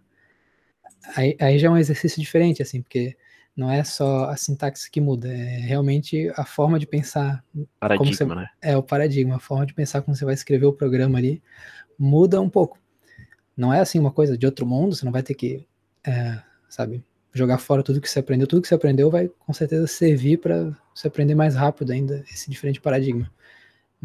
Aí, 1.16 1.36
aí 1.39 1.59
já 1.59 1.68
é 1.68 1.72
um 1.72 1.78
exercício 1.78 2.20
diferente, 2.20 2.61
assim, 2.61 2.82
porque 2.82 3.16
não 3.55 3.72
é 3.72 3.84
só 3.84 4.26
a 4.30 4.36
sintaxe 4.36 4.89
que 4.91 4.99
muda, 4.99 5.32
é 5.32 5.59
realmente 5.59 6.32
a 6.36 6.43
forma 6.43 6.78
de 6.78 6.86
pensar. 6.86 7.43
Paradigma, 7.80 8.13
você, 8.13 8.26
né? 8.26 8.47
É, 8.61 8.76
o 8.76 8.84
paradigma, 8.84 9.36
a 9.38 9.39
forma 9.39 9.66
de 9.66 9.74
pensar 9.74 10.01
como 10.01 10.16
você 10.16 10.26
vai 10.26 10.34
escrever 10.34 10.66
o 10.66 10.74
programa 10.74 11.18
ali 11.18 11.41
muda 11.97 12.41
um 12.41 12.49
pouco. 12.49 12.78
Não 13.55 13.74
é 13.74 13.80
assim 13.80 13.97
uma 13.97 14.11
coisa 14.11 14.38
de 14.38 14.45
outro 14.45 14.66
mundo, 14.66 14.95
você 14.95 15.05
não 15.05 15.11
vai 15.11 15.24
ter 15.24 15.34
que, 15.34 15.66
é, 16.05 16.41
sabe, 16.68 17.03
jogar 17.34 17.57
fora 17.57 17.82
tudo 17.82 18.01
que 18.01 18.09
você 18.09 18.20
aprendeu. 18.20 18.47
Tudo 18.47 18.61
que 18.61 18.68
você 18.68 18.76
aprendeu 18.76 19.09
vai 19.09 19.30
com 19.39 19.53
certeza 19.53 19.88
servir 19.88 20.39
para 20.39 20.76
você 20.93 21.07
aprender 21.07 21.36
mais 21.36 21.55
rápido 21.55 21.91
ainda 21.91 22.24
esse 22.32 22.49
diferente 22.49 22.82
paradigma. 22.82 23.32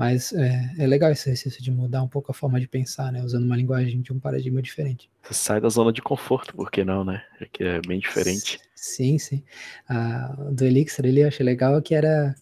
Mas 0.01 0.33
é, 0.33 0.73
é, 0.79 0.87
legal 0.87 1.11
esse 1.11 1.29
exercício 1.29 1.63
de 1.63 1.71
mudar 1.71 2.03
um 2.03 2.09
pouco 2.09 2.31
a 2.31 2.35
forma 2.35 2.59
de 2.59 2.67
pensar, 2.67 3.13
né? 3.13 3.23
Usando 3.23 3.45
uma 3.45 3.55
linguagem 3.55 4.01
de 4.01 4.11
um 4.15 4.19
paradigma 4.19 4.63
diferente. 4.63 5.11
Você 5.23 5.35
sai 5.35 5.61
da 5.61 5.69
zona 5.69 5.93
de 5.93 6.01
conforto, 6.01 6.55
por 6.55 6.71
que 6.71 6.83
não, 6.83 7.05
né? 7.05 7.23
É 7.39 7.45
que 7.45 7.63
é 7.63 7.83
bem 7.87 8.01
diferente. 8.01 8.59
Sim, 8.75 9.19
sim. 9.19 9.45
Ah, 9.87 10.35
do 10.53 10.65
Elixir 10.65 11.05
ali 11.05 11.21
eu 11.21 11.29
achei 11.29 11.45
legal 11.45 11.83
que 11.83 11.95
era 11.95 12.35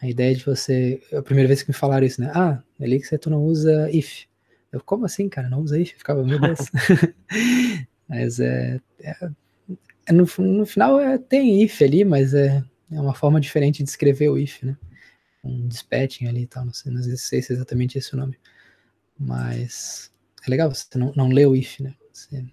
a 0.00 0.08
ideia 0.08 0.34
de 0.34 0.42
você. 0.42 0.98
A 1.12 1.20
primeira 1.20 1.46
vez 1.46 1.62
que 1.62 1.68
me 1.68 1.74
falaram 1.74 2.06
isso, 2.06 2.18
né? 2.18 2.32
Ah, 2.34 2.62
Elixir 2.80 3.18
tu 3.18 3.28
não 3.28 3.44
usa 3.44 3.90
if. 3.92 4.24
Eu, 4.72 4.80
como 4.80 5.04
assim, 5.04 5.28
cara? 5.28 5.50
Não 5.50 5.60
usa 5.60 5.78
if? 5.78 5.92
Eu 5.92 5.98
ficava, 5.98 6.24
meu 6.24 6.40
Deus. 6.40 6.60
mas 8.08 8.40
é, 8.40 8.80
é, 9.00 9.28
é. 10.06 10.12
no, 10.14 10.26
no 10.38 10.64
final 10.64 10.98
é, 10.98 11.18
tem 11.18 11.62
if 11.62 11.82
ali, 11.82 12.06
mas 12.06 12.32
é, 12.32 12.64
é 12.90 12.98
uma 12.98 13.12
forma 13.12 13.38
diferente 13.38 13.82
de 13.82 13.90
escrever 13.90 14.30
o 14.30 14.38
if, 14.38 14.62
né? 14.62 14.74
Um 15.46 15.68
dispatching 15.68 16.26
ali 16.26 16.42
e 16.42 16.46
tal, 16.46 16.64
não 16.64 16.72
sei, 16.72 16.92
não 16.92 17.02
sei 17.02 17.42
se 17.42 17.52
é 17.52 17.56
exatamente 17.56 17.98
esse 17.98 18.14
o 18.14 18.18
nome. 18.18 18.38
Mas 19.18 20.12
é 20.46 20.50
legal, 20.50 20.72
você 20.72 20.98
não, 20.98 21.12
não 21.16 21.28
lê 21.28 21.46
o 21.46 21.56
if, 21.56 21.80
né? 21.80 21.94
Você 22.12 22.44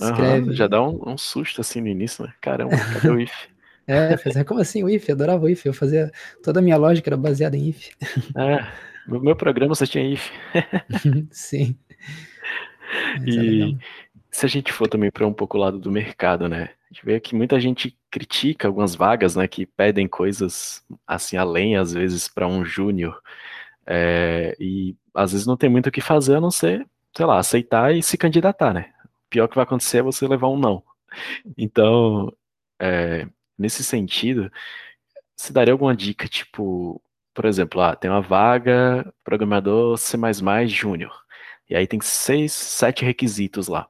escreve. 0.00 0.48
Uhum, 0.48 0.52
já 0.52 0.66
dá 0.66 0.82
um, 0.82 1.00
um, 1.10 1.18
susto 1.18 1.60
assim 1.60 1.80
no 1.80 1.88
início, 1.88 2.24
né? 2.24 2.32
Caramba, 2.40 2.76
cadê 2.76 3.08
o 3.08 3.20
if? 3.20 3.32
é, 3.86 4.16
fazia, 4.16 4.44
como 4.44 4.60
assim 4.60 4.82
o 4.82 4.90
if? 4.90 5.08
Eu 5.08 5.14
adorava 5.14 5.44
o 5.44 5.48
if, 5.48 5.64
eu 5.64 5.72
fazia, 5.72 6.10
toda 6.42 6.60
a 6.60 6.62
minha 6.62 6.76
lógica 6.76 7.08
era 7.08 7.16
baseada 7.16 7.56
em 7.56 7.68
if. 7.68 7.90
É, 8.36 8.72
no 9.06 9.20
meu 9.20 9.34
programa 9.34 9.74
só 9.74 9.86
tinha 9.86 10.04
if. 10.04 10.30
Sim. 11.30 11.76
Mas 13.18 13.34
e 13.34 13.62
é 13.62 13.76
se 14.32 14.46
a 14.46 14.48
gente 14.48 14.72
for 14.72 14.88
também 14.88 15.10
para 15.10 15.26
um 15.26 15.32
pouco 15.32 15.58
o 15.58 15.60
lado 15.60 15.78
do 15.78 15.92
mercado, 15.92 16.48
né? 16.48 16.70
A 16.90 16.94
gente 16.94 17.04
vê 17.04 17.20
que 17.20 17.34
muita 17.34 17.60
gente 17.60 17.96
critica 18.10 18.66
algumas 18.68 18.94
vagas, 18.94 19.36
né, 19.36 19.46
que 19.46 19.66
pedem 19.66 20.08
coisas 20.08 20.84
assim 21.06 21.36
além, 21.36 21.76
às 21.76 21.92
vezes, 21.92 22.28
para 22.28 22.46
um 22.46 22.64
júnior. 22.64 23.20
É, 23.86 24.56
e 24.60 24.96
às 25.14 25.32
vezes 25.32 25.46
não 25.46 25.56
tem 25.56 25.70
muito 25.70 25.88
o 25.88 25.92
que 25.92 26.00
fazer 26.00 26.36
a 26.36 26.40
não 26.40 26.50
ser, 26.50 26.86
sei 27.16 27.26
lá, 27.26 27.38
aceitar 27.38 27.94
e 27.94 28.02
se 28.02 28.16
candidatar, 28.18 28.72
né? 28.74 28.92
O 29.26 29.30
pior 29.30 29.48
que 29.48 29.56
vai 29.56 29.64
acontecer 29.64 29.98
é 29.98 30.02
você 30.02 30.26
levar 30.26 30.48
um 30.48 30.58
não. 30.58 30.82
Então, 31.58 32.32
é, 32.80 33.26
nesse 33.58 33.84
sentido, 33.84 34.50
se 35.36 35.52
daria 35.52 35.72
alguma 35.74 35.94
dica, 35.96 36.28
tipo, 36.28 37.02
por 37.34 37.44
exemplo, 37.46 37.80
ah, 37.80 37.96
tem 37.96 38.10
uma 38.10 38.20
vaga 38.22 39.12
programador 39.24 39.98
C++ 39.98 40.16
júnior. 40.68 41.22
E 41.68 41.76
aí 41.76 41.86
tem 41.86 42.00
seis, 42.00 42.52
sete 42.52 43.04
requisitos 43.04 43.68
lá. 43.68 43.88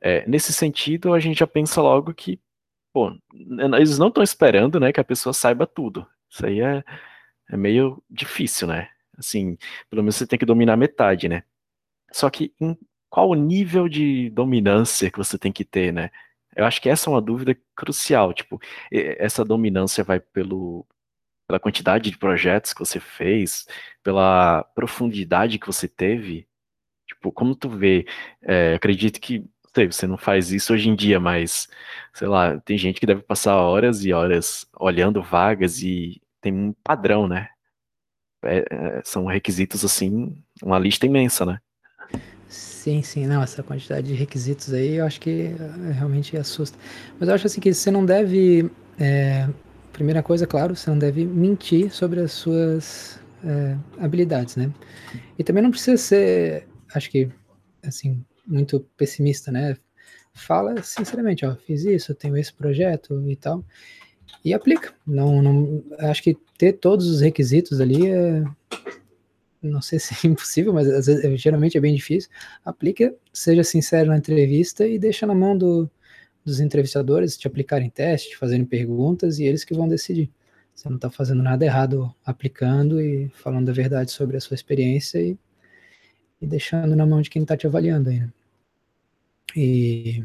É, 0.00 0.28
nesse 0.28 0.52
sentido, 0.52 1.12
a 1.12 1.20
gente 1.20 1.38
já 1.38 1.46
pensa 1.46 1.80
logo 1.82 2.14
que, 2.14 2.40
pô, 2.92 3.16
eles 3.32 3.98
não 3.98 4.08
estão 4.08 4.22
esperando, 4.22 4.78
né, 4.80 4.92
que 4.92 5.00
a 5.00 5.04
pessoa 5.04 5.32
saiba 5.32 5.66
tudo. 5.66 6.06
Isso 6.30 6.46
aí 6.46 6.60
é, 6.60 6.84
é 7.50 7.56
meio 7.56 8.02
difícil, 8.10 8.68
né? 8.68 8.90
Assim, 9.16 9.56
pelo 9.90 10.02
menos 10.02 10.16
você 10.16 10.26
tem 10.26 10.38
que 10.38 10.46
dominar 10.46 10.76
metade, 10.76 11.28
né? 11.28 11.42
Só 12.12 12.30
que 12.30 12.54
em 12.60 12.76
qual 13.10 13.30
o 13.30 13.34
nível 13.34 13.88
de 13.88 14.30
dominância 14.30 15.10
que 15.10 15.18
você 15.18 15.38
tem 15.38 15.52
que 15.52 15.64
ter, 15.64 15.92
né? 15.92 16.10
Eu 16.54 16.64
acho 16.64 16.80
que 16.80 16.88
essa 16.88 17.08
é 17.08 17.12
uma 17.12 17.22
dúvida 17.22 17.56
crucial. 17.74 18.32
Tipo, 18.32 18.60
essa 18.90 19.44
dominância 19.44 20.04
vai 20.04 20.20
pelo, 20.20 20.86
pela 21.46 21.60
quantidade 21.60 22.10
de 22.10 22.18
projetos 22.18 22.72
que 22.72 22.80
você 22.80 23.00
fez, 23.00 23.66
pela 24.02 24.64
profundidade 24.74 25.58
que 25.58 25.66
você 25.66 25.88
teve. 25.88 26.46
Tipo, 27.06 27.32
como 27.32 27.54
tu 27.56 27.68
vê, 27.70 28.06
é, 28.42 28.74
acredito 28.74 29.20
que 29.20 29.44
você 29.86 30.06
não 30.06 30.18
faz 30.18 30.50
isso 30.52 30.72
hoje 30.72 30.88
em 30.88 30.96
dia, 30.96 31.20
mas 31.20 31.68
sei 32.12 32.28
lá, 32.28 32.58
tem 32.60 32.76
gente 32.76 32.98
que 32.98 33.06
deve 33.06 33.22
passar 33.22 33.56
horas 33.56 34.04
e 34.04 34.12
horas 34.12 34.66
olhando 34.78 35.22
vagas 35.22 35.82
e 35.82 36.20
tem 36.40 36.52
um 36.52 36.74
padrão, 36.82 37.28
né? 37.28 37.48
É, 38.42 38.64
é, 38.70 39.02
são 39.04 39.26
requisitos 39.26 39.84
assim, 39.84 40.42
uma 40.62 40.78
lista 40.78 41.06
imensa, 41.06 41.44
né? 41.44 41.58
Sim, 42.48 43.02
sim, 43.02 43.26
não, 43.26 43.42
essa 43.42 43.62
quantidade 43.62 44.06
de 44.06 44.14
requisitos 44.14 44.72
aí 44.72 44.94
eu 44.94 45.04
acho 45.04 45.20
que 45.20 45.54
eh, 45.60 45.92
realmente 45.92 46.36
assusta. 46.36 46.78
Mas 47.18 47.28
eu 47.28 47.34
acho 47.34 47.46
assim 47.46 47.60
que 47.60 47.74
você 47.74 47.90
não 47.90 48.06
deve, 48.06 48.70
é, 48.98 49.46
primeira 49.92 50.22
coisa, 50.22 50.46
claro, 50.46 50.74
você 50.74 50.88
não 50.88 50.98
deve 50.98 51.24
mentir 51.26 51.90
sobre 51.92 52.20
as 52.20 52.32
suas 52.32 53.20
é, 53.44 53.76
habilidades, 53.98 54.56
né? 54.56 54.72
E 55.38 55.44
também 55.44 55.62
não 55.62 55.70
precisa 55.70 55.96
ser, 55.98 56.66
acho 56.94 57.10
que, 57.10 57.28
assim, 57.84 58.24
muito 58.48 58.80
pessimista, 58.96 59.52
né? 59.52 59.76
Fala 60.32 60.82
sinceramente, 60.82 61.44
ó, 61.44 61.54
fiz 61.56 61.84
isso, 61.84 62.14
tenho 62.14 62.36
esse 62.36 62.52
projeto 62.52 63.28
e 63.28 63.36
tal, 63.36 63.64
e 64.44 64.54
aplica. 64.54 64.94
Não, 65.06 65.42
não, 65.42 65.84
acho 65.98 66.22
que 66.22 66.36
ter 66.56 66.74
todos 66.74 67.06
os 67.08 67.20
requisitos 67.20 67.80
ali 67.80 68.10
é, 68.10 68.44
não 69.62 69.82
sei 69.82 69.98
se 69.98 70.14
é 70.14 70.28
impossível, 70.30 70.72
mas 70.72 70.86
vezes, 70.86 71.40
geralmente 71.40 71.76
é 71.76 71.80
bem 71.80 71.94
difícil, 71.94 72.30
aplica, 72.64 73.14
seja 73.32 73.64
sincero 73.64 74.10
na 74.10 74.18
entrevista 74.18 74.86
e 74.86 74.98
deixa 74.98 75.26
na 75.26 75.34
mão 75.34 75.56
do, 75.56 75.90
dos 76.44 76.60
entrevistadores 76.60 77.36
te 77.36 77.46
aplicarem 77.46 77.90
testes, 77.90 78.30
te 78.30 78.36
fazerem 78.36 78.64
perguntas 78.64 79.38
e 79.38 79.44
eles 79.44 79.64
que 79.64 79.74
vão 79.74 79.88
decidir. 79.88 80.30
Você 80.74 80.88
não 80.88 80.96
está 80.96 81.10
fazendo 81.10 81.42
nada 81.42 81.64
errado 81.64 82.14
aplicando 82.24 83.00
e 83.00 83.28
falando 83.30 83.68
a 83.68 83.72
verdade 83.72 84.12
sobre 84.12 84.36
a 84.36 84.40
sua 84.40 84.54
experiência 84.54 85.20
e, 85.20 85.36
e 86.40 86.46
deixando 86.46 86.94
na 86.94 87.04
mão 87.04 87.20
de 87.20 87.30
quem 87.30 87.42
está 87.42 87.56
te 87.56 87.66
avaliando 87.66 88.10
aí, 88.10 88.20
né? 88.20 88.32
E 89.56 90.24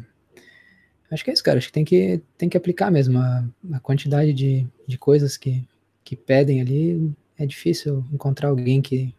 acho 1.11 1.23
que 1.23 1.29
é 1.29 1.33
isso, 1.33 1.43
cara. 1.43 1.57
Acho 1.57 1.67
que 1.67 1.73
tem 1.73 1.85
que, 1.85 2.21
tem 2.37 2.49
que 2.49 2.57
aplicar 2.57 2.91
mesmo. 2.91 3.19
A, 3.19 3.45
a 3.73 3.79
quantidade 3.79 4.33
de, 4.33 4.67
de 4.87 4.97
coisas 4.97 5.37
que, 5.37 5.67
que 6.03 6.15
pedem 6.15 6.61
ali 6.61 7.11
é 7.37 7.45
difícil 7.45 8.05
encontrar 8.11 8.49
alguém 8.49 8.81
que 8.81 9.13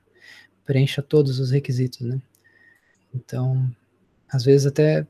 preencha 0.65 1.03
todos 1.03 1.39
os 1.39 1.51
requisitos, 1.51 2.01
né? 2.01 2.21
Então, 3.15 3.71
às 4.29 4.45
vezes 4.45 4.67
até 4.67 5.07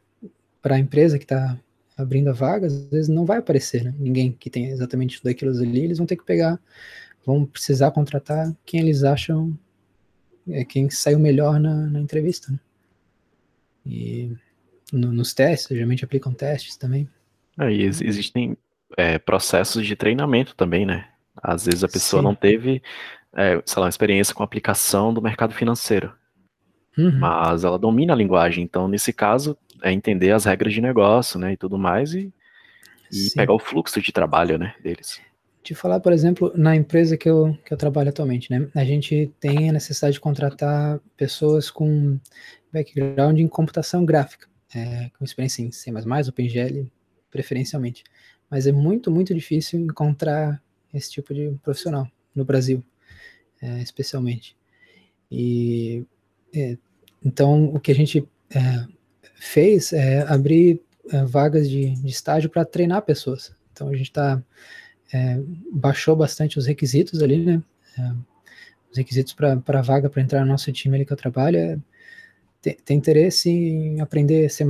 para 0.60 0.76
a 0.76 0.78
empresa 0.78 1.18
que 1.18 1.24
está 1.24 1.58
abrindo 1.96 2.28
a 2.28 2.32
vaga, 2.32 2.66
às 2.66 2.86
vezes 2.88 3.08
não 3.08 3.24
vai 3.24 3.38
aparecer, 3.38 3.84
né? 3.84 3.94
Ninguém 3.98 4.32
que 4.32 4.50
tem 4.50 4.66
exatamente 4.66 5.18
tudo 5.18 5.30
aquilo 5.30 5.50
ali, 5.52 5.84
eles 5.84 5.98
vão 5.98 6.06
ter 6.06 6.16
que 6.16 6.24
pegar, 6.24 6.60
vão 7.24 7.46
precisar 7.46 7.90
contratar 7.92 8.54
quem 8.64 8.80
eles 8.80 9.04
acham 9.04 9.56
é 10.48 10.64
quem 10.64 10.90
saiu 10.90 11.18
melhor 11.18 11.58
na, 11.58 11.74
na 11.86 12.00
entrevista, 12.00 12.52
né? 12.52 12.58
E 13.86 14.32
no, 14.94 15.12
nos 15.12 15.34
testes, 15.34 15.68
geralmente 15.68 16.04
aplicam 16.04 16.32
testes 16.32 16.76
também. 16.76 17.08
É, 17.58 17.70
e 17.70 17.82
ex 17.82 18.00
existem 18.00 18.56
é, 18.96 19.18
processos 19.18 19.86
de 19.86 19.96
treinamento 19.96 20.54
também, 20.54 20.86
né? 20.86 21.08
Às 21.42 21.66
vezes 21.66 21.84
a 21.84 21.88
pessoa 21.88 22.22
Sim. 22.22 22.28
não 22.28 22.34
teve 22.34 22.82
é, 23.36 23.60
sei 23.64 23.80
lá, 23.80 23.86
uma 23.86 23.90
experiência 23.90 24.34
com 24.34 24.42
aplicação 24.42 25.12
do 25.12 25.20
mercado 25.20 25.52
financeiro. 25.52 26.12
Uhum. 26.96 27.18
Mas 27.18 27.64
ela 27.64 27.78
domina 27.78 28.12
a 28.12 28.16
linguagem, 28.16 28.62
então 28.62 28.86
nesse 28.86 29.12
caso 29.12 29.58
é 29.82 29.92
entender 29.92 30.30
as 30.30 30.44
regras 30.44 30.72
de 30.72 30.80
negócio, 30.80 31.38
né, 31.38 31.52
e 31.52 31.56
tudo 31.56 31.76
mais, 31.76 32.14
e, 32.14 32.32
e 33.12 33.30
pegar 33.34 33.52
o 33.52 33.58
fluxo 33.58 34.00
de 34.00 34.12
trabalho, 34.12 34.56
né, 34.56 34.74
deles. 34.82 35.20
Te 35.62 35.74
falar, 35.74 35.98
por 35.98 36.12
exemplo, 36.12 36.52
na 36.54 36.76
empresa 36.76 37.16
que 37.16 37.28
eu, 37.28 37.58
que 37.64 37.72
eu 37.72 37.76
trabalho 37.76 38.10
atualmente, 38.10 38.50
né, 38.50 38.68
a 38.74 38.84
gente 38.84 39.32
tem 39.40 39.68
a 39.68 39.72
necessidade 39.72 40.14
de 40.14 40.20
contratar 40.20 41.00
pessoas 41.16 41.70
com 41.70 42.18
background 42.72 43.38
em 43.38 43.48
computação 43.48 44.04
gráfica, 44.04 44.46
é, 44.74 45.10
com 45.18 45.24
experiência 45.24 45.62
em 45.62 45.70
C++, 45.70 45.90
OpenGL, 46.28 46.90
preferencialmente. 47.30 48.04
Mas 48.50 48.66
é 48.66 48.72
muito, 48.72 49.10
muito 49.10 49.34
difícil 49.34 49.80
encontrar 49.80 50.62
esse 50.92 51.10
tipo 51.10 51.34
de 51.34 51.56
profissional 51.62 52.08
no 52.34 52.44
Brasil 52.44 52.84
é, 53.64 53.80
especialmente. 53.80 54.56
E 55.30 56.04
é, 56.54 56.76
então 57.24 57.74
o 57.74 57.80
que 57.80 57.90
a 57.90 57.94
gente 57.94 58.28
é, 58.50 58.86
fez 59.36 59.92
é 59.92 60.20
abrir 60.22 60.80
é, 61.10 61.24
vagas 61.24 61.68
de, 61.68 61.94
de 61.94 62.10
estágio 62.10 62.50
para 62.50 62.64
treinar 62.64 63.02
pessoas. 63.02 63.54
Então 63.72 63.88
a 63.88 63.96
gente 63.96 64.10
está 64.10 64.42
é, 65.12 65.40
baixou 65.72 66.14
bastante 66.14 66.58
os 66.58 66.66
requisitos 66.66 67.22
ali, 67.22 67.44
né? 67.44 67.62
Os 68.90 68.98
requisitos 68.98 69.32
para 69.32 69.60
a 69.66 69.82
vaga 69.82 70.10
para 70.10 70.20
entrar 70.20 70.40
no 70.40 70.46
nosso 70.46 70.70
time 70.72 70.96
ali 70.96 71.06
que 71.06 71.12
eu 71.12 71.16
trabalho 71.16 71.56
é 71.56 71.78
tem, 72.64 72.76
tem, 72.82 72.96
interesse 72.96 73.50
em 73.50 74.00
aprender 74.00 74.48
C++. 74.48 74.64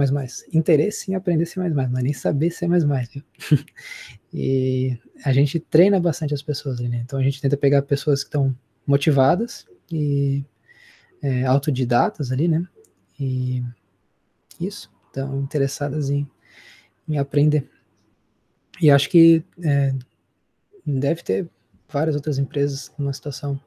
Interesse 0.52 1.12
em 1.12 1.14
aprender 1.14 1.46
C++, 1.46 1.60
mas 1.60 2.02
nem 2.02 2.12
saber 2.12 2.50
C++, 2.50 2.66
viu? 2.66 3.22
e 4.34 4.98
a 5.24 5.32
gente 5.32 5.60
treina 5.60 6.00
bastante 6.00 6.34
as 6.34 6.42
pessoas 6.42 6.80
ali, 6.80 6.88
né? 6.88 7.02
Então 7.04 7.20
a 7.20 7.22
gente 7.22 7.40
tenta 7.40 7.56
pegar 7.56 7.82
pessoas 7.82 8.24
que 8.24 8.28
estão 8.28 8.54
motivadas 8.84 9.64
e 9.92 10.44
é, 11.22 11.46
autodidatas 11.46 12.32
ali, 12.32 12.48
né? 12.48 12.66
E 13.18 13.62
isso, 14.60 14.90
estão 15.06 15.40
interessadas 15.40 16.10
em, 16.10 16.28
em 17.08 17.16
aprender. 17.16 17.70
E 18.80 18.90
acho 18.90 19.08
que 19.08 19.44
é, 19.62 19.94
deve 20.84 21.22
ter 21.22 21.48
várias 21.88 22.16
outras 22.16 22.38
empresas 22.40 22.92
numa 22.98 23.12
situação 23.12 23.60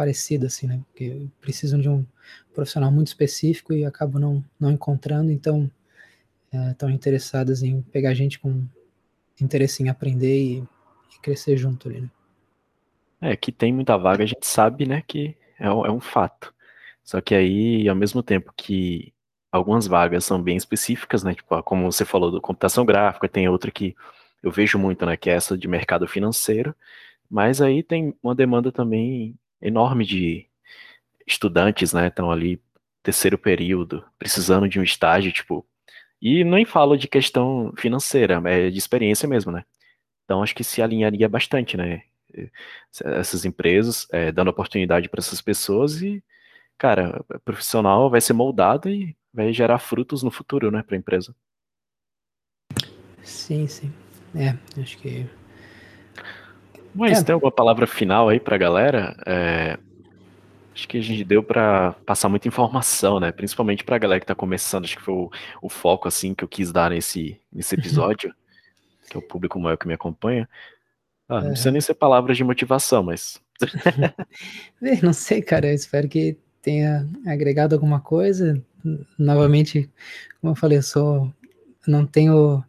parecida, 0.00 0.46
assim, 0.46 0.66
né? 0.66 0.80
Porque 0.86 1.26
precisam 1.42 1.78
de 1.78 1.86
um 1.86 2.06
profissional 2.54 2.90
muito 2.90 3.08
específico 3.08 3.74
e 3.74 3.84
acabam 3.84 4.18
não, 4.18 4.44
não 4.58 4.70
encontrando, 4.70 5.30
então 5.30 5.70
estão 6.70 6.88
é, 6.88 6.92
interessadas 6.92 7.62
em 7.62 7.82
pegar 7.82 8.14
gente 8.14 8.38
com 8.38 8.64
interesse 9.38 9.82
em 9.82 9.90
aprender 9.90 10.42
e, 10.42 10.58
e 11.14 11.18
crescer 11.20 11.58
junto 11.58 11.86
ali, 11.86 12.00
né? 12.00 12.10
É, 13.20 13.36
que 13.36 13.52
tem 13.52 13.74
muita 13.74 13.98
vaga, 13.98 14.24
a 14.24 14.26
gente 14.26 14.46
sabe, 14.46 14.86
né, 14.86 15.02
que 15.06 15.36
é, 15.58 15.66
é 15.66 15.90
um 15.90 16.00
fato. 16.00 16.54
Só 17.04 17.20
que 17.20 17.34
aí, 17.34 17.86
ao 17.86 17.94
mesmo 17.94 18.22
tempo 18.22 18.54
que 18.56 19.12
algumas 19.52 19.86
vagas 19.86 20.24
são 20.24 20.42
bem 20.42 20.56
específicas, 20.56 21.22
né, 21.22 21.34
tipo, 21.34 21.62
como 21.62 21.92
você 21.92 22.06
falou, 22.06 22.30
do 22.30 22.40
computação 22.40 22.86
gráfica, 22.86 23.28
tem 23.28 23.46
outra 23.50 23.70
que 23.70 23.94
eu 24.42 24.50
vejo 24.50 24.78
muito, 24.78 25.04
né, 25.04 25.14
que 25.18 25.28
é 25.28 25.34
essa 25.34 25.58
de 25.58 25.68
mercado 25.68 26.08
financeiro, 26.08 26.74
mas 27.28 27.60
aí 27.60 27.82
tem 27.82 28.14
uma 28.22 28.34
demanda 28.34 28.72
também 28.72 29.36
enorme 29.62 30.04
de 30.04 30.46
estudantes, 31.26 31.92
né, 31.92 32.08
estão 32.08 32.30
ali 32.30 32.60
terceiro 33.02 33.38
período, 33.38 34.04
precisando 34.18 34.68
de 34.68 34.78
um 34.78 34.82
estágio, 34.82 35.32
tipo, 35.32 35.66
e 36.20 36.44
nem 36.44 36.64
falo 36.64 36.96
de 36.96 37.08
questão 37.08 37.72
financeira, 37.76 38.42
é 38.46 38.70
de 38.70 38.78
experiência 38.78 39.28
mesmo, 39.28 39.50
né? 39.52 39.64
Então 40.24 40.42
acho 40.42 40.54
que 40.54 40.64
se 40.64 40.82
alinharia 40.82 41.28
bastante, 41.28 41.76
né? 41.76 42.02
essas 43.04 43.44
empresas, 43.44 44.06
é, 44.12 44.30
dando 44.30 44.48
oportunidade 44.48 45.08
para 45.08 45.20
essas 45.20 45.40
pessoas 45.40 46.00
e, 46.02 46.22
cara, 46.78 47.24
o 47.28 47.40
profissional 47.40 48.08
vai 48.08 48.20
ser 48.20 48.32
moldado 48.32 48.88
e 48.88 49.16
vai 49.32 49.52
gerar 49.52 49.78
frutos 49.78 50.22
no 50.22 50.30
futuro, 50.30 50.70
né, 50.70 50.82
para 50.82 50.96
a 50.96 50.98
empresa. 50.98 51.34
Sim, 53.22 53.66
sim. 53.66 53.92
É, 54.34 54.56
acho 54.80 54.98
que. 54.98 55.26
Mas 56.94 57.20
é. 57.20 57.22
tem 57.22 57.32
alguma 57.32 57.52
palavra 57.52 57.86
final 57.86 58.28
aí 58.28 58.40
para 58.40 58.56
a 58.56 58.58
galera? 58.58 59.16
É, 59.26 59.78
acho 60.74 60.88
que 60.88 60.98
a 60.98 61.02
gente 61.02 61.24
deu 61.24 61.42
para 61.42 61.92
passar 62.04 62.28
muita 62.28 62.48
informação, 62.48 63.20
né? 63.20 63.30
Principalmente 63.32 63.84
para 63.84 63.96
a 63.96 63.98
galera 63.98 64.20
que 64.20 64.24
está 64.24 64.34
começando. 64.34 64.84
Acho 64.84 64.96
que 64.96 65.02
foi 65.02 65.14
o, 65.14 65.30
o, 65.62 65.68
foco 65.68 66.08
assim 66.08 66.34
que 66.34 66.42
eu 66.42 66.48
quis 66.48 66.72
dar 66.72 66.90
nesse, 66.90 67.38
nesse 67.52 67.74
episódio, 67.74 68.34
que 69.08 69.16
é 69.16 69.18
o 69.18 69.22
público 69.22 69.58
maior 69.58 69.76
que 69.76 69.86
me 69.86 69.94
acompanha. 69.94 70.48
Ah, 71.28 71.40
não 71.40 71.50
precisa 71.50 71.70
nem 71.70 71.80
ser 71.80 71.94
palavras 71.94 72.36
de 72.36 72.42
motivação, 72.42 73.04
mas. 73.04 73.40
não 75.02 75.12
sei, 75.12 75.42
cara. 75.42 75.68
Eu 75.68 75.74
espero 75.74 76.08
que 76.08 76.36
tenha 76.60 77.06
agregado 77.26 77.74
alguma 77.74 78.00
coisa. 78.00 78.60
Novamente, 79.18 79.88
como 80.40 80.52
eu 80.52 80.56
falei, 80.56 80.78
eu 80.78 80.82
sou. 80.82 81.32
Não 81.86 82.04
tenho 82.04 82.64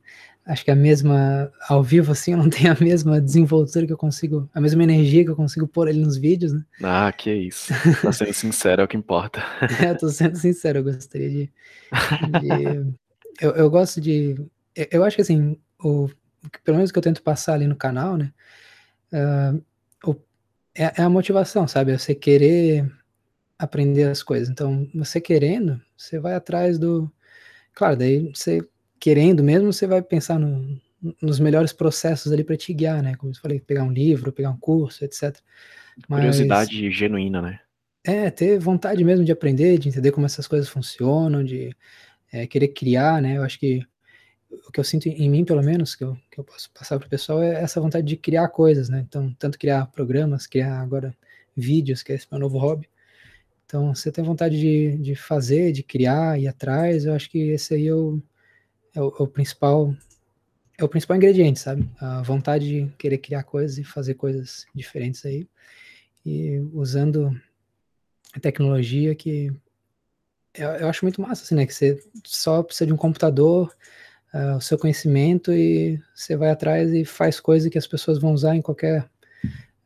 acho 0.52 0.66
que 0.66 0.72
a 0.72 0.76
mesma, 0.76 1.50
ao 1.70 1.82
vivo 1.82 2.12
assim, 2.12 2.34
eu 2.34 2.38
não 2.40 2.50
tenho 2.50 2.72
a 2.72 2.78
mesma 2.80 3.22
desenvoltura 3.22 3.88
que 3.88 3.94
eu 3.94 3.98
consigo, 3.98 4.50
a 4.54 4.60
mesma 4.60 4.84
energia 4.84 5.24
que 5.24 5.32
eu 5.32 5.36
consigo 5.36 5.66
pôr 5.66 5.88
ali 5.88 6.00
nos 6.00 6.18
vídeos, 6.18 6.52
né? 6.52 6.64
Ah, 6.84 7.12
que 7.12 7.34
isso. 7.34 7.74
Tá 8.02 8.12
sendo 8.12 8.34
sincero, 8.34 8.82
é 8.82 8.86
o 8.86 8.88
que 8.88 8.98
importa. 8.98 9.42
é, 9.82 9.92
eu 9.92 9.98
tô 9.98 10.10
sendo 10.10 10.36
sincero, 10.38 10.80
eu 10.80 10.84
gostaria 10.84 11.30
de... 11.30 11.50
de 12.42 12.94
eu, 13.40 13.52
eu 13.52 13.70
gosto 13.70 14.02
de... 14.02 14.36
Eu, 14.76 14.88
eu 14.92 15.04
acho 15.06 15.16
que 15.16 15.22
assim, 15.22 15.58
o, 15.82 16.10
pelo 16.66 16.78
menos 16.78 16.92
que 16.92 16.98
eu 16.98 17.04
tento 17.04 17.24
passar 17.24 17.54
ali 17.54 17.66
no 17.66 17.76
canal, 17.76 18.18
né? 18.18 18.34
Uh, 19.14 19.64
o, 20.06 20.16
é, 20.76 21.02
é 21.02 21.02
a 21.02 21.10
motivação, 21.10 21.66
sabe? 21.66 21.94
É 21.94 21.98
você 21.98 22.14
querer 22.14 22.92
aprender 23.58 24.04
as 24.04 24.22
coisas. 24.22 24.50
Então, 24.50 24.88
você 24.94 25.22
querendo, 25.22 25.82
você 25.96 26.20
vai 26.20 26.34
atrás 26.34 26.78
do. 26.78 27.10
Claro, 27.74 27.96
daí 27.96 28.30
você 28.34 28.62
querendo 29.02 29.44
mesmo, 29.44 29.74
você 29.74 29.88
vai 29.88 30.00
pensar 30.00 30.40
no, 30.40 30.80
nos 31.20 31.40
melhores 31.40 31.74
processos 31.74 32.32
ali 32.32 32.44
para 32.44 32.56
te 32.56 32.72
guiar, 32.72 33.02
né? 33.02 33.16
Como 33.16 33.32
eu 33.32 33.36
falei, 33.36 33.60
pegar 33.60 33.84
um 33.84 33.92
livro, 33.92 34.32
pegar 34.32 34.52
um 34.52 34.58
curso, 34.58 35.04
etc. 35.04 35.36
Mas, 36.08 36.20
Curiosidade 36.20 36.92
genuína, 36.92 37.42
né? 37.42 37.60
É, 38.04 38.30
ter 38.30 38.60
vontade 38.60 39.04
mesmo 39.04 39.26
de 39.26 39.32
aprender, 39.32 39.80
de 39.80 39.90
entender 39.90 40.12
como 40.12 40.28
essas 40.28 40.48
coisas 40.48 40.70
funcionam, 40.70 41.44
de 41.44 41.76
é, 42.32 42.46
querer 42.46 42.70
criar, 42.70 43.20
né? 43.22 43.38
Eu 43.38 43.44
acho 43.44 43.60
que 43.60 43.84
o 44.68 44.72
que 44.72 44.80
eu 44.80 44.84
sinto 44.84 45.08
em 45.08 45.30
mim, 45.30 45.44
pelo 45.44 45.64
menos, 45.64 45.96
que 45.96 46.04
eu, 46.04 46.16
que 46.30 46.40
eu 46.40 46.44
posso 46.44 46.70
passar 46.72 47.00
para 47.00 47.08
o 47.08 47.10
pessoal, 47.10 47.42
é 47.42 47.64
essa 47.64 47.82
vontade 47.82 48.06
de 48.06 48.16
criar 48.16 48.50
coisas, 48.50 48.88
né? 48.88 49.04
Então, 49.08 49.34
tanto 49.40 49.58
criar 49.58 49.88
programas, 49.88 50.46
criar 50.46 50.80
agora 50.80 51.16
vídeos, 51.58 52.04
que 52.04 52.12
é 52.12 52.16
esse 52.16 52.28
meu 52.32 52.40
novo 52.40 52.60
hobby, 52.60 52.88
então, 53.72 53.96
você 53.96 54.12
tem 54.12 54.22
vontade 54.22 54.60
de, 54.60 54.98
de 54.98 55.16
fazer, 55.16 55.72
de 55.72 55.82
criar, 55.82 56.38
ir 56.38 56.46
atrás, 56.46 57.06
eu 57.06 57.14
acho 57.14 57.30
que 57.30 57.52
esse 57.52 57.74
aí 57.74 57.88
é 57.88 57.96
o, 57.96 58.22
é 58.94 59.02
o, 59.02 59.10
é 59.20 59.24
o 59.24 59.28
principal 59.28 59.96
é 60.78 60.84
o 60.84 60.90
principal 60.90 61.18
ingrediente, 61.18 61.60
sabe? 61.60 61.88
A 62.00 62.22
vontade 62.24 62.68
de 62.68 62.92
querer 62.98 63.20
criar 63.20 63.44
coisas 63.44 63.78
e 63.78 63.84
fazer 63.84 64.16
coisas 64.16 64.66
diferentes 64.74 65.24
aí. 65.26 65.48
E 66.26 66.60
usando 66.74 67.40
a 68.34 68.40
tecnologia 68.40 69.14
que 69.14 69.52
eu, 70.54 70.70
eu 70.70 70.90
acho 70.90 71.06
muito 71.06 71.22
massa, 71.22 71.44
assim, 71.44 71.56
né? 71.56 71.66
Que 71.66 71.74
você 71.74 72.04
só 72.26 72.64
precisa 72.64 72.88
de 72.88 72.94
um 72.94 72.98
computador, 72.98 73.72
uh, 74.34 74.58
o 74.58 74.62
seu 74.62 74.78
conhecimento 74.78 75.52
e 75.52 76.02
você 76.16 76.36
vai 76.36 76.50
atrás 76.50 76.92
e 76.94 77.06
faz 77.06 77.40
coisas 77.40 77.70
que 77.70 77.78
as 77.78 77.88
pessoas 77.88 78.20
vão 78.20 78.34
usar 78.34 78.56
em 78.56 78.62
qualquer 78.62 79.10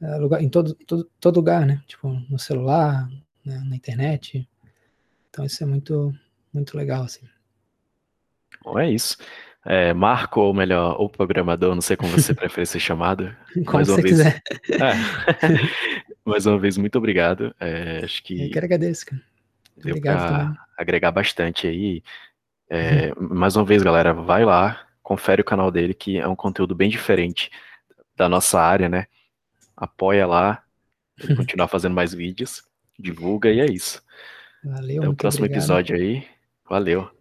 uh, 0.02 0.20
lugar, 0.20 0.42
em 0.42 0.50
todo, 0.50 0.74
todo, 0.74 1.10
todo 1.20 1.36
lugar, 1.38 1.66
né? 1.66 1.84
Tipo, 1.88 2.10
no 2.30 2.40
celular, 2.40 3.10
né, 3.44 3.58
na 3.68 3.76
internet. 3.76 4.48
Então 5.30 5.46
isso 5.46 5.64
é 5.64 5.68
muito, 5.68 6.14
muito 6.54 6.78
legal, 6.78 7.04
assim. 7.04 7.28
Bom, 8.66 8.80
é 8.80 8.92
isso. 8.92 9.18
É, 9.64 9.94
Marco, 9.94 10.42
ou 10.42 10.54
melhor, 10.54 11.00
o 11.00 11.08
programador, 11.08 11.74
não 11.74 11.82
sei 11.82 11.96
como 11.96 12.12
você 12.12 12.34
prefere 12.36 12.66
ser 12.66 12.80
chamado. 12.80 13.36
como 13.54 13.74
mais 13.74 13.88
você 13.88 14.02
vez, 14.02 14.18
quiser. 14.18 14.42
É, 14.72 15.60
mais 16.26 16.46
uma 16.46 16.58
vez, 16.58 16.78
muito 16.78 16.98
obrigado. 16.98 17.56
É, 17.60 18.02
acho 18.04 18.24
que. 18.24 18.46
Eu 18.46 18.52
que 18.52 18.58
agradeço, 18.58 19.06
cara. 19.06 19.22
Deu 19.78 19.92
obrigado 19.92 20.28
também. 20.28 20.58
agregar 20.78 21.12
bastante 21.12 21.68
aí. 21.68 22.04
É, 22.70 23.14
mais 23.16 23.56
uma 23.56 23.64
vez, 23.64 23.84
galera, 23.84 24.14
vai 24.14 24.44
lá, 24.44 24.88
confere 25.04 25.42
o 25.42 25.46
canal 25.46 25.70
dele, 25.70 25.94
que 25.94 26.18
é 26.18 26.28
um 26.28 26.36
conteúdo 26.36 26.74
bem 26.74 26.90
diferente 26.90 27.52
da 28.16 28.28
nossa 28.28 28.60
área, 28.60 28.90
né? 28.90 29.06
Apoia 29.78 30.26
lá, 30.26 30.64
continuar 31.38 31.68
fazendo 31.68 31.94
mais 31.94 32.14
vídeos 32.14 32.64
divulga 32.98 33.52
e 33.52 33.60
é 33.60 33.66
isso. 33.66 34.02
Valeu, 34.64 35.04
Até 35.04 35.10
o 35.10 35.16
próximo 35.16 35.46
obrigado. 35.46 35.62
episódio 35.62 35.96
aí. 35.96 36.28
Valeu. 36.68 37.15